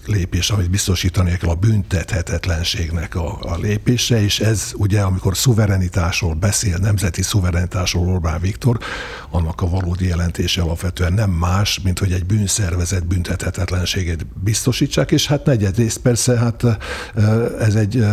lépés, 0.05 0.49
amit 0.49 0.69
biztosítani 0.69 1.37
kell 1.37 1.49
a 1.49 1.55
büntethetetlenségnek 1.55 3.15
a, 3.15 3.37
a 3.41 3.57
lépése, 3.61 4.21
és 4.21 4.39
ez 4.39 4.71
ugye, 4.75 5.01
amikor 5.01 5.37
szuverenitásról 5.37 6.33
beszél, 6.33 6.77
nemzeti 6.77 7.21
szuverenitásról 7.21 8.07
Orbán 8.07 8.41
Viktor, 8.41 8.77
annak 9.29 9.61
a 9.61 9.69
valódi 9.69 10.07
jelentése 10.07 10.61
alapvetően 10.61 11.13
nem 11.13 11.29
más, 11.29 11.79
mint 11.79 11.99
hogy 11.99 12.11
egy 12.11 12.25
bűnszervezet 12.25 13.07
büntethetetlenségét 13.07 14.25
biztosítsák, 14.43 15.11
és 15.11 15.27
hát 15.27 15.45
negyedrészt 15.45 15.97
persze, 15.97 16.37
hát 16.37 16.63
ez 17.59 17.75
egy 17.75 18.05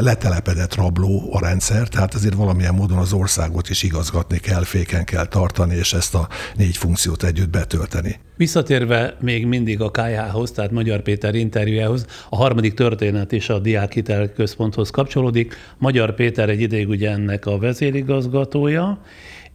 letelepedett 0.00 0.74
rabló 0.74 1.28
a 1.32 1.40
rendszer, 1.40 1.88
tehát 1.88 2.14
azért 2.14 2.34
valamilyen 2.34 2.74
módon 2.74 2.98
az 2.98 3.12
országot 3.12 3.68
is 3.70 3.82
igazgatni 3.82 4.38
kell, 4.38 4.64
féken 4.64 5.04
kell 5.04 5.26
tartani, 5.26 5.74
és 5.74 5.92
ezt 5.92 6.14
a 6.14 6.28
négy 6.56 6.76
funkciót 6.76 7.22
együtt 7.22 7.50
betölteni. 7.50 8.20
Visszatérve 8.36 9.16
még 9.20 9.46
mindig 9.46 9.80
a 9.80 9.90
KH-hoz, 9.90 10.50
tehát 10.50 10.70
Magyar 10.74 11.02
Péter 11.02 11.34
interjújához, 11.34 12.06
a 12.28 12.36
harmadik 12.36 12.74
történet 12.74 13.32
is 13.32 13.48
a 13.48 13.58
Diákhitel 13.58 14.32
Központhoz 14.32 14.90
kapcsolódik. 14.90 15.56
Magyar 15.78 16.14
Péter 16.14 16.48
egy 16.48 16.60
ideig 16.60 16.88
ugye 16.88 17.10
ennek 17.10 17.46
a 17.46 17.58
vezérigazgatója, 17.58 18.98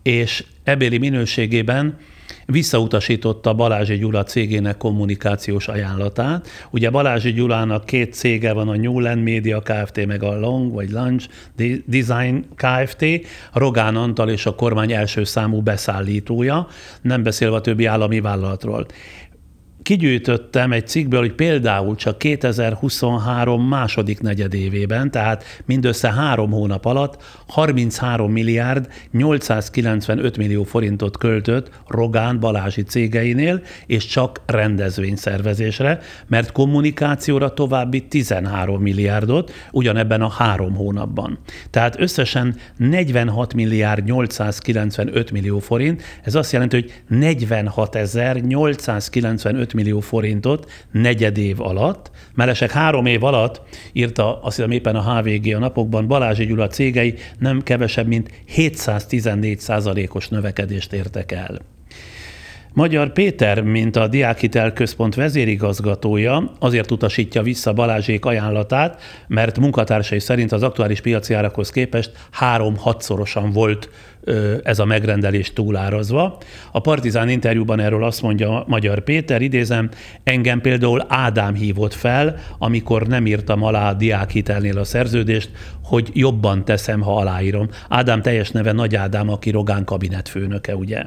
és 0.03 0.43
ebéli 0.63 0.97
minőségében 0.97 1.97
visszautasította 2.45 3.53
Balázsi 3.53 3.97
Gyula 3.97 4.24
cégének 4.24 4.78
kommunikációs 4.78 5.67
ajánlatát. 5.67 6.47
Ugye 6.70 6.89
Balázsi 6.89 7.32
Gyulának 7.32 7.86
két 7.86 8.13
cége 8.13 8.53
van, 8.53 8.67
a 8.67 8.76
Newland 8.76 9.24
Media 9.24 9.59
Kft. 9.59 10.05
meg 10.05 10.24
a 10.24 10.39
Long 10.39 10.74
vagy 10.74 10.89
Lunch 10.89 11.28
Design 11.86 12.45
Kft. 12.55 13.05
Rogán 13.53 13.95
Antal 13.95 14.30
és 14.30 14.45
a 14.45 14.55
kormány 14.55 14.91
első 14.91 15.24
számú 15.24 15.61
beszállítója, 15.61 16.67
nem 17.01 17.24
beszélve 17.24 17.55
a 17.55 17.61
többi 17.61 17.86
állami 17.86 18.20
vállalatról 18.20 18.86
kigyűjtöttem 19.90 20.72
egy 20.72 20.88
cikkből, 20.88 21.20
hogy 21.20 21.34
például 21.34 21.96
csak 21.96 22.18
2023 22.18 23.68
második 23.68 24.22
negyedévében, 24.22 25.12
tehát 25.12 25.44
mindössze 25.66 26.14
három 26.14 26.52
hónap 26.52 26.86
alatt 26.86 27.24
33 27.48 28.32
milliárd 28.32 28.88
895 29.12 30.38
millió 30.38 30.64
forintot 30.64 31.18
költött 31.18 31.70
Rogán 31.88 32.40
Balázsi 32.40 32.84
cégeinél, 32.84 33.62
és 33.86 34.06
csak 34.06 34.42
rendezvényszervezésre, 34.46 36.00
mert 36.28 36.52
kommunikációra 36.52 37.54
további 37.54 38.08
13 38.08 38.82
milliárdot 38.82 39.52
ugyanebben 39.72 40.22
a 40.22 40.30
három 40.30 40.76
hónapban. 40.76 41.40
Tehát 41.70 42.00
összesen 42.00 42.56
46 42.78 43.54
milliárd 43.54 44.04
895 44.04 45.32
millió 45.32 45.60
forint, 45.60 46.04
ez 46.24 46.36
azt 46.36 46.52
jelenti, 46.52 46.76
hogy 46.76 47.18
46 47.18 47.98
895 48.48 49.74
millió 49.74 49.78
forintot 49.99 50.71
negyed 50.91 51.38
év 51.38 51.61
alatt, 51.61 52.11
mellesleg 52.34 52.71
három 52.71 53.05
év 53.05 53.23
alatt 53.23 53.61
írta 53.93 54.41
azt 54.41 54.55
hiszem 54.55 54.71
éppen 54.71 54.95
a 54.95 55.19
HVG 55.19 55.53
a 55.53 55.59
napokban, 55.59 56.07
Balázsi 56.07 56.45
Gyula 56.45 56.67
cégei 56.67 57.13
nem 57.39 57.63
kevesebb, 57.63 58.07
mint 58.07 58.32
714 58.45 59.59
százalékos 59.59 60.27
növekedést 60.27 60.93
értek 60.93 61.32
el. 61.32 61.59
Magyar 62.74 63.13
Péter, 63.13 63.61
mint 63.61 63.95
a 63.95 64.07
Diákhitel 64.07 64.74
Központ 64.74 65.15
vezérigazgatója, 65.15 66.51
azért 66.59 66.91
utasítja 66.91 67.41
vissza 67.41 67.74
Balázsék 67.74 68.26
ajánlatát, 68.26 69.01
mert 69.28 69.59
munkatársai 69.59 70.20
szerint 70.20 70.51
az 70.51 70.63
aktuális 70.63 71.01
piaci 71.01 71.34
árakhoz 71.34 71.70
képest 71.70 72.11
három-hatszorosan 72.32 73.51
volt 73.51 73.89
ez 74.63 74.80
a 74.80 74.86
megrendelés 74.86 75.53
túlárazva. 75.53 76.38
A 76.72 76.80
Partizán 76.80 77.30
interjúban 77.30 77.80
erről 77.80 78.03
azt 78.03 78.22
mondja 78.22 78.63
Magyar 78.67 78.99
Péter, 78.99 79.41
idézem, 79.41 79.89
engem 80.24 80.61
például 80.61 81.05
Ádám 81.07 81.53
hívott 81.53 81.93
fel, 81.93 82.36
amikor 82.57 83.07
nem 83.07 83.26
írtam 83.26 83.63
alá 83.63 83.89
a 83.89 83.93
diákhitelnél 83.93 84.78
a 84.78 84.84
szerződést, 84.84 85.49
hogy 85.84 86.09
jobban 86.13 86.65
teszem, 86.65 87.01
ha 87.01 87.15
aláírom. 87.15 87.70
Ádám 87.89 88.22
teljes 88.22 88.49
neve 88.51 88.72
Nagy 88.72 88.95
Ádám, 88.95 89.30
aki 89.30 89.49
Rogán 89.49 89.84
kabinetfőnöke, 89.84 90.76
ugye. 90.76 91.05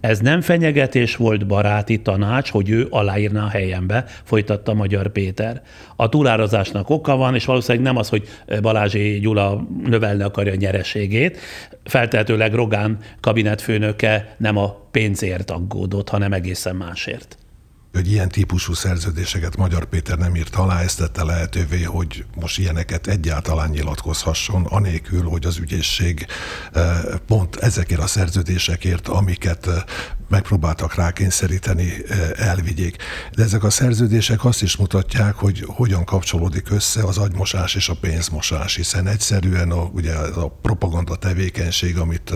Ez 0.00 0.18
nem 0.18 0.40
fenyegetés 0.40 1.16
volt 1.16 1.46
baráti 1.46 2.00
tanács, 2.00 2.50
hogy 2.50 2.70
ő 2.70 2.86
aláírná 2.90 3.44
a 3.44 3.48
helyembe, 3.48 4.04
folytatta 4.24 4.74
Magyar 4.74 5.08
Péter. 5.08 5.62
A 5.96 6.08
túlárazásnak 6.08 6.90
oka 6.90 7.16
van, 7.16 7.34
és 7.34 7.44
valószínűleg 7.44 7.86
nem 7.86 7.96
az, 7.96 8.08
hogy 8.08 8.28
Balázsi 8.62 9.18
Gyula 9.20 9.66
növelni 9.84 10.22
akarja 10.22 10.52
a 10.52 10.56
nyereségét. 10.56 11.38
Feltehetőleg 11.84 12.54
Rogán 12.54 12.98
kabinetfőnöke 13.20 14.34
nem 14.36 14.56
a 14.56 14.76
pénzért 14.90 15.50
aggódott, 15.50 16.08
hanem 16.08 16.32
egészen 16.32 16.76
másért 16.76 17.38
hogy 17.98 18.10
ilyen 18.10 18.28
típusú 18.28 18.74
szerződéseket 18.74 19.56
Magyar 19.56 19.84
Péter 19.84 20.18
nem 20.18 20.36
írt 20.36 20.54
alá, 20.54 20.80
ezt 20.80 20.98
tette 20.98 21.24
lehetővé, 21.24 21.82
hogy 21.82 22.24
most 22.34 22.58
ilyeneket 22.58 23.06
egyáltalán 23.06 23.70
nyilatkozhasson, 23.70 24.64
anélkül, 24.64 25.22
hogy 25.22 25.46
az 25.46 25.58
ügyészség 25.58 26.26
eh, 26.72 26.98
pont 27.26 27.56
ezekért 27.56 28.00
a 28.00 28.06
szerződésekért, 28.06 29.08
amiket 29.08 29.66
eh, 29.66 29.82
megpróbáltak 30.28 30.94
rákényszeríteni, 30.94 31.92
eh, 32.08 32.30
elvigyék. 32.36 32.96
De 33.34 33.42
ezek 33.42 33.64
a 33.64 33.70
szerződések 33.70 34.44
azt 34.44 34.62
is 34.62 34.76
mutatják, 34.76 35.34
hogy 35.34 35.64
hogyan 35.66 36.04
kapcsolódik 36.04 36.70
össze 36.70 37.02
az 37.02 37.18
agymosás 37.18 37.74
és 37.74 37.88
a 37.88 37.96
pénzmosás, 38.00 38.76
hiszen 38.76 39.06
egyszerűen 39.06 39.70
a, 39.70 39.82
ugye 39.82 40.14
a 40.14 40.48
propaganda 40.48 41.16
tevékenység, 41.16 41.98
amit, 41.98 42.32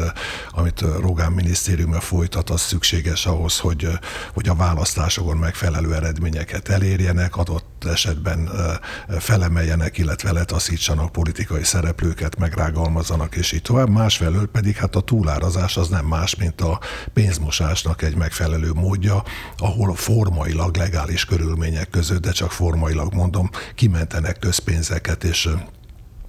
amit 0.51 0.81
Rogán 0.81 1.33
minisztériuma 1.33 2.01
folytat, 2.01 2.51
az 2.51 2.61
szükséges 2.61 3.27
ahhoz, 3.27 3.59
hogy, 3.59 3.89
hogy 4.35 4.49
a 4.49 4.55
választásokon 4.55 5.37
megfelelő 5.53 5.95
eredményeket 5.95 6.69
elérjenek, 6.69 7.37
adott 7.37 7.85
esetben 7.85 8.51
felemeljenek, 9.19 9.99
illetve 9.99 10.33
letaszítsanak 10.33 11.13
politikai 11.13 11.65
szereplőket, 11.65 12.39
megrágalmazzanak, 12.39 13.35
és 13.37 13.53
így 13.53 13.63
tovább. 13.63 13.89
Másfelől 13.89 14.47
pedig 14.47 14.77
hát 14.77 14.97
a 14.97 15.01
túlárazás 15.01 15.77
az 15.77 15.89
nem 15.89 16.05
más, 16.05 16.37
mint 16.37 16.61
a 16.61 16.81
pénzmosásnak 17.13 18.03
egy 18.03 18.17
megfelelő 18.17 18.73
módja, 18.73 19.23
ahol 19.57 19.95
formailag 19.95 20.77
legális 20.77 21.25
körülmények 21.25 21.91
között, 21.91 22.23
de 22.23 22.31
csak 22.31 22.53
formailag 22.53 23.15
mondom, 23.15 23.51
kimentenek 23.75 24.39
közpénzeket, 24.39 25.25
és 25.25 25.49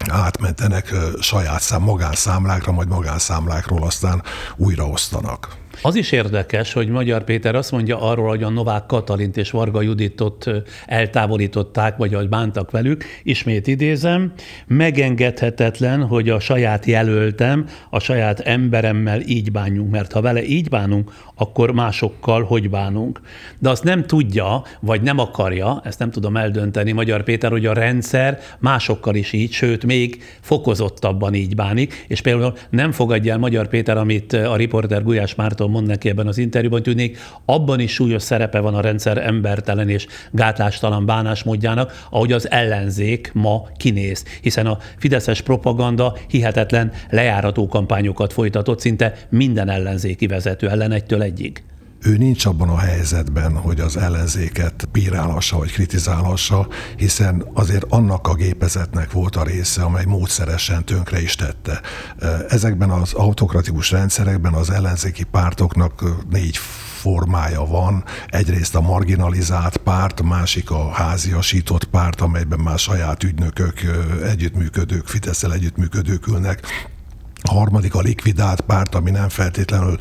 átmentenek 0.09 0.93
saját 1.19 1.61
szám, 1.61 1.81
magánszámlákra, 1.81 2.71
majd 2.71 2.87
magánszámlákról 2.87 3.83
aztán 3.83 4.23
újraosztanak. 4.55 5.61
Az 5.81 5.95
is 5.95 6.11
érdekes, 6.11 6.73
hogy 6.73 6.87
Magyar 6.87 7.23
Péter 7.23 7.55
azt 7.55 7.71
mondja 7.71 8.01
arról, 8.01 8.27
hogy 8.27 8.43
a 8.43 8.49
Novák 8.49 8.85
Katalint 8.85 9.37
és 9.37 9.51
Varga 9.51 9.81
Juditot 9.81 10.51
eltávolították, 10.85 11.97
vagy 11.97 12.13
hogy 12.13 12.29
bántak 12.29 12.71
velük. 12.71 13.03
Ismét 13.23 13.67
idézem, 13.67 14.33
megengedhetetlen, 14.67 16.03
hogy 16.03 16.29
a 16.29 16.39
saját 16.39 16.85
jelöltem, 16.85 17.65
a 17.89 17.99
saját 17.99 18.39
emberemmel 18.39 19.21
így 19.21 19.51
bánjunk, 19.51 19.91
mert 19.91 20.11
ha 20.11 20.21
vele 20.21 20.43
így 20.43 20.69
bánunk, 20.69 21.11
akkor 21.43 21.71
másokkal 21.71 22.43
hogy 22.43 22.69
bánunk. 22.69 23.21
De 23.59 23.69
azt 23.69 23.83
nem 23.83 24.05
tudja, 24.05 24.63
vagy 24.79 25.01
nem 25.01 25.19
akarja, 25.19 25.81
ezt 25.83 25.99
nem 25.99 26.11
tudom 26.11 26.37
eldönteni 26.37 26.91
Magyar 26.91 27.23
Péter, 27.23 27.51
hogy 27.51 27.65
a 27.65 27.73
rendszer 27.73 28.39
másokkal 28.59 29.15
is 29.15 29.33
így, 29.33 29.51
sőt, 29.51 29.85
még 29.85 30.23
fokozottabban 30.41 31.33
így 31.33 31.55
bánik, 31.55 32.05
és 32.07 32.21
például 32.21 32.53
nem 32.69 32.91
fogadja 32.91 33.31
el 33.31 33.37
Magyar 33.37 33.67
Péter, 33.67 33.97
amit 33.97 34.33
a 34.33 34.55
riporter 34.55 35.03
Gulyás 35.03 35.35
Márton 35.35 35.69
mond 35.69 35.87
neki 35.87 36.09
ebben 36.09 36.27
az 36.27 36.37
interjúban, 36.37 36.83
tűnik, 36.83 37.17
abban 37.45 37.79
is 37.79 37.93
súlyos 37.93 38.21
szerepe 38.21 38.59
van 38.59 38.75
a 38.75 38.81
rendszer 38.81 39.17
embertelen 39.17 39.89
és 39.89 40.07
gátlástalan 40.31 41.05
bánásmódjának, 41.05 42.05
ahogy 42.09 42.31
az 42.31 42.51
ellenzék 42.51 43.31
ma 43.33 43.67
kinéz, 43.77 44.25
hiszen 44.41 44.65
a 44.65 44.77
fideszes 44.97 45.41
propaganda 45.41 46.17
hihetetlen 46.27 46.91
lejárató 47.09 47.67
kampányokat 47.67 48.33
folytatott 48.33 48.79
szinte 48.79 49.13
minden 49.29 49.69
ellenzéki 49.69 50.27
vezető 50.27 50.69
ellen 50.69 50.91
egytől 50.91 51.21
egyig 51.33 51.63
ő 52.05 52.17
nincs 52.17 52.45
abban 52.45 52.69
a 52.69 52.77
helyzetben, 52.77 53.55
hogy 53.55 53.79
az 53.79 53.97
ellenzéket 53.97 54.89
bírálhassa 54.91 55.57
vagy 55.57 55.71
kritizálhassa, 55.71 56.67
hiszen 56.97 57.45
azért 57.53 57.85
annak 57.89 58.27
a 58.27 58.33
gépezetnek 58.33 59.11
volt 59.11 59.35
a 59.35 59.43
része, 59.43 59.83
amely 59.83 60.05
módszeresen 60.05 60.85
tönkre 60.85 61.21
is 61.21 61.35
tette. 61.35 61.81
Ezekben 62.49 62.89
az 62.89 63.13
autokratikus 63.13 63.91
rendszerekben 63.91 64.53
az 64.53 64.69
ellenzéki 64.69 65.23
pártoknak 65.23 66.03
négy 66.29 66.57
formája 67.01 67.65
van. 67.65 68.03
Egyrészt 68.27 68.75
a 68.75 68.81
marginalizált 68.81 69.77
párt, 69.77 70.21
másik 70.21 70.71
a 70.71 70.91
háziasított 70.91 71.83
párt, 71.83 72.21
amelyben 72.21 72.59
már 72.59 72.79
saját 72.79 73.23
ügynökök, 73.23 73.81
együttműködők, 74.23 75.07
Fideszel 75.07 75.53
együttműködők 75.53 76.27
ülnek 76.27 76.61
a 77.43 77.53
harmadik 77.53 77.95
a 77.95 77.99
likvidált 77.99 78.61
párt, 78.61 78.95
ami 78.95 79.11
nem 79.11 79.29
feltétlenül 79.29 79.97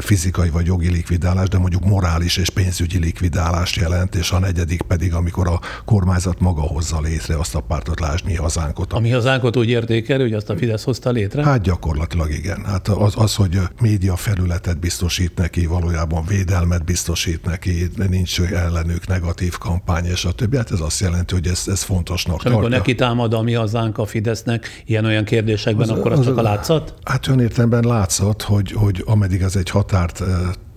fizikai 0.00 0.50
vagy 0.50 0.66
jogi 0.66 0.90
likvidálás, 0.90 1.48
de 1.48 1.58
mondjuk 1.58 1.84
morális 1.84 2.36
és 2.36 2.50
pénzügyi 2.50 2.98
likvidálást 2.98 3.76
jelent, 3.76 4.14
és 4.14 4.30
a 4.30 4.38
negyedik 4.38 4.82
pedig, 4.82 5.14
amikor 5.14 5.48
a 5.48 5.60
kormányzat 5.84 6.40
maga 6.40 6.60
hozza 6.60 7.00
létre 7.00 7.38
azt 7.38 7.54
a 7.54 7.60
pártot, 7.60 8.00
lásd 8.00 8.24
mi 8.24 8.34
hazánkot. 8.34 8.92
A 8.92 8.98
mi 8.98 9.10
hazánkot 9.10 9.56
úgy 9.56 9.68
értékel, 9.68 10.18
hogy 10.20 10.32
azt 10.32 10.50
a 10.50 10.56
Fidesz 10.56 10.84
hozta 10.84 11.10
létre? 11.10 11.44
Hát 11.44 11.62
gyakorlatilag 11.62 12.30
igen. 12.30 12.64
Hát 12.64 12.88
az, 12.88 13.12
az 13.16 13.34
hogy 13.34 13.58
média 13.80 14.16
felületet 14.16 14.78
biztosít 14.78 15.36
neki, 15.36 15.66
valójában 15.66 16.24
védelmet 16.26 16.84
biztosít 16.84 17.44
neki, 17.44 17.90
nincs 18.08 18.40
ellenük 18.40 19.06
negatív 19.06 19.58
kampány, 19.58 20.04
és 20.04 20.24
a 20.24 20.32
többi. 20.32 20.56
Hát 20.56 20.70
ez 20.70 20.80
azt 20.80 21.00
jelenti, 21.00 21.34
hogy 21.34 21.46
ez, 21.46 21.62
ez 21.66 21.82
fontosnak 21.82 22.36
tartja. 22.36 22.50
amikor 22.50 22.70
neki 22.70 22.94
támad 22.94 23.34
a 23.34 23.42
mi 23.42 23.52
hazánk 23.52 23.98
a 23.98 24.06
Fidesznek 24.06 24.82
ilyen-olyan 24.84 25.24
kérdésekben, 25.24 25.90
az, 25.90 25.98
akkor 25.98 26.12
az, 26.12 26.18
az 26.18 26.24
csak 26.24 26.36
a 26.36 26.42
látszat? 26.42 26.67
Hát 27.04 27.26
önértelemben 27.26 27.84
látszott, 27.84 28.42
hogy, 28.42 28.72
hogy 28.72 29.02
ameddig 29.06 29.42
ez 29.42 29.56
egy 29.56 29.70
határt 29.70 30.22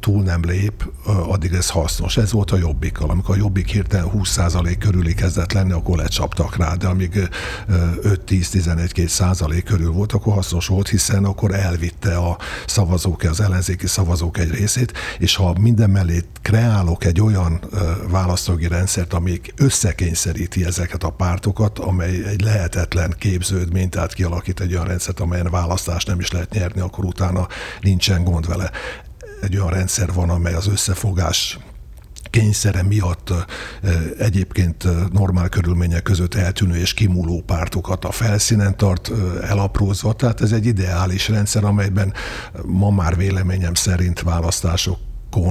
túl 0.02 0.24
nem 0.24 0.42
lép, 0.44 0.92
addig 1.06 1.54
ez 1.54 1.70
hasznos. 1.70 2.18
Ez 2.18 2.32
volt 2.32 2.52
a 2.52 2.58
jobbikkal. 2.58 3.10
Amikor 3.10 3.36
a 3.36 3.38
jobbik 3.38 3.68
hirtelen 3.68 4.12
20% 4.16 4.76
körüli 4.80 5.14
kezdett 5.14 5.52
lenni, 5.52 5.72
akkor 5.72 5.98
lecsaptak 5.98 6.56
rá, 6.56 6.74
de 6.74 6.88
amíg 6.88 7.30
5-10-11-2 7.70 9.08
százalék 9.08 9.64
körül 9.64 9.92
volt, 9.92 10.12
akkor 10.12 10.34
hasznos 10.34 10.68
volt, 10.68 10.90
hiszen 10.90 11.26
akkor 11.26 11.54
elvitte 11.54 12.18
a 12.18 12.38
szavazók, 12.66 13.24
az 13.24 13.42
ellenzéki 13.42 13.88
szavazók 13.88 14.38
egy 14.38 14.50
részét, 14.50 14.94
és 15.20 15.36
ha 15.36 15.56
minden 15.60 15.90
mellé 15.90 16.24
kreálok 16.42 17.06
egy 17.06 17.22
olyan 17.22 17.60
választógi 18.10 18.68
rendszert, 18.68 19.14
amik 19.14 19.54
összekényszeríti 19.58 20.66
ezeket 20.66 21.04
a 21.04 21.10
pártokat, 21.10 21.80
amely 21.80 22.24
egy 22.26 22.42
lehetetlen 22.42 23.16
képződmény, 23.18 23.90
tehát 23.90 24.14
kialakít 24.14 24.60
egy 24.60 24.74
olyan 24.74 24.86
rendszert, 24.86 25.20
amelyen 25.20 25.50
választást 25.50 26.08
nem 26.08 26.20
is 26.20 26.32
lehet 26.32 26.54
nyerni, 26.54 26.82
akkor 26.82 27.06
utána 27.06 27.48
nincsen 27.82 28.24
gond 28.24 28.48
vele 28.48 28.72
egy 29.42 29.58
olyan 29.58 29.70
rendszer 29.70 30.14
van, 30.14 30.30
amely 30.30 30.54
az 30.54 30.68
összefogás 30.68 31.60
kényszere 32.30 32.84
miatt 32.84 33.34
egyébként 34.18 34.88
normál 35.12 35.50
körülmények 35.50 36.04
között 36.04 36.36
eltűnő 36.36 36.76
és 36.76 36.94
kimúló 36.94 37.42
pártokat 37.46 38.06
a 38.06 38.12
felszínen 38.12 38.78
tart 38.78 39.12
elaprózva. 39.42 40.14
Tehát 40.14 40.42
ez 40.42 40.52
egy 40.52 40.66
ideális 40.66 41.28
rendszer, 41.28 41.64
amelyben 41.64 42.14
ma 42.66 42.90
már 42.90 43.16
véleményem 43.16 43.74
szerint 43.74 44.22
választások 44.22 44.98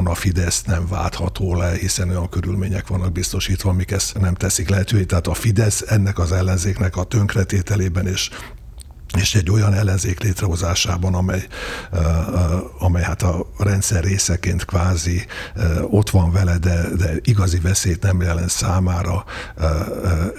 a 0.05 0.15
Fidesz 0.15 0.63
nem 0.63 0.87
váltható 0.89 1.57
le, 1.57 1.73
hiszen 1.73 2.09
olyan 2.09 2.29
körülmények 2.29 2.87
vannak 2.87 3.13
biztosítva, 3.13 3.71
amik 3.71 3.91
ezt 3.91 4.19
nem 4.21 4.35
teszik 4.35 4.69
lehetővé. 4.69 5.05
Tehát 5.05 5.27
a 5.27 5.35
Fidesz 5.35 5.85
ennek 5.87 6.19
az 6.19 6.33
ellenzéknek 6.33 6.97
a 6.97 7.05
tönkretételében 7.05 8.07
és 8.07 8.31
és 9.19 9.35
egy 9.35 9.51
olyan 9.51 9.75
ellenzék 9.75 10.21
létrehozásában, 10.21 11.15
amely, 11.15 11.47
amely 12.79 13.03
hát 13.03 13.23
a 13.23 13.47
rendszer 13.59 14.05
részeként 14.05 14.65
kvázi 14.65 15.27
ott 15.83 16.11
van 16.11 16.33
vele, 16.33 16.59
de, 16.59 16.89
de 16.97 17.13
igazi 17.23 17.59
veszélyt 17.59 18.03
nem 18.03 18.21
jelent 18.21 18.51
számára, 18.51 19.25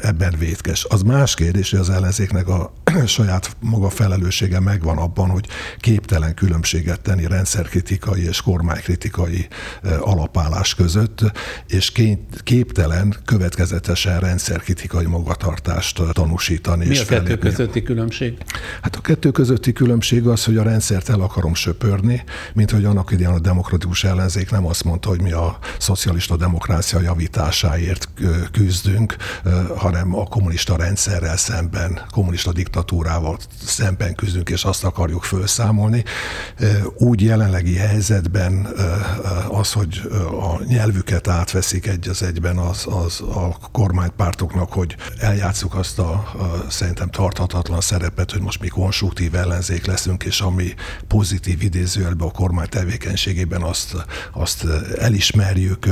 ebben 0.02 0.36
vétkes. 0.38 0.86
Az 0.90 1.02
más 1.02 1.34
kérdés, 1.34 1.72
hogy 1.72 1.80
az 1.80 1.90
ellenzéknek 1.90 2.48
a 2.48 2.74
saját 3.06 3.56
maga 3.60 3.90
felelőssége 3.90 4.60
megvan 4.60 4.98
abban, 4.98 5.30
hogy 5.30 5.48
képtelen 5.80 6.34
különbséget 6.34 7.02
tenni 7.02 7.28
rendszerkritikai 7.28 8.28
és 8.28 8.42
kormánykritikai 8.42 9.48
alapállás 10.00 10.76
között, 10.76 11.32
és 11.68 11.92
képtelen 12.44 13.16
következetesen 13.26 14.20
rendszerkritikai 14.20 15.06
magatartást 15.06 16.02
tanúsítani. 16.12 16.88
Mi 16.88 16.94
és 16.94 17.02
a 17.02 17.06
kettő 17.06 17.38
közötti 17.38 17.84
különbség? 17.84 18.38
Hát 18.82 18.96
a 18.96 19.02
kettő 19.02 19.32
közötti 19.32 19.74
különbség 19.74 20.28
az, 20.28 20.46
hogy 20.46 20.58
a 20.58 20.64
rendszert 20.64 21.10
el 21.10 21.22
akarom 21.22 21.54
söpörni, 21.54 22.24
mint 22.54 22.72
hogy 22.72 22.86
annak 22.86 23.12
idején 23.12 23.34
a 23.34 23.40
demokratikus 23.40 24.04
ellenzék 24.04 24.52
nem 24.52 24.66
azt 24.66 24.84
mondta, 24.84 25.10
hogy 25.10 25.22
mi 25.22 25.32
a 25.32 25.58
szocialista 25.78 26.36
demokrácia 26.36 27.02
javításáért 27.02 28.10
küzdünk, 28.52 29.16
hanem 29.78 30.16
a 30.16 30.24
kommunista 30.24 30.76
rendszerrel 30.76 31.38
szemben, 31.38 32.02
kommunista 32.12 32.52
diktatúrával 32.52 33.38
szemben 33.66 34.16
küzdünk, 34.16 34.50
és 34.50 34.64
azt 34.64 34.84
akarjuk 34.84 35.24
felszámolni. 35.24 36.04
Úgy 36.98 37.22
jelenlegi 37.22 37.76
helyzetben 37.76 38.68
az, 39.50 39.72
hogy 39.72 40.02
a 40.42 40.64
nyelvüket 40.64 41.28
átveszik 41.28 41.88
egy 41.88 42.10
az 42.10 42.24
egyben 42.24 42.58
az, 42.58 42.86
az 42.90 43.22
a 43.22 43.58
kormánypártoknak, 43.72 44.72
hogy 44.74 44.96
eljátszuk 45.20 45.76
azt 45.76 46.00
a, 46.00 46.12
a 46.12 46.66
szerintem 46.70 47.10
tarthatatlan 47.10 47.82
szerepet, 47.82 48.32
hogy 48.32 48.42
most 48.52 48.64
mi 48.64 48.82
konstruktív 48.82 49.36
ellenzék 49.36 49.86
leszünk, 49.86 50.24
és 50.24 50.42
ami 50.42 50.74
pozitív 51.08 51.64
idézőjelben 51.64 52.28
a 52.28 52.32
kormány 52.32 52.68
tevékenységében 52.70 53.62
azt, 53.62 53.96
azt 54.34 54.66
elismerjük, 54.98 55.86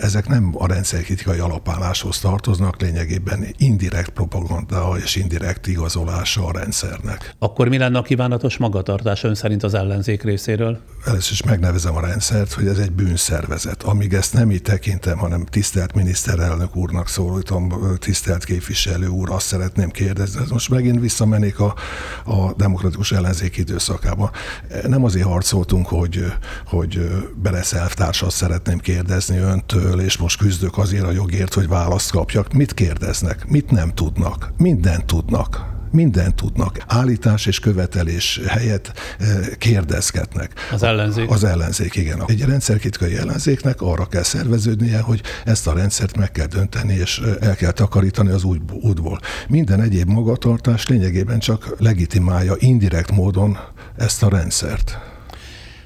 ezek 0.00 0.28
nem 0.28 0.54
a 0.58 0.66
rendszerkritikai 0.66 1.38
alapálláshoz 1.38 2.18
tartoznak, 2.20 2.80
lényegében 2.80 3.46
indirekt 3.56 4.10
propaganda 4.10 4.96
és 5.04 5.16
indirekt 5.16 5.66
igazolása 5.66 6.46
a 6.46 6.52
rendszernek. 6.52 7.34
Akkor 7.38 7.68
mi 7.68 7.78
lenne 7.78 7.98
a 7.98 8.02
kívánatos 8.02 8.56
magatartás 8.56 9.22
ön 9.22 9.34
szerint 9.34 9.62
az 9.62 9.74
ellenzék 9.74 10.22
részéről? 10.22 10.78
Először 11.06 11.32
is 11.32 11.42
megnevezem 11.42 11.96
a 11.96 12.00
rendszert, 12.00 12.52
hogy 12.52 12.66
ez 12.66 12.78
egy 12.78 12.92
bűnszervezet. 12.92 13.82
Amíg 13.82 14.12
ezt 14.12 14.32
nem 14.32 14.50
így 14.50 14.62
tekintem, 14.62 15.18
hanem 15.18 15.44
tisztelt 15.44 15.94
miniszterelnök 15.94 16.76
úrnak 16.76 17.08
szólítom, 17.08 17.72
tisztelt 17.98 18.44
képviselő 18.44 19.06
úr, 19.06 19.30
azt 19.30 19.46
szeretném 19.46 19.90
kérdezni, 19.90 20.40
most 20.48 20.70
megint 20.70 21.00
visszamennék 21.00 21.60
a, 21.60 21.74
a 22.24 22.52
demokratikus 22.56 23.12
ellenzék 23.12 23.56
időszakába. 23.56 24.30
Nem 24.86 25.04
azért 25.04 25.26
harcoltunk, 25.26 25.86
hogy, 25.86 26.24
hogy 26.66 27.00
Beresz 27.42 27.72
elvtársat 27.72 28.30
szeretném 28.30 28.78
kérdezni 28.78 29.38
öntől, 29.38 30.00
és 30.00 30.16
most 30.16 30.38
küzdök 30.38 30.78
azért 30.78 31.04
a 31.04 31.10
jogért, 31.10 31.54
hogy 31.54 31.68
választ 31.68 32.10
kapjak. 32.10 32.52
Mit 32.52 32.74
kérdeznek? 32.74 33.48
Mit 33.48 33.70
nem 33.70 33.94
tudnak? 33.94 34.52
Mindent 34.56 35.04
tudnak 35.04 35.78
mindent 35.90 36.34
tudnak. 36.34 36.78
Állítás 36.86 37.46
és 37.46 37.58
követelés 37.58 38.40
helyett 38.46 38.92
kérdezgetnek. 39.58 40.52
Az 40.72 40.82
ellenzék? 40.82 41.30
Az 41.30 41.44
ellenzék, 41.44 41.94
igen. 41.94 42.22
Egy 42.26 42.44
rendszerkritikai 42.44 43.16
ellenzéknek 43.16 43.80
arra 43.80 44.06
kell 44.06 44.22
szerveződnie, 44.22 45.00
hogy 45.00 45.22
ezt 45.44 45.66
a 45.66 45.72
rendszert 45.72 46.16
meg 46.16 46.30
kell 46.32 46.46
dönteni, 46.46 46.94
és 46.94 47.22
el 47.40 47.56
kell 47.56 47.72
takarítani 47.72 48.30
az 48.30 48.44
útból. 48.82 49.20
Minden 49.48 49.80
egyéb 49.80 50.08
magatartás 50.08 50.88
lényegében 50.88 51.38
csak 51.38 51.74
legitimálja 51.78 52.54
indirekt 52.58 53.10
módon 53.10 53.58
ezt 53.96 54.22
a 54.22 54.28
rendszert. 54.28 55.09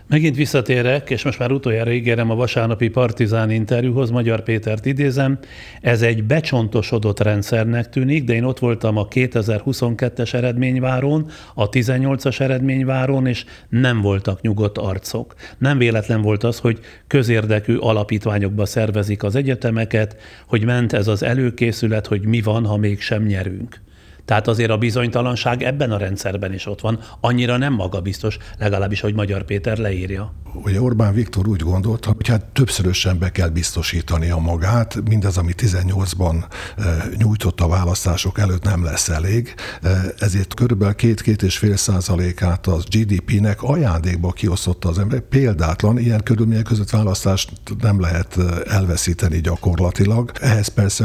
Megint 0.09 0.37
visszatérek, 0.37 1.11
és 1.11 1.25
most 1.25 1.39
már 1.39 1.53
utoljára 1.53 1.93
ígérem 1.93 2.31
a 2.31 2.35
vasárnapi 2.35 2.89
partizán 2.89 3.51
interjúhoz, 3.51 4.11
Magyar 4.11 4.43
Pétert 4.43 4.87
idézem. 4.87 5.39
Ez 5.81 6.03
egy 6.03 6.25
becsontosodott 6.25 7.21
rendszernek 7.21 7.89
tűnik, 7.89 8.25
de 8.25 8.35
én 8.35 8.45
ott 8.45 8.59
voltam 8.59 8.97
a 8.97 9.09
2022-es 9.09 10.35
eredményváron, 10.35 11.31
a 11.55 11.69
18-as 11.69 12.41
eredményváron, 12.41 13.27
és 13.27 13.45
nem 13.69 14.01
voltak 14.01 14.41
nyugodt 14.41 14.79
arcok. 14.79 15.35
Nem 15.59 15.79
véletlen 15.79 16.23
volt 16.23 16.45
az, 16.45 16.59
hogy 16.59 16.79
közérdekű 17.07 17.77
alapítványokba 17.77 18.67
szervezik 18.67 19.23
az 19.23 19.35
egyetemeket, 19.35 20.17
hogy 20.47 20.65
ment 20.65 20.93
ez 20.93 21.09
az 21.09 21.23
előkészület, 21.23 22.07
hogy 22.07 22.27
mi 22.27 22.41
van, 22.41 22.67
ha 22.67 22.77
mégsem 22.77 23.23
nyerünk. 23.23 23.83
Tehát 24.25 24.49
azért 24.49 24.71
a 24.71 24.77
bizonytalanság 24.77 25.63
ebben 25.63 25.91
a 25.91 25.97
rendszerben 25.97 26.53
is 26.53 26.67
ott 26.67 26.81
van, 26.81 26.99
annyira 27.21 27.57
nem 27.57 27.73
magabiztos, 27.73 28.39
legalábbis, 28.59 29.01
hogy 29.01 29.15
Magyar 29.15 29.45
Péter 29.45 29.79
leírja. 29.79 30.33
Ugye 30.55 30.81
Orbán 30.81 31.15
Viktor 31.15 31.49
úgy 31.49 31.61
gondolta, 31.61 32.13
hogy 32.17 32.29
hát 32.29 32.45
többszörösen 32.45 33.19
be 33.19 33.31
kell 33.31 33.49
biztosítani 33.49 34.31
a 34.31 34.39
magát, 34.39 35.09
mindaz, 35.09 35.39
ami 35.39 35.53
18-ban 35.57 36.45
eh, 36.77 36.85
nyújtott 37.17 37.61
a 37.61 37.69
választások 37.69 38.39
előtt 38.39 38.65
nem 38.65 38.85
lesz 38.85 39.09
elég, 39.09 39.55
eh, 39.83 40.05
ezért 40.19 40.55
körülbelül 40.55 40.95
két-két 40.95 41.43
és 41.43 41.59
fél 41.59 41.77
százalékát 41.77 42.67
az 42.67 42.85
GDP-nek 42.85 43.63
ajándékba 43.63 44.31
kiosztotta 44.31 44.89
az 44.89 44.99
ember. 44.99 45.21
Példátlan, 45.21 45.99
ilyen 45.99 46.23
körülmények 46.23 46.65
között 46.65 46.91
választást 46.91 47.53
nem 47.81 48.01
lehet 48.01 48.37
eh, 48.39 48.77
elveszíteni 48.77 49.41
gyakorlatilag. 49.41 50.31
Ehhez 50.41 50.69
persze 50.69 51.05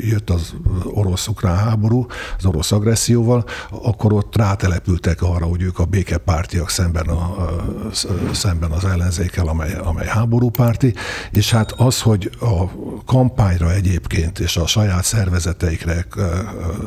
jött 0.00 0.30
az 0.30 0.54
orosz-ukrán 0.84 1.56
háború, 1.56 2.06
az 2.38 2.44
orosz 2.44 2.72
agresszióval, 2.72 3.44
akkor 3.70 4.12
ott 4.12 4.36
rátelepültek 4.36 5.22
arra, 5.22 5.46
hogy 5.46 5.62
ők 5.62 5.78
a 5.78 5.84
békepártiak 5.84 6.70
szemben, 6.70 7.06
a, 7.06 7.48
szemben 8.32 8.70
az 8.70 8.84
ellenzékkel, 8.84 9.46
amely, 9.46 9.74
amely 9.74 10.06
háborúpárti, 10.06 10.94
és 11.30 11.50
hát 11.50 11.72
az, 11.72 12.00
hogy 12.00 12.30
a 12.40 12.64
kampányra 13.04 13.72
egyébként 13.72 14.38
és 14.38 14.56
a 14.56 14.66
saját 14.66 15.04
szervezeteikre 15.04 16.06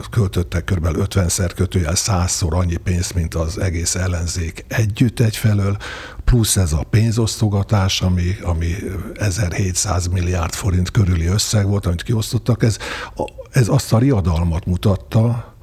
költöttek 0.10 0.64
kb. 0.64 0.88
50-szer 0.92 1.52
kötőjel 1.56 1.94
100-szor 1.96 2.52
annyi 2.52 2.78
pénzt, 2.78 3.14
mint 3.14 3.36
az 3.36 3.60
egész 3.60 3.96
ellenzék 3.96 4.66
együtt 4.68 5.20
egyfelől, 5.20 5.78
plusz 6.26 6.56
ez 6.56 6.74
a 6.74 6.84
pénzosztogatás, 6.90 8.02
ami, 8.02 8.38
ami 8.44 8.76
1700 9.14 10.08
milliárd 10.08 10.54
forint 10.54 10.92
körüli 10.92 11.26
összeg 11.26 11.68
volt, 11.68 11.86
amit 11.86 12.04
kiosztottak, 12.04 12.64
ez, 12.64 12.78
ez 13.52 13.68
azt 13.68 13.94
a 13.94 13.98
riadalmat 13.98 14.66
mutatta, 14.66 15.56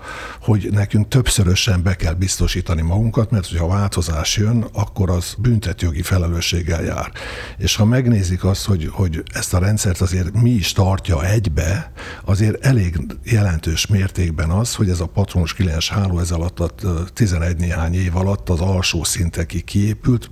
hogy 0.49 0.68
nekünk 0.70 1.09
többszörösen 1.09 1.82
be 1.82 1.96
kell 1.96 2.12
biztosítani 2.12 2.82
magunkat, 2.82 3.30
mert 3.30 3.57
ha 3.57 3.66
változás 3.66 4.36
jön, 4.36 4.64
akkor 4.72 5.11
az 5.11 5.34
büntetjogi 5.38 6.03
felelősséggel 6.03 6.82
jár. 6.82 7.12
És 7.59 7.76
ha 7.76 7.84
megnézik 7.84 8.44
azt, 8.44 8.64
hogy, 8.64 8.88
hogy 8.92 9.22
ezt 9.34 9.55
a 9.55 9.59
rendszert 9.59 10.01
azért 10.01 10.40
mi 10.40 10.51
is 10.51 10.72
tartja 10.72 11.24
egybe, 11.26 11.92
azért 12.24 12.64
elég 12.64 13.01
jelentős 13.24 13.86
mértékben 13.86 14.51
az, 14.51 14.74
hogy 14.74 14.90
ez 14.90 15.01
a 15.01 15.07
patronos 15.07 15.55
kliens 15.55 15.90
háló 15.90 16.18
ez 16.18 16.30
alatt 16.30 16.61
a 16.61 16.72
11 17.12 17.57
néhány 17.57 17.94
év 17.94 18.16
alatt 18.16 18.49
az 18.49 18.61
alsó 18.61 19.05
szintekig 19.05 19.64
kiépült, 19.64 20.30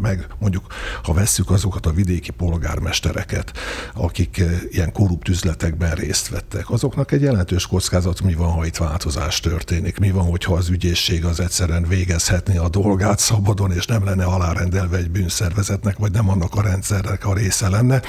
meg 0.00 0.26
mondjuk, 0.38 0.66
ha 1.02 1.12
vesszük 1.12 1.50
azokat 1.50 1.86
a 1.86 1.92
vidéki 1.92 2.30
polgármestereket, 2.30 3.52
akik 3.94 4.42
ilyen 4.70 4.92
korrupt 4.92 5.28
üzletekben 5.28 5.94
részt 5.94 6.28
vettek, 6.28 6.70
azoknak 6.70 7.12
egy 7.12 7.22
jelentős 7.22 7.66
kockázat 7.66 8.20
mi 8.20 8.34
van, 8.34 8.50
ha 8.50 8.66
itt 8.66 8.76
változás 8.76 9.40
történik. 9.40 9.56
Mi 10.00 10.10
van, 10.10 10.24
hogyha 10.24 10.54
az 10.54 10.68
ügyészség 10.68 11.24
az 11.24 11.40
egyszerűen 11.40 11.88
végezhetné 11.88 12.56
a 12.56 12.68
dolgát 12.68 13.18
szabadon, 13.18 13.72
és 13.72 13.86
nem 13.86 14.04
lenne 14.04 14.24
alárendelve 14.24 14.96
egy 14.96 15.10
bűnszervezetnek, 15.10 15.98
vagy 15.98 16.12
nem 16.12 16.28
annak 16.28 16.54
a 16.54 16.62
rendszernek 16.62 17.26
a 17.26 17.34
része 17.34 17.68
lenne 17.68 18.02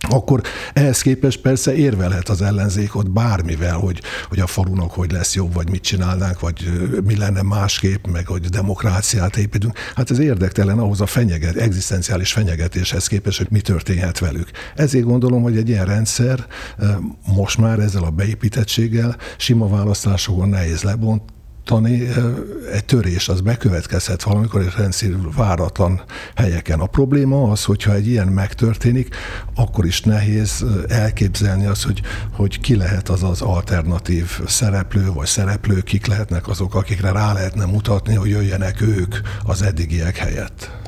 akkor 0.00 0.42
ehhez 0.72 1.00
képest 1.00 1.40
persze 1.40 1.74
érvelhet 1.74 2.28
az 2.28 2.42
ellenzék 2.42 2.94
ott 2.94 3.10
bármivel, 3.10 3.76
hogy, 3.76 4.00
hogy 4.28 4.40
a 4.40 4.46
falunak 4.46 4.90
hogy 4.90 5.12
lesz 5.12 5.34
jobb, 5.34 5.54
vagy 5.54 5.70
mit 5.70 5.82
csinálnánk, 5.82 6.40
vagy 6.40 6.70
mi 7.04 7.16
lenne 7.16 7.42
másképp, 7.42 8.06
meg 8.06 8.26
hogy 8.26 8.40
demokráciát 8.40 9.36
építünk. 9.36 9.78
Hát 9.94 10.10
ez 10.10 10.18
érdektelen 10.18 10.78
ahhoz 10.78 11.00
a 11.00 11.06
fenyeget, 11.06 11.54
egzisztenciális 11.54 12.32
fenyegetéshez 12.32 13.06
képest, 13.06 13.38
hogy 13.38 13.50
mi 13.50 13.60
történhet 13.60 14.18
velük. 14.18 14.50
Ezért 14.74 15.04
gondolom, 15.04 15.42
hogy 15.42 15.56
egy 15.56 15.68
ilyen 15.68 15.84
rendszer 15.84 16.46
most 17.34 17.58
már 17.58 17.78
ezzel 17.78 18.04
a 18.04 18.10
beépítettséggel 18.10 19.16
sima 19.36 19.68
választásokon 19.68 20.48
nehéz 20.48 20.82
lebont, 20.82 21.22
számítani, 21.68 22.08
egy 22.72 22.84
törés 22.84 23.28
az 23.28 23.40
bekövetkezhet 23.40 24.22
valamikor 24.22 24.60
egy 24.60 24.72
rendszerű 24.76 25.16
váratlan 25.36 26.02
helyeken. 26.34 26.80
A 26.80 26.86
probléma 26.86 27.50
az, 27.50 27.64
hogyha 27.64 27.94
egy 27.94 28.08
ilyen 28.08 28.26
megtörténik, 28.26 29.14
akkor 29.54 29.84
is 29.86 30.00
nehéz 30.00 30.64
elképzelni 30.88 31.66
azt, 31.66 31.84
hogy, 31.84 32.00
hogy 32.32 32.60
ki 32.60 32.76
lehet 32.76 33.08
az 33.08 33.22
az 33.22 33.40
alternatív 33.40 34.40
szereplő, 34.46 35.12
vagy 35.12 35.26
szereplők, 35.26 35.84
kik 35.84 36.06
lehetnek 36.06 36.48
azok, 36.48 36.74
akikre 36.74 37.12
rá 37.12 37.32
lehetne 37.32 37.64
mutatni, 37.64 38.14
hogy 38.14 38.28
jöjjenek 38.28 38.80
ők 38.80 39.16
az 39.44 39.62
eddigiek 39.62 40.16
helyett. 40.16 40.78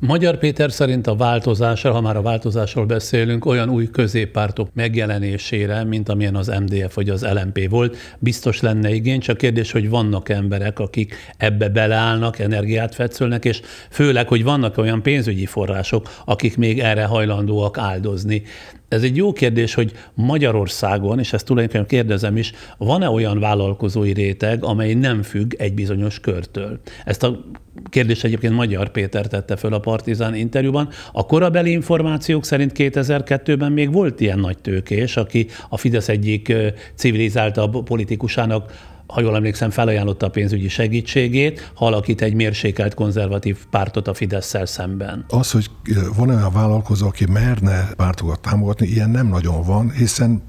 Magyar 0.00 0.38
Péter 0.38 0.72
szerint 0.72 1.06
a 1.06 1.16
változásra, 1.16 1.92
ha 1.92 2.00
már 2.00 2.16
a 2.16 2.22
változásról 2.22 2.86
beszélünk, 2.86 3.44
olyan 3.44 3.70
új 3.70 3.90
középpártok 3.90 4.68
megjelenésére, 4.74 5.84
mint 5.84 6.08
amilyen 6.08 6.34
az 6.36 6.46
MDF 6.46 6.94
vagy 6.94 7.10
az 7.10 7.26
LMP 7.32 7.68
volt, 7.70 7.96
biztos 8.18 8.60
lenne 8.60 8.90
igény, 8.90 9.20
csak 9.20 9.36
kérdés, 9.36 9.72
hogy 9.72 9.88
vannak 9.88 10.28
emberek, 10.28 10.78
akik 10.78 11.14
ebbe 11.36 11.68
beleállnak, 11.68 12.38
energiát 12.38 12.94
fetszölnek, 12.94 13.44
és 13.44 13.60
főleg, 13.90 14.28
hogy 14.28 14.44
vannak 14.44 14.78
olyan 14.78 15.02
pénzügyi 15.02 15.46
források, 15.46 16.22
akik 16.24 16.56
még 16.56 16.80
erre 16.80 17.04
hajlandóak 17.04 17.78
áldozni. 17.78 18.42
Ez 18.88 19.02
egy 19.02 19.16
jó 19.16 19.32
kérdés, 19.32 19.74
hogy 19.74 19.92
Magyarországon, 20.14 21.18
és 21.18 21.32
ezt 21.32 21.44
tulajdonképpen 21.44 21.86
kérdezem 21.86 22.36
is, 22.36 22.52
van-e 22.78 23.10
olyan 23.10 23.40
vállalkozói 23.40 24.12
réteg, 24.12 24.64
amely 24.64 24.94
nem 24.94 25.22
függ 25.22 25.54
egy 25.58 25.74
bizonyos 25.74 26.20
körtől? 26.20 26.80
Ezt 27.04 27.22
a 27.22 27.44
kérdést 27.90 28.24
egyébként 28.24 28.54
Magyar 28.54 28.88
Péter 28.88 29.26
tette 29.26 29.56
föl 29.56 29.72
a 29.72 29.78
Partizán 29.78 30.34
interjúban. 30.34 30.88
A 31.12 31.26
korabeli 31.26 31.70
információk 31.70 32.44
szerint 32.44 32.72
2002-ben 32.74 33.72
még 33.72 33.92
volt 33.92 34.20
ilyen 34.20 34.38
nagy 34.38 34.58
tőkés, 34.58 35.16
aki 35.16 35.46
a 35.68 35.76
Fidesz 35.76 36.08
egyik 36.08 36.52
civilizáltabb 36.94 37.84
politikusának 37.84 38.72
ha 39.08 39.20
jól 39.20 39.36
emlékszem, 39.36 39.70
felajánlotta 39.70 40.26
a 40.26 40.30
pénzügyi 40.30 40.68
segítségét, 40.68 41.72
ha 41.74 41.86
alakít 41.86 42.22
egy 42.22 42.34
mérsékelt 42.34 42.94
konzervatív 42.94 43.56
pártot 43.70 44.08
a 44.08 44.14
fidesz 44.14 44.54
szemben. 44.64 45.24
Az, 45.28 45.50
hogy 45.50 45.70
van 46.16 46.28
olyan 46.28 46.52
vállalkozó, 46.52 47.06
aki 47.06 47.26
merne 47.26 47.88
pártokat 47.96 48.40
támogatni, 48.40 48.86
ilyen 48.86 49.10
nem 49.10 49.28
nagyon 49.28 49.62
van, 49.62 49.90
hiszen 49.90 50.42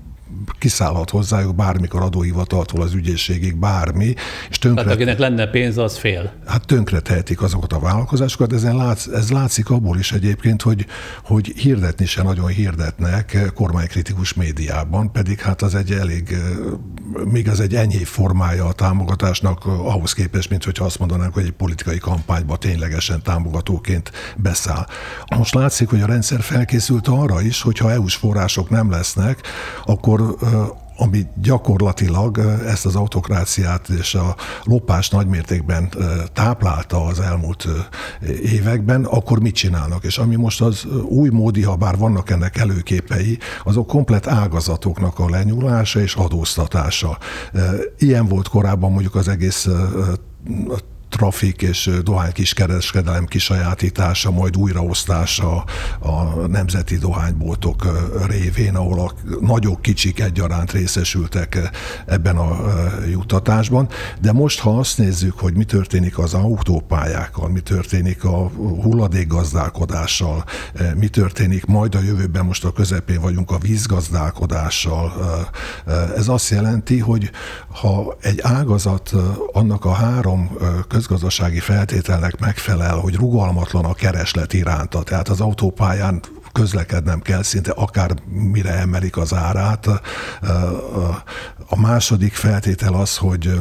kiszállhat 0.60 1.10
hozzájuk 1.10 1.56
bármikor 1.56 2.02
adóhivataltól 2.02 2.82
az 2.82 2.94
ügyészségig 2.94 3.56
bármi, 3.56 4.14
és 4.50 4.58
tönkre... 4.58 4.84
Tehát 4.84 4.98
akinek 4.98 5.20
lenne 5.20 5.48
pénz, 5.48 5.78
az 5.78 5.98
fél. 5.98 6.34
Hát 6.46 6.66
tönkre 6.66 7.00
tehetik 7.00 7.42
azokat 7.42 7.74
a 7.74 7.80
vállalkozásokat, 7.80 8.54
ezen 8.54 8.76
látsz, 8.76 9.06
ez 9.06 9.32
látszik 9.32 9.70
abból 9.70 9.98
is 9.98 10.12
egyébként, 10.12 10.62
hogy, 10.62 10.86
hogy 11.24 11.54
hirdetni 11.56 12.06
se 12.06 12.24
nagyon 12.24 12.48
hirdetnek 12.48 13.52
kormánykritikus 13.54 14.34
médiában, 14.34 15.12
pedig 15.12 15.40
hát 15.40 15.62
az 15.62 15.76
egy 15.76 15.92
elég, 15.92 16.38
még 17.24 17.50
az 17.50 17.60
egy 17.60 17.76
enyhébb 17.76 18.06
formája 18.06 18.66
a 18.66 18.74
támogatásnak 18.74 19.66
ahhoz 19.66 20.14
képest, 20.14 20.50
mint 20.50 20.64
hogyha 20.64 20.86
azt 20.86 21.00
mondanánk, 21.00 21.34
hogy 21.34 21.44
egy 21.44 21.52
politikai 21.52 21.98
kampányba 21.98 22.58
ténylegesen 22.58 23.22
támogatóként 23.22 24.12
beszáll. 24.38 24.86
Most 25.38 25.54
látszik, 25.54 25.90
hogy 25.90 26.02
a 26.02 26.06
rendszer 26.06 26.42
felkészült 26.42 27.08
arra 27.08 27.42
is, 27.42 27.62
hogyha 27.62 27.92
EU-s 27.92 28.16
források 28.16 28.70
nem 28.70 28.92
lesznek, 28.92 29.42
akkor 29.86 30.19
akkor 30.20 30.38
ami 31.02 31.26
gyakorlatilag 31.42 32.38
ezt 32.68 32.86
az 32.86 32.96
autokráciát 32.96 33.90
és 33.90 34.16
a 34.16 34.36
lopás 34.64 35.10
nagymértékben 35.10 35.90
táplálta 36.34 37.06
az 37.06 37.20
elmúlt 37.20 37.68
években, 38.42 39.06
akkor 39.06 39.40
mit 39.40 39.56
csinálnak? 39.56 40.04
És 40.04 40.18
ami 40.18 40.36
most 40.36 40.62
az 40.62 40.86
új 41.04 41.30
módi, 41.30 41.64
ha 41.64 41.76
bár 41.76 41.98
vannak 41.98 42.30
ennek 42.30 42.58
előképei, 42.58 43.38
azok 43.64 43.88
komplet 43.88 44.28
ágazatoknak 44.28 45.20
a 45.20 45.30
lenyúlása 45.30 46.00
és 46.00 46.16
adóztatása. 46.16 47.18
Ilyen 47.98 48.26
volt 48.26 48.48
korábban 48.48 48.92
mondjuk 48.92 49.16
az 49.16 49.28
egész 49.28 49.68
trafik 51.10 51.62
és 51.62 51.90
dohány 52.04 52.32
kiskereskedelem 52.32 53.26
kisajátítása, 53.26 54.32
majd 54.32 54.58
újraosztása 54.58 55.64
a 56.00 56.24
nemzeti 56.48 56.98
dohányboltok 56.98 57.88
révén, 58.28 58.76
ahol 58.76 59.00
a 59.00 59.14
nagyok, 59.40 59.82
kicsik 59.82 60.20
egyaránt 60.20 60.72
részesültek 60.72 61.70
ebben 62.06 62.38
a 62.38 62.58
juttatásban. 63.10 63.88
De 64.22 64.32
most, 64.32 64.60
ha 64.60 64.80
azt 64.80 64.98
nézzük, 64.98 65.40
hogy 65.40 65.54
mi 65.54 65.64
történik 65.64 66.18
az 66.18 66.34
autópályákkal, 66.34 67.50
mi 67.50 67.60
történik 67.60 68.24
a 68.24 68.48
hulladékgazdálkodással, 68.82 70.44
mi 70.96 71.08
történik 71.08 71.66
majd 71.66 71.96
a 71.96 72.02
jövőben, 72.02 72.46
most 72.46 72.66
a 72.66 72.72
közepén 72.72 73.22
vagyunk 73.22 73.52
a 73.52 73.58
vízgazdálkodással, 73.58 75.14
ez 76.16 76.28
azt 76.28 76.50
jelenti, 76.50 77.00
hogy 77.00 77.32
ha 77.82 78.18
egy 78.22 78.40
ágazat 78.42 79.14
annak 79.52 79.86
a 79.86 79.92
három 79.92 80.52
közgazdasági 81.00 81.60
feltételnek 81.60 82.40
megfelel, 82.40 82.98
hogy 82.98 83.16
rugalmatlan 83.16 83.86
a 83.86 83.94
kereslet 83.94 84.54
iránta, 84.54 85.04
tehát 85.04 85.30
az 85.30 85.42
autópályán 85.42 86.22
közlekednem 86.52 87.22
kell, 87.22 87.44
szinte 87.44 87.72
akár 87.72 88.12
mire 88.26 88.74
emelik 88.74 89.18
az 89.18 89.34
árát. 89.34 89.88
A 91.70 91.80
második 91.80 92.34
feltétel 92.34 92.94
az, 92.94 93.18
hogy 93.18 93.52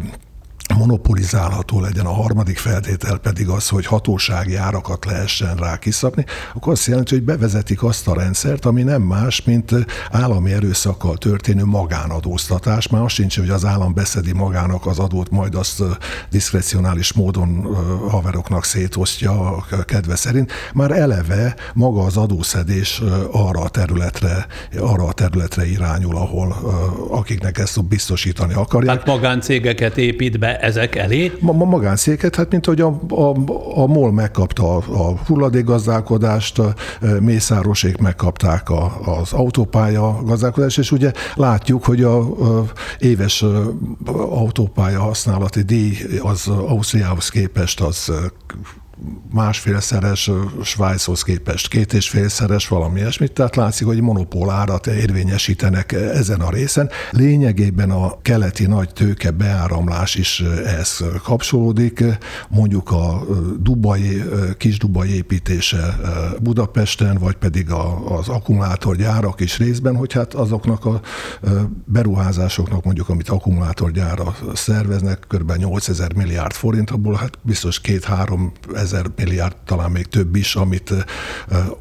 monopolizálható 0.78 1.80
legyen, 1.80 2.06
a 2.06 2.12
harmadik 2.12 2.58
feltétel 2.58 3.18
pedig 3.18 3.48
az, 3.48 3.68
hogy 3.68 3.86
hatósági 3.86 4.54
árakat 4.54 5.04
lehessen 5.04 5.56
rá 5.56 5.78
kiszabni, 5.78 6.24
akkor 6.54 6.72
azt 6.72 6.86
jelenti, 6.86 7.14
hogy 7.14 7.24
bevezetik 7.24 7.82
azt 7.82 8.08
a 8.08 8.14
rendszert, 8.14 8.64
ami 8.64 8.82
nem 8.82 9.02
más, 9.02 9.42
mint 9.42 9.74
állami 10.10 10.52
erőszakkal 10.52 11.16
történő 11.16 11.64
magánadóztatás. 11.64 12.88
Már 12.88 13.02
azt 13.02 13.14
sincs, 13.14 13.38
hogy 13.38 13.50
az 13.50 13.64
állam 13.64 13.94
beszedi 13.94 14.32
magának 14.32 14.86
az 14.86 14.98
adót, 14.98 15.30
majd 15.30 15.54
azt 15.54 15.82
diszkrecionális 16.30 17.12
módon 17.12 17.76
haveroknak 18.08 18.64
szétosztja 18.64 19.56
a 19.56 19.84
kedve 19.84 20.16
szerint. 20.16 20.52
Már 20.74 20.90
eleve 20.90 21.54
maga 21.74 22.04
az 22.04 22.16
adószedés 22.16 23.02
arra 23.32 23.60
a 23.60 23.68
területre, 23.68 24.46
arra 24.78 25.04
a 25.04 25.12
területre 25.12 25.66
irányul, 25.66 26.16
ahol 26.16 26.56
akiknek 27.10 27.58
ezt 27.58 27.84
biztosítani 27.84 28.54
akarják. 28.54 29.02
Tehát 29.02 29.20
magáncégeket 29.20 29.98
épít 29.98 30.38
be 30.38 30.58
ezek 30.68 30.96
elé? 30.96 31.32
Ma, 31.40 31.52
ma 31.52 31.64
magánszéket, 31.64 32.36
hát 32.36 32.50
mint 32.50 32.66
hogy 32.66 32.80
a, 32.80 33.00
a, 33.08 33.34
a 33.74 33.86
MOL 33.86 34.12
megkapta 34.12 34.76
a, 34.76 34.82
a 34.88 35.16
hulladékgazdálkodást, 35.26 36.58
a 36.58 36.74
Mészárosék 37.20 37.96
megkapták 37.96 38.70
a, 38.70 39.00
az 39.18 39.32
autópálya 39.32 40.22
gazdálkodást, 40.24 40.78
és 40.78 40.92
ugye 40.92 41.12
látjuk, 41.34 41.84
hogy 41.84 42.02
a, 42.02 42.18
a 42.18 42.64
éves 42.98 43.44
autópálya 44.30 45.00
használati 45.00 45.62
díj 45.62 45.96
az 46.22 46.48
Ausztriához 46.48 47.28
képest 47.28 47.80
az 47.80 48.12
másfélszeres 49.32 50.30
Svájchoz 50.62 51.22
képest 51.22 51.68
két 51.68 51.92
és 51.92 52.09
félszeres 52.09 52.68
valami 52.68 53.01
ilyesmit, 53.01 53.32
tehát 53.32 53.57
látszik, 53.57 53.86
hogy 53.86 54.01
monopól 54.01 54.51
árat 54.51 54.86
érvényesítenek 54.86 55.92
ezen 55.92 56.40
a 56.40 56.51
részen. 56.51 56.90
Lényegében 57.11 57.90
a 57.90 58.22
keleti 58.22 58.66
nagy 58.66 58.92
tőke 58.92 59.30
beáramlás 59.30 60.14
is 60.14 60.40
ehhez 60.64 61.05
kapcsolódik, 61.22 62.05
mondjuk 62.49 62.90
a 62.90 63.26
Dubai, 63.61 64.22
kis 64.57 64.78
Dubai 64.78 65.14
építése 65.14 65.96
Budapesten, 66.40 67.18
vagy 67.18 67.36
pedig 67.36 67.70
az 68.09 68.28
akkumulátorgyárak 68.28 69.40
is 69.40 69.59
részben, 69.59 69.96
hogy 69.96 70.12
hát 70.12 70.34
azoknak 70.34 70.84
a 70.84 71.01
beruházásoknak 71.84 72.84
mondjuk, 72.84 73.09
amit 73.09 73.28
akkumulátorgyára 73.28 74.36
szerveznek, 74.55 75.24
kb. 75.28 75.53
8000 75.57 76.14
milliárd 76.14 76.53
forint, 76.53 76.90
abból 76.90 77.14
hát 77.14 77.38
biztos 77.42 77.80
két-három 77.80 78.53
ezer 78.74 78.88
milliárd, 79.16 79.57
talán 79.64 79.91
még 79.91 80.07
több 80.07 80.36
is, 80.36 80.55
amit 80.55 80.95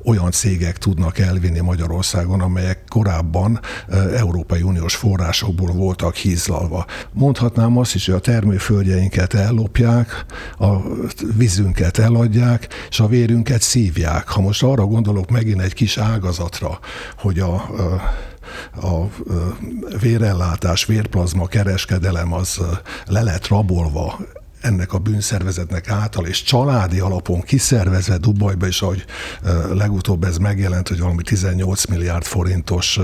olyan 0.06 0.32
cégek 0.32 0.78
tudnak 0.78 1.20
elvinni 1.20 1.60
Magyarországon, 1.60 2.42
amelyek 2.42 2.84
korábban 2.88 3.60
Európai 4.16 4.62
Uniós 4.62 4.96
forrásokból 4.96 5.72
voltak 5.72 6.16
hízlalva. 6.16 6.86
Mondhatnám 7.14 7.78
azt 7.78 7.96
is, 7.96 8.06
hogy 8.06 8.16
a 8.16 8.20
termőföldjeinket 8.20 9.34
ellopják, 9.34 10.26
a 10.60 10.76
vízünket 11.38 11.98
eladják, 11.98 12.68
és 12.90 13.00
a 13.00 13.08
vérünket 13.08 13.62
szívják. 13.62 14.28
Ha 14.28 14.42
most 14.42 14.64
arra 14.64 14.86
gondolok 14.86 15.30
megint 15.30 15.62
egy 15.62 15.74
kis 15.74 15.98
ágazatra, 15.98 16.80
hogy 17.18 17.40
a, 17.40 17.54
a 18.82 19.10
vérellátás, 20.02 20.86
vérplazma 20.86 21.48
kereskedelem 21.48 22.34
az 22.34 22.62
le 23.06 23.22
lett 23.22 23.48
rabolva 23.48 24.20
ennek 24.62 24.94
a 24.94 24.98
bűnszervezetnek 24.98 25.90
által, 25.90 26.26
és 26.26 26.44
családi 26.44 27.00
alapon 27.00 27.42
kiszervezve 27.42 28.18
Dubajba, 28.18 28.68
és 28.68 28.82
ahogy 28.82 29.06
legutóbb 29.72 30.24
ez 30.24 30.38
megjelent, 30.38 30.88
hogy 30.88 31.00
valami 31.00 31.22
18 31.22 31.86
milliárd 31.86 32.24
forintos 32.24 33.00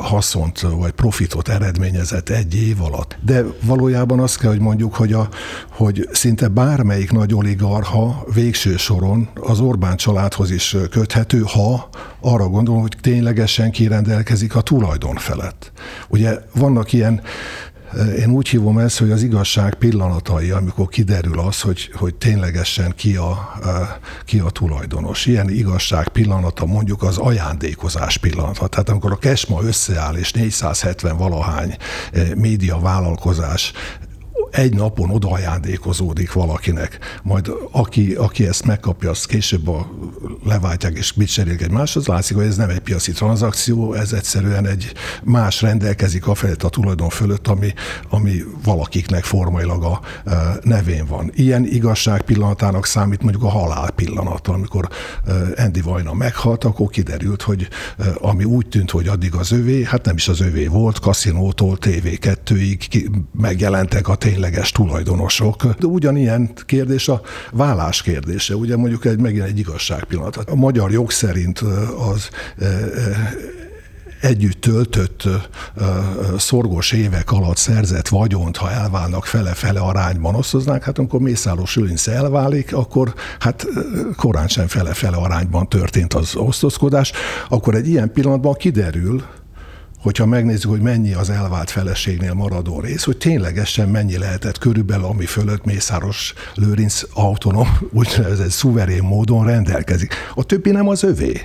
haszont 0.00 0.60
vagy 0.60 0.90
profitot 0.92 1.48
eredményezett 1.48 2.28
egy 2.28 2.54
év 2.54 2.82
alatt. 2.82 3.16
De 3.24 3.44
valójában 3.62 4.20
azt 4.20 4.38
kell, 4.38 4.50
hogy 4.50 4.60
mondjuk, 4.60 4.94
hogy, 4.94 5.12
a, 5.12 5.28
hogy 5.70 6.08
szinte 6.12 6.48
bármelyik 6.48 7.12
nagy 7.12 7.34
oligarha 7.34 8.24
végső 8.34 8.76
soron 8.76 9.28
az 9.34 9.60
Orbán 9.60 9.96
családhoz 9.96 10.50
is 10.50 10.76
köthető, 10.90 11.40
ha 11.40 11.88
arra 12.20 12.48
gondolom, 12.48 12.80
hogy 12.80 12.96
ténylegesen 13.00 13.70
kirendelkezik 13.70 14.54
a 14.54 14.60
tulajdon 14.60 15.16
felett. 15.16 15.72
Ugye 16.08 16.38
vannak 16.54 16.92
ilyen 16.92 17.22
Én 18.18 18.30
úgy 18.30 18.48
hívom 18.48 18.78
ezt, 18.78 18.98
hogy 18.98 19.10
az 19.10 19.22
igazság 19.22 19.74
pillanatai, 19.74 20.50
amikor 20.50 20.88
kiderül 20.88 21.38
az, 21.38 21.60
hogy, 21.60 21.90
hogy 21.94 22.14
ténylegesen 22.14 22.92
ki 22.96 23.16
a, 23.16 23.52
ki 24.24 24.38
a 24.38 24.50
tulajdonos. 24.50 25.26
Ilyen 25.26 25.50
igazság 25.50 26.08
pillanata 26.08 26.66
mondjuk 26.66 27.02
az 27.02 27.18
ajándékozás 27.18 28.16
pillanata. 28.16 28.66
Tehát 28.66 28.88
amikor 28.88 29.12
a 29.12 29.16
Kesma 29.16 29.62
összeáll, 29.62 30.14
és 30.14 30.32
470 30.32 31.16
valahány 31.16 31.76
média 32.34 32.78
vállalkozás 32.78 33.72
egy 34.50 34.74
napon 34.74 35.10
oda 35.10 35.30
ajándékozódik 35.30 36.32
valakinek, 36.32 36.98
majd 37.22 37.52
aki, 37.70 38.14
aki 38.14 38.46
ezt 38.46 38.64
megkapja, 38.64 39.10
azt 39.10 39.26
később 39.26 39.68
a, 39.68 39.90
leváltják 40.44 40.96
és 40.96 41.14
mit 41.14 41.32
cserélik 41.32 41.62
egymáshoz, 41.62 42.06
látszik, 42.06 42.36
hogy 42.36 42.46
ez 42.46 42.56
nem 42.56 42.68
egy 42.68 42.78
piaci 42.78 43.12
tranzakció, 43.12 43.92
ez 43.92 44.12
egyszerűen 44.12 44.66
egy 44.66 44.92
más 45.24 45.62
rendelkezik 45.62 46.26
a 46.26 46.34
felett 46.34 46.62
a 46.62 46.68
tulajdon 46.68 47.08
fölött, 47.08 47.46
ami, 47.46 47.72
ami 48.08 48.44
valakiknek 48.64 49.24
formailag 49.24 49.82
a 49.84 50.00
e, 50.24 50.56
nevén 50.62 51.06
van. 51.06 51.30
Ilyen 51.34 51.64
igazság 51.64 52.22
pillanatának 52.22 52.86
számít 52.86 53.22
mondjuk 53.22 53.42
a 53.42 53.48
halál 53.48 53.90
pillanata, 53.90 54.52
amikor 54.52 54.88
e, 55.26 55.32
Andy 55.62 55.80
Vajna 55.80 56.14
meghalt, 56.14 56.64
akkor 56.64 56.88
kiderült, 56.88 57.42
hogy 57.42 57.68
e, 57.98 58.04
ami 58.20 58.44
úgy 58.44 58.68
tűnt, 58.68 58.90
hogy 58.90 59.08
addig 59.08 59.34
az 59.34 59.52
övé, 59.52 59.84
hát 59.84 60.04
nem 60.04 60.16
is 60.16 60.28
az 60.28 60.40
övé 60.40 60.66
volt, 60.66 60.98
kaszinótól 60.98 61.78
TV2-ig 61.80 63.10
megjelentek 63.32 64.08
a 64.08 64.14
tényleg 64.14 64.35
tényleges 64.36 64.70
tulajdonosok. 64.72 65.64
De 65.66 65.86
ugyanilyen 65.86 66.50
kérdés 66.66 67.08
a 67.08 67.20
vállás 67.52 68.02
kérdése. 68.02 68.56
Ugye 68.56 68.76
mondjuk 68.76 69.04
egy, 69.04 69.18
megint 69.18 69.44
egy 69.44 69.58
igazság 69.58 70.04
pillanat. 70.04 70.36
A 70.36 70.54
magyar 70.54 70.90
jog 70.90 71.10
szerint 71.10 71.58
az 72.12 72.28
együtt 74.20 74.60
töltött 74.60 75.22
szorgos 76.38 76.92
évek 76.92 77.32
alatt 77.32 77.56
szerzett 77.56 78.08
vagyont, 78.08 78.56
ha 78.56 78.70
elválnak 78.70 79.24
fele-fele 79.24 79.80
arányban 79.80 80.34
osztoznák, 80.34 80.84
hát 80.84 80.98
amikor 80.98 81.20
Mészáros 81.20 81.76
Lőrinc 81.76 82.06
elválik, 82.06 82.74
akkor 82.74 83.14
hát 83.38 83.66
korán 84.16 84.48
sem 84.48 84.66
fele-fele 84.66 85.16
arányban 85.16 85.68
történt 85.68 86.14
az 86.14 86.36
osztozkodás, 86.36 87.12
akkor 87.48 87.74
egy 87.74 87.88
ilyen 87.88 88.12
pillanatban 88.12 88.54
kiderül, 88.54 89.22
hogyha 90.06 90.26
megnézzük, 90.26 90.70
hogy 90.70 90.80
mennyi 90.80 91.12
az 91.12 91.30
elvált 91.30 91.70
feleségnél 91.70 92.34
maradó 92.34 92.80
rész, 92.80 93.04
hogy 93.04 93.16
ténylegesen 93.16 93.88
mennyi 93.88 94.18
lehetett 94.18 94.58
körülbelül, 94.58 95.04
ami 95.04 95.26
fölött 95.26 95.64
Mészáros 95.64 96.34
Lőrinc 96.54 97.02
autonóm, 97.12 97.68
úgynevezett 98.00 98.50
szuverén 98.50 99.02
módon 99.02 99.46
rendelkezik. 99.46 100.14
A 100.34 100.44
többi 100.44 100.70
nem 100.70 100.88
az 100.88 101.02
övé. 101.02 101.40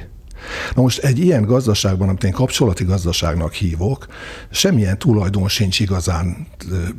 Na 0.76 0.82
most 0.82 1.00
egy 1.00 1.20
ilyen 1.20 1.46
gazdaságban, 1.46 2.10
amit 2.10 2.24
én 2.24 2.32
kapcsolati 2.32 2.84
gazdaságnak 2.84 3.54
hívok, 3.54 4.06
semmilyen 4.50 4.98
tulajdon 4.98 5.48
sincs 5.48 5.80
igazán 5.80 6.48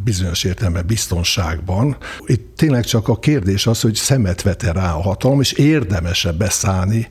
bizonyos 0.05 0.45
értelemben 0.45 0.87
biztonságban. 0.87 1.97
Itt 2.27 2.57
tényleg 2.57 2.85
csak 2.85 3.09
a 3.09 3.19
kérdés 3.19 3.67
az, 3.67 3.81
hogy 3.81 3.95
szemet 3.95 4.43
vete 4.43 4.73
rá 4.73 4.95
a 4.95 5.03
hatalom, 5.03 5.41
és 5.41 5.53
érdemese 5.53 6.33
beszállni 6.33 7.09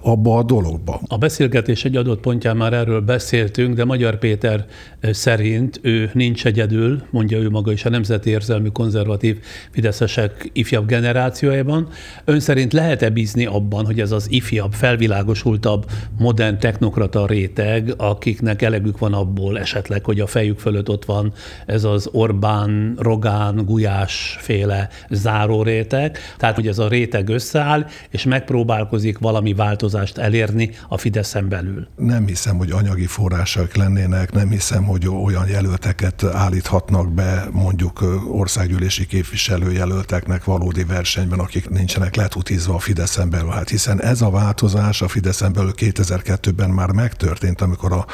abba 0.00 0.36
a 0.36 0.42
dologba. 0.42 1.00
A 1.06 1.18
beszélgetés 1.18 1.84
egy 1.84 1.96
adott 1.96 2.20
pontján 2.20 2.56
már 2.56 2.72
erről 2.72 3.00
beszéltünk, 3.00 3.74
de 3.74 3.84
Magyar 3.84 4.18
Péter 4.18 4.66
szerint 5.00 5.80
ő 5.82 6.10
nincs 6.12 6.46
egyedül, 6.46 7.02
mondja 7.10 7.38
ő 7.38 7.50
maga 7.50 7.72
is 7.72 7.84
a 7.84 7.88
nemzeti 7.90 8.30
érzelmű 8.30 8.68
konzervatív 8.68 9.38
fideszesek 9.70 10.50
ifjabb 10.52 10.86
generációjában. 10.86 11.88
Ön 12.24 12.40
szerint 12.40 12.72
lehet-e 12.72 13.10
bízni 13.10 13.46
abban, 13.46 13.86
hogy 13.86 14.00
ez 14.00 14.12
az 14.12 14.30
ifjabb, 14.30 14.72
felvilágosultabb, 14.72 15.90
modern 16.18 16.58
technokrata 16.58 17.26
réteg, 17.26 17.94
akiknek 17.96 18.62
elegük 18.62 18.98
van 18.98 19.12
abból 19.12 19.58
esetleg, 19.58 20.04
hogy 20.04 20.20
a 20.20 20.26
fejük 20.26 20.58
fölött 20.58 20.88
ott 20.88 21.04
van 21.04 21.32
ez 21.66 21.84
az 21.84 22.08
Orbán, 22.12 22.96
Rogán, 22.98 23.64
Gulyás 23.64 24.36
féle 24.40 24.88
záró 25.10 25.62
réteg, 25.62 26.18
tehát 26.36 26.54
hogy 26.54 26.66
ez 26.66 26.78
a 26.78 26.88
réteg 26.88 27.28
összeáll, 27.28 27.86
és 28.10 28.24
megpróbálkozik 28.24 29.18
valami 29.18 29.47
valami 29.52 29.70
változást 29.70 30.18
elérni 30.18 30.70
a 30.88 30.98
Fideszen 30.98 31.48
belül? 31.48 31.88
Nem 31.96 32.26
hiszem, 32.26 32.56
hogy 32.56 32.70
anyagi 32.70 33.06
források 33.06 33.74
lennének, 33.74 34.32
nem 34.32 34.50
hiszem, 34.50 34.84
hogy 34.84 35.08
olyan 35.08 35.48
jelölteket 35.48 36.24
állíthatnak 36.24 37.12
be 37.12 37.48
mondjuk 37.52 38.04
országgyűlési 38.28 39.06
képviselőjelölteknek 39.06 40.44
valódi 40.44 40.84
versenyben, 40.84 41.38
akik 41.38 41.68
nincsenek 41.68 42.14
letutizva 42.14 42.74
a 42.74 42.78
Fideszen 42.78 43.30
belül. 43.30 43.50
Hát 43.50 43.68
hiszen 43.68 44.02
ez 44.02 44.20
a 44.20 44.30
változás 44.30 45.02
a 45.02 45.08
Fideszen 45.08 45.52
belül 45.52 45.72
2002-ben 45.76 46.70
már 46.70 46.90
megtörtént, 46.90 47.60
amikor 47.60 47.92
a 47.92 48.06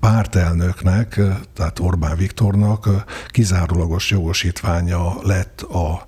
pártelnöknek, 0.00 1.20
tehát 1.54 1.78
Orbán 1.78 2.16
Viktornak 2.16 2.88
kizárólagos 3.28 4.10
jogosítványa 4.10 5.14
lett 5.22 5.60
a 5.60 6.04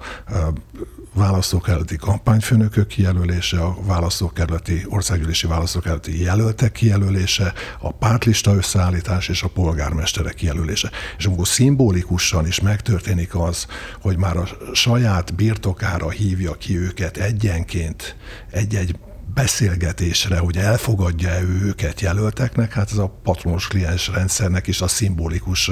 választókerületi 1.13 1.97
kampányfőnökök 1.97 2.87
kijelölése, 2.87 3.61
a 3.61 3.77
választókerületi, 3.87 4.85
országgyűlési 4.89 5.47
választókerületi 5.47 6.23
jelöltek 6.23 6.73
kijelölése, 6.73 7.53
a 7.81 7.93
pártlista 7.93 8.55
összeállítás 8.55 9.29
és 9.29 9.43
a 9.43 9.49
polgármesterek 9.49 10.35
kijelölése. 10.35 10.91
És 11.19 11.27
amikor 11.27 11.47
szimbolikusan 11.47 12.47
is 12.47 12.61
megtörténik 12.61 13.35
az, 13.35 13.67
hogy 14.01 14.17
már 14.17 14.37
a 14.37 14.49
saját 14.73 15.35
birtokára 15.35 16.11
hívja 16.11 16.53
ki 16.53 16.79
őket 16.79 17.17
egyenként 17.17 18.17
egy-egy 18.51 18.97
beszélgetésre, 19.35 20.39
hogy 20.39 20.57
elfogadja-e 20.57 21.43
őket 21.43 22.01
jelölteknek, 22.01 22.73
hát 22.73 22.91
ez 22.91 22.99
a 22.99 23.19
patronos 23.23 23.67
kliens 23.67 24.09
rendszernek 24.09 24.67
is 24.67 24.81
a 24.81 24.89
szimbolikus 24.89 25.71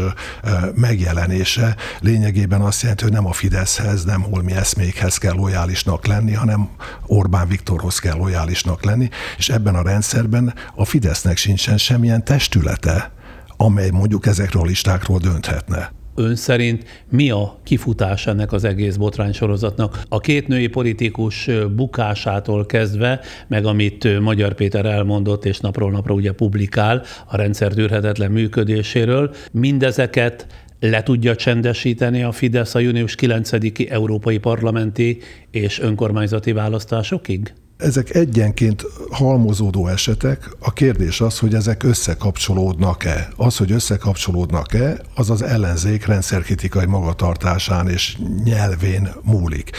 megjelenése. 0.75 1.77
Lényegében 2.01 2.61
azt 2.61 2.81
jelenti, 2.83 3.03
hogy 3.03 3.13
nem 3.13 3.27
a 3.27 3.33
Fideszhez, 3.33 4.05
nem 4.05 4.23
holmi 4.23 4.53
eszmékhez 4.53 5.19
kell 5.19 5.35
lojálisnak 5.35 6.07
lenni, 6.07 6.33
hanem 6.33 6.69
Orbán 7.07 7.49
Viktorhoz 7.49 7.99
kell 7.99 8.17
lojálisnak 8.17 8.85
lenni, 8.85 9.09
és 9.37 9.49
ebben 9.49 9.75
a 9.75 9.83
rendszerben 9.83 10.55
a 10.75 10.85
Fidesznek 10.85 11.37
sincsen 11.37 11.79
semmilyen 11.79 12.25
testülete, 12.25 13.13
amely 13.57 13.91
mondjuk 13.91 14.27
ezekről 14.27 14.63
a 14.63 14.67
listákról 14.67 15.19
dönthetne 15.19 15.99
ön 16.21 16.37
szerint 16.37 16.85
mi 17.09 17.31
a 17.31 17.59
kifutás 17.63 18.27
ennek 18.27 18.53
az 18.53 18.65
egész 18.65 18.97
botránysorozatnak? 18.97 20.03
A 20.09 20.21
két 20.21 20.49
női 20.49 20.67
politikus 20.67 21.49
bukásától 21.77 22.67
kezdve, 22.67 23.21
meg 23.47 23.65
amit 23.65 24.21
Magyar 24.21 24.55
Péter 24.55 24.87
elmondott, 24.87 25.45
és 25.45 25.59
napról 25.59 25.91
napra 25.91 26.15
ugye 26.15 26.33
publikál 26.33 27.03
a 27.27 27.37
rendszer 27.37 27.73
tűrhetetlen 27.73 28.31
működéséről, 28.31 29.35
mindezeket 29.53 30.47
le 30.81 31.03
tudja 31.03 31.37
csendesíteni 31.37 32.23
a 32.23 32.33
Fidesz 32.33 32.75
a 32.75 32.79
június 32.79 33.15
9-i 33.21 33.91
európai 33.91 34.39
parlamenti 34.39 35.19
és 35.51 35.81
önkormányzati 35.81 36.53
választásokig? 36.53 37.53
Ezek 37.81 38.15
egyenként 38.15 38.87
halmozódó 39.11 39.87
esetek. 39.87 40.51
A 40.59 40.73
kérdés 40.73 41.21
az, 41.21 41.39
hogy 41.39 41.55
ezek 41.55 41.83
összekapcsolódnak-e. 41.83 43.29
Az, 43.37 43.57
hogy 43.57 43.73
összekapcsolódnak-e, 43.73 45.01
az 45.15 45.31
az 45.31 45.43
ellenzék 45.43 46.07
rendszerkritikai 46.07 46.87
magatartásán 46.87 47.89
és 47.89 48.19
nyelvén 48.45 49.09
múlik. 49.23 49.71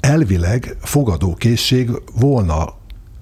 Elvileg 0.00 0.76
fogadókészség 0.80 1.90
volna 2.14 2.74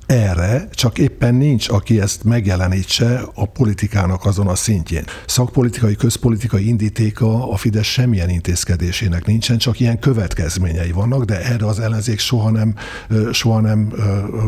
erre, 0.07 0.69
csak 0.71 0.99
éppen 0.99 1.35
nincs, 1.35 1.69
aki 1.69 2.01
ezt 2.01 2.25
megjelenítse 2.25 3.23
a 3.35 3.47
politikának 3.47 4.25
azon 4.25 4.47
a 4.47 4.55
szintjén. 4.55 5.05
Szakpolitikai, 5.27 5.97
közpolitikai 5.97 6.69
indítéka 6.69 7.51
a 7.51 7.57
Fidesz 7.57 7.87
semmilyen 7.87 8.29
intézkedésének 8.29 9.27
nincsen, 9.27 9.59
csak 9.59 9.81
ilyen 9.81 9.99
következményei 9.99 10.91
vannak, 10.91 11.25
de 11.25 11.45
erre 11.45 11.67
az 11.67 11.81
ellenzék 11.81 12.19
soha 12.19 12.51
nem, 12.51 12.75
soha 13.33 13.61
nem 13.61 13.93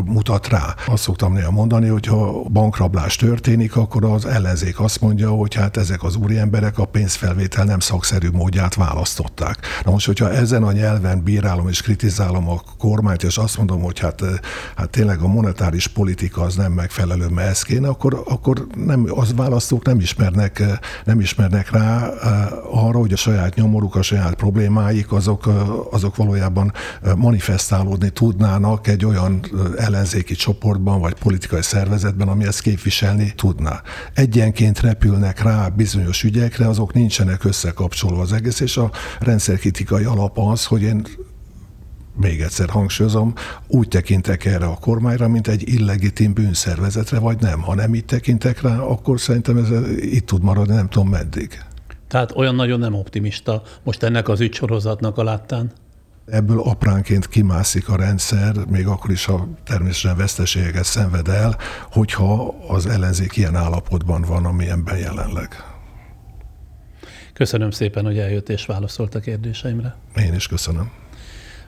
mutat 0.04 0.48
rá. 0.48 0.74
Azt 0.86 1.02
szoktam 1.02 1.32
néha 1.32 1.50
mondani, 1.50 1.88
hogy 1.88 2.06
ha 2.06 2.42
bankrablás 2.42 3.16
történik, 3.16 3.76
akkor 3.76 4.04
az 4.04 4.24
ellenzék 4.24 4.80
azt 4.80 5.00
mondja, 5.00 5.30
hogy 5.30 5.54
hát 5.54 5.76
ezek 5.76 6.02
az 6.02 6.16
úriemberek 6.16 6.78
a 6.78 6.84
pénzfelvétel 6.84 7.64
nem 7.64 7.80
szakszerű 7.80 8.28
módját 8.30 8.74
választották. 8.74 9.58
Na 9.84 9.90
most, 9.90 10.06
hogyha 10.06 10.32
ezen 10.32 10.62
a 10.62 10.72
nyelven 10.72 11.22
bírálom 11.22 11.68
és 11.68 11.82
kritizálom 11.82 12.48
a 12.48 12.62
kormányt, 12.78 13.22
és 13.22 13.38
azt 13.38 13.56
mondom, 13.56 13.82
hogy 13.82 13.98
hát, 13.98 14.22
hát 14.76 14.90
tényleg 14.90 15.20
a 15.20 15.26
monetáris 15.44 15.86
politika 15.86 16.42
az 16.42 16.56
nem 16.56 16.72
megfelelő, 16.72 17.28
mert 17.28 17.66
akkor, 17.82 18.22
akkor 18.28 18.66
nem, 18.76 19.06
az 19.08 19.34
választók 19.34 19.84
nem 19.84 20.00
ismernek, 20.00 20.62
nem 21.04 21.20
ismernek 21.20 21.70
rá 21.70 22.08
eh, 22.08 22.84
arra, 22.84 22.98
hogy 22.98 23.12
a 23.12 23.16
saját 23.16 23.54
nyomoruk, 23.54 23.94
a 23.94 24.02
saját 24.02 24.34
problémáik, 24.34 25.12
azok, 25.12 25.46
eh, 25.46 25.94
azok 25.94 26.16
valójában 26.16 26.72
eh, 27.02 27.14
manifestálódni 27.14 28.10
tudnának 28.10 28.86
egy 28.86 29.04
olyan 29.04 29.44
ellenzéki 29.76 30.34
csoportban, 30.34 31.00
vagy 31.00 31.14
politikai 31.14 31.62
szervezetben, 31.62 32.28
ami 32.28 32.44
ezt 32.44 32.60
képviselni 32.60 33.32
tudná. 33.36 33.82
Egyenként 34.14 34.80
repülnek 34.80 35.42
rá 35.42 35.68
bizonyos 35.68 36.22
ügyekre, 36.22 36.68
azok 36.68 36.92
nincsenek 36.92 37.44
összekapcsolva 37.44 38.20
az 38.20 38.32
egész, 38.32 38.60
és 38.60 38.76
a 38.76 38.90
rendszerkritikai 39.20 40.04
alap 40.04 40.38
az, 40.38 40.64
hogy 40.64 40.82
én 40.82 41.06
még 42.20 42.40
egyszer 42.40 42.68
hangsúlyozom, 42.68 43.32
úgy 43.66 43.88
tekintek 43.88 44.44
erre 44.44 44.66
a 44.66 44.76
kormányra, 44.80 45.28
mint 45.28 45.48
egy 45.48 45.68
illegitim 45.68 46.32
bűnszervezetre, 46.32 47.18
vagy 47.18 47.40
nem. 47.40 47.60
Ha 47.60 47.74
nem 47.74 47.94
így 47.94 48.04
tekintek 48.04 48.60
rá, 48.60 48.78
akkor 48.78 49.20
szerintem 49.20 49.56
ez 49.56 49.68
itt 49.96 50.26
tud 50.26 50.42
maradni, 50.42 50.74
nem 50.74 50.88
tudom 50.88 51.08
meddig. 51.08 51.62
Tehát 52.08 52.36
olyan 52.36 52.54
nagyon 52.54 52.78
nem 52.78 52.94
optimista 52.94 53.62
most 53.82 54.02
ennek 54.02 54.28
az 54.28 54.40
ügysorozatnak 54.40 55.18
a 55.18 55.24
láttán? 55.24 55.72
Ebből 56.26 56.60
apránként 56.60 57.28
kimászik 57.28 57.88
a 57.88 57.96
rendszer, 57.96 58.54
még 58.68 58.86
akkor 58.86 59.10
is, 59.10 59.24
ha 59.24 59.48
természetesen 59.64 60.16
veszteségeket 60.16 60.84
szenved 60.84 61.28
el, 61.28 61.56
hogyha 61.90 62.54
az 62.68 62.86
ellenzék 62.86 63.36
ilyen 63.36 63.56
állapotban 63.56 64.22
van, 64.22 64.44
amilyenben 64.44 64.98
jelenleg. 64.98 65.64
Köszönöm 67.32 67.70
szépen, 67.70 68.04
hogy 68.04 68.18
eljött 68.18 68.48
és 68.48 68.66
válaszolt 68.66 69.14
a 69.14 69.20
kérdéseimre. 69.20 69.96
Én 70.16 70.34
is 70.34 70.46
köszönöm. 70.46 70.90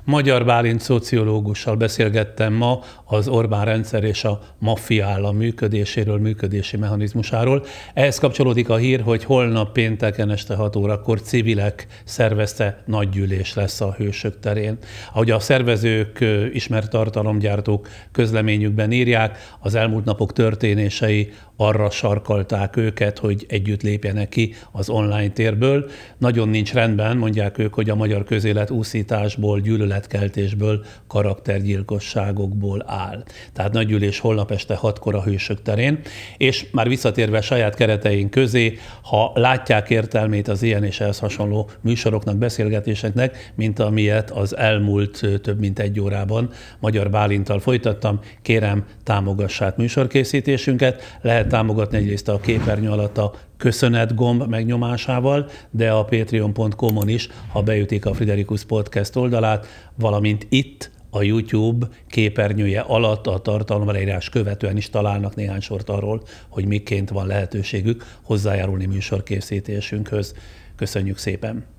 Magyar 0.07 0.45
Bálint 0.45 0.81
szociológussal 0.81 1.77
beszélgettem 1.77 2.53
ma 2.53 2.81
az 3.05 3.29
Orbán 3.29 3.65
rendszer 3.65 4.05
és 4.05 4.25
a 4.25 4.41
maffia 4.59 5.07
állam 5.07 5.37
működéséről, 5.37 6.19
működési 6.19 6.77
mechanizmusáról. 6.77 7.65
Ehhez 7.95 8.19
kapcsolódik 8.19 8.69
a 8.69 8.77
hír, 8.77 9.01
hogy 9.01 9.25
holnap 9.25 9.73
pénteken 9.73 10.31
este 10.31 10.55
6 10.55 10.77
órakor 10.77 11.21
civilek 11.21 11.87
szervezte 12.05 12.83
nagygyűlés 12.85 13.55
lesz 13.55 13.81
a 13.81 13.95
Hősök 13.99 14.41
terén. 14.41 14.79
Ahogy 15.13 15.31
a 15.31 15.39
szervezők, 15.39 16.25
ismert 16.53 16.91
tartalomgyártók 16.91 17.89
közleményükben 18.13 18.93
írják, 18.93 19.39
az 19.61 19.75
elmúlt 19.75 20.05
napok 20.05 20.33
történései 20.33 21.33
arra 21.57 21.91
sarkalták 21.91 22.77
őket, 22.77 23.19
hogy 23.19 23.47
együtt 23.49 23.83
lépjenek 23.83 24.29
ki 24.29 24.55
az 24.73 24.89
online 24.89 25.29
térből. 25.29 25.91
Nagyon 26.19 26.49
nincs 26.49 26.73
rendben, 26.73 27.17
mondják 27.17 27.59
ők, 27.59 27.75
hogy 27.75 27.91
a 27.91 27.95
magyar 27.95 28.25
közélet 28.25 28.71
úszításból, 28.71 29.61
gyűlöletkeltésből, 29.97 30.85
karaktergyilkosságokból 31.07 32.85
áll. 32.87 33.25
Tehát 33.53 33.73
nagygyűlés 33.73 34.19
holnap 34.19 34.51
este 34.51 34.75
hatkor 34.75 35.15
a 35.15 35.23
Hősök 35.23 35.63
terén, 35.63 36.01
és 36.37 36.67
már 36.73 36.89
visszatérve 36.89 37.41
saját 37.41 37.75
kereteink 37.75 38.31
közé, 38.31 38.79
ha 39.03 39.33
látják 39.35 39.91
értelmét 39.91 40.49
az 40.49 40.63
ilyen 40.63 40.85
és 40.85 41.01
ehhez 41.01 41.19
hasonló 41.19 41.71
műsoroknak, 41.81 42.37
beszélgetéseknek, 42.37 43.53
mint 43.55 43.79
amilyet 43.79 44.31
az 44.31 44.57
elmúlt 44.57 45.21
több 45.43 45.59
mint 45.59 45.79
egy 45.79 46.01
órában 46.01 46.51
Magyar 46.79 47.11
Bálintal 47.11 47.61
folytattam, 47.61 48.21
kérem 48.43 48.85
támogassák 49.05 49.77
műsorkészítésünket. 49.77 51.19
Lehet 51.21 51.49
támogatni 51.49 51.97
egyrészt 51.97 52.29
a 52.29 52.41
képernyő 52.41 52.91
alatt 52.91 53.19
a 53.19 53.33
köszönet 53.57 54.15
gomb 54.15 54.49
megnyomásával, 54.49 55.49
de 55.71 55.91
a 55.91 56.05
patreon.com-on 56.05 57.09
is, 57.09 57.29
ha 57.53 57.63
beütik 57.63 58.07
a 58.07 58.15
Friderikus 58.15 58.65
Podcast 58.65 59.17
oldalát, 59.17 59.67
valamint 59.95 60.47
itt 60.49 60.91
a 61.11 61.23
YouTube 61.23 61.89
képernyője 62.09 62.81
alatt 62.81 63.27
a 63.27 63.39
tartalomleírás 63.39 64.29
követően 64.29 64.77
is 64.77 64.91
találnak 64.91 65.35
néhány 65.35 65.61
sort 65.61 65.89
arról, 65.89 66.23
hogy 66.49 66.67
miként 66.67 67.11
van 67.11 67.27
lehetőségük 67.27 68.05
hozzájárulni 68.23 68.87
műsorkészítésünkhöz. 68.87 70.35
Köszönjük 70.77 71.19
szépen! 71.19 71.76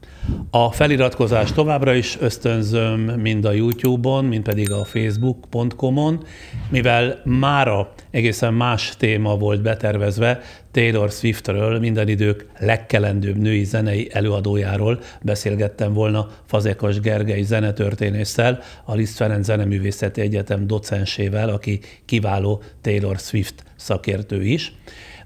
A 0.49 0.71
feliratkozás 0.71 1.51
továbbra 1.51 1.93
is 1.93 2.17
ösztönzöm 2.19 2.99
mind 2.99 3.45
a 3.45 3.51
YouTube-on, 3.51 4.25
mind 4.25 4.43
pedig 4.43 4.71
a 4.71 4.83
facebook.com-on, 4.83 6.23
mivel 6.69 7.21
mára 7.23 7.93
egészen 8.11 8.53
más 8.53 8.93
téma 8.97 9.37
volt 9.37 9.61
betervezve, 9.61 10.41
Taylor 10.71 11.11
Swiftről, 11.11 11.79
minden 11.79 12.07
idők 12.07 12.45
legkelendőbb 12.59 13.37
női 13.37 13.63
zenei 13.63 14.09
előadójáról 14.11 14.99
beszélgettem 15.21 15.93
volna 15.93 16.29
Fazekas 16.45 16.99
Gergely 16.99 17.41
zenetörténésszel, 17.41 18.59
a 18.85 18.93
Liszt 18.93 19.15
Ferenc 19.15 19.45
Zeneművészeti 19.45 20.21
Egyetem 20.21 20.67
docensével, 20.67 21.49
aki 21.49 21.79
kiváló 22.05 22.61
Taylor 22.81 23.17
Swift 23.17 23.63
szakértő 23.75 24.43
is. 24.43 24.73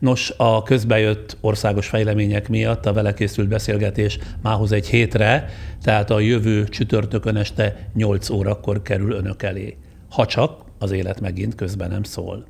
Nos, 0.02 0.34
a 0.38 0.64
közbejött 0.64 1.38
országos 1.42 1.88
fejlemények 1.88 2.50
miatt 2.50 2.86
a 2.86 2.94
vele 2.94 3.14
készült 3.14 3.48
beszélgetés 3.48 4.20
mához 4.42 4.72
egy 4.72 4.88
hétre, 4.88 5.50
tehát 5.82 6.10
a 6.10 6.20
jövő 6.20 6.64
csütörtökön 6.64 7.36
este 7.36 7.90
8 7.94 8.30
órakor 8.30 8.82
kerül 8.82 9.12
önök 9.12 9.44
elé. 9.44 9.78
Ha 10.10 10.26
csak 10.26 10.64
az 10.80 10.92
élet 10.92 11.20
megint 11.20 11.56
közben 11.56 11.90
nem 11.90 12.04
szól. 12.04 12.46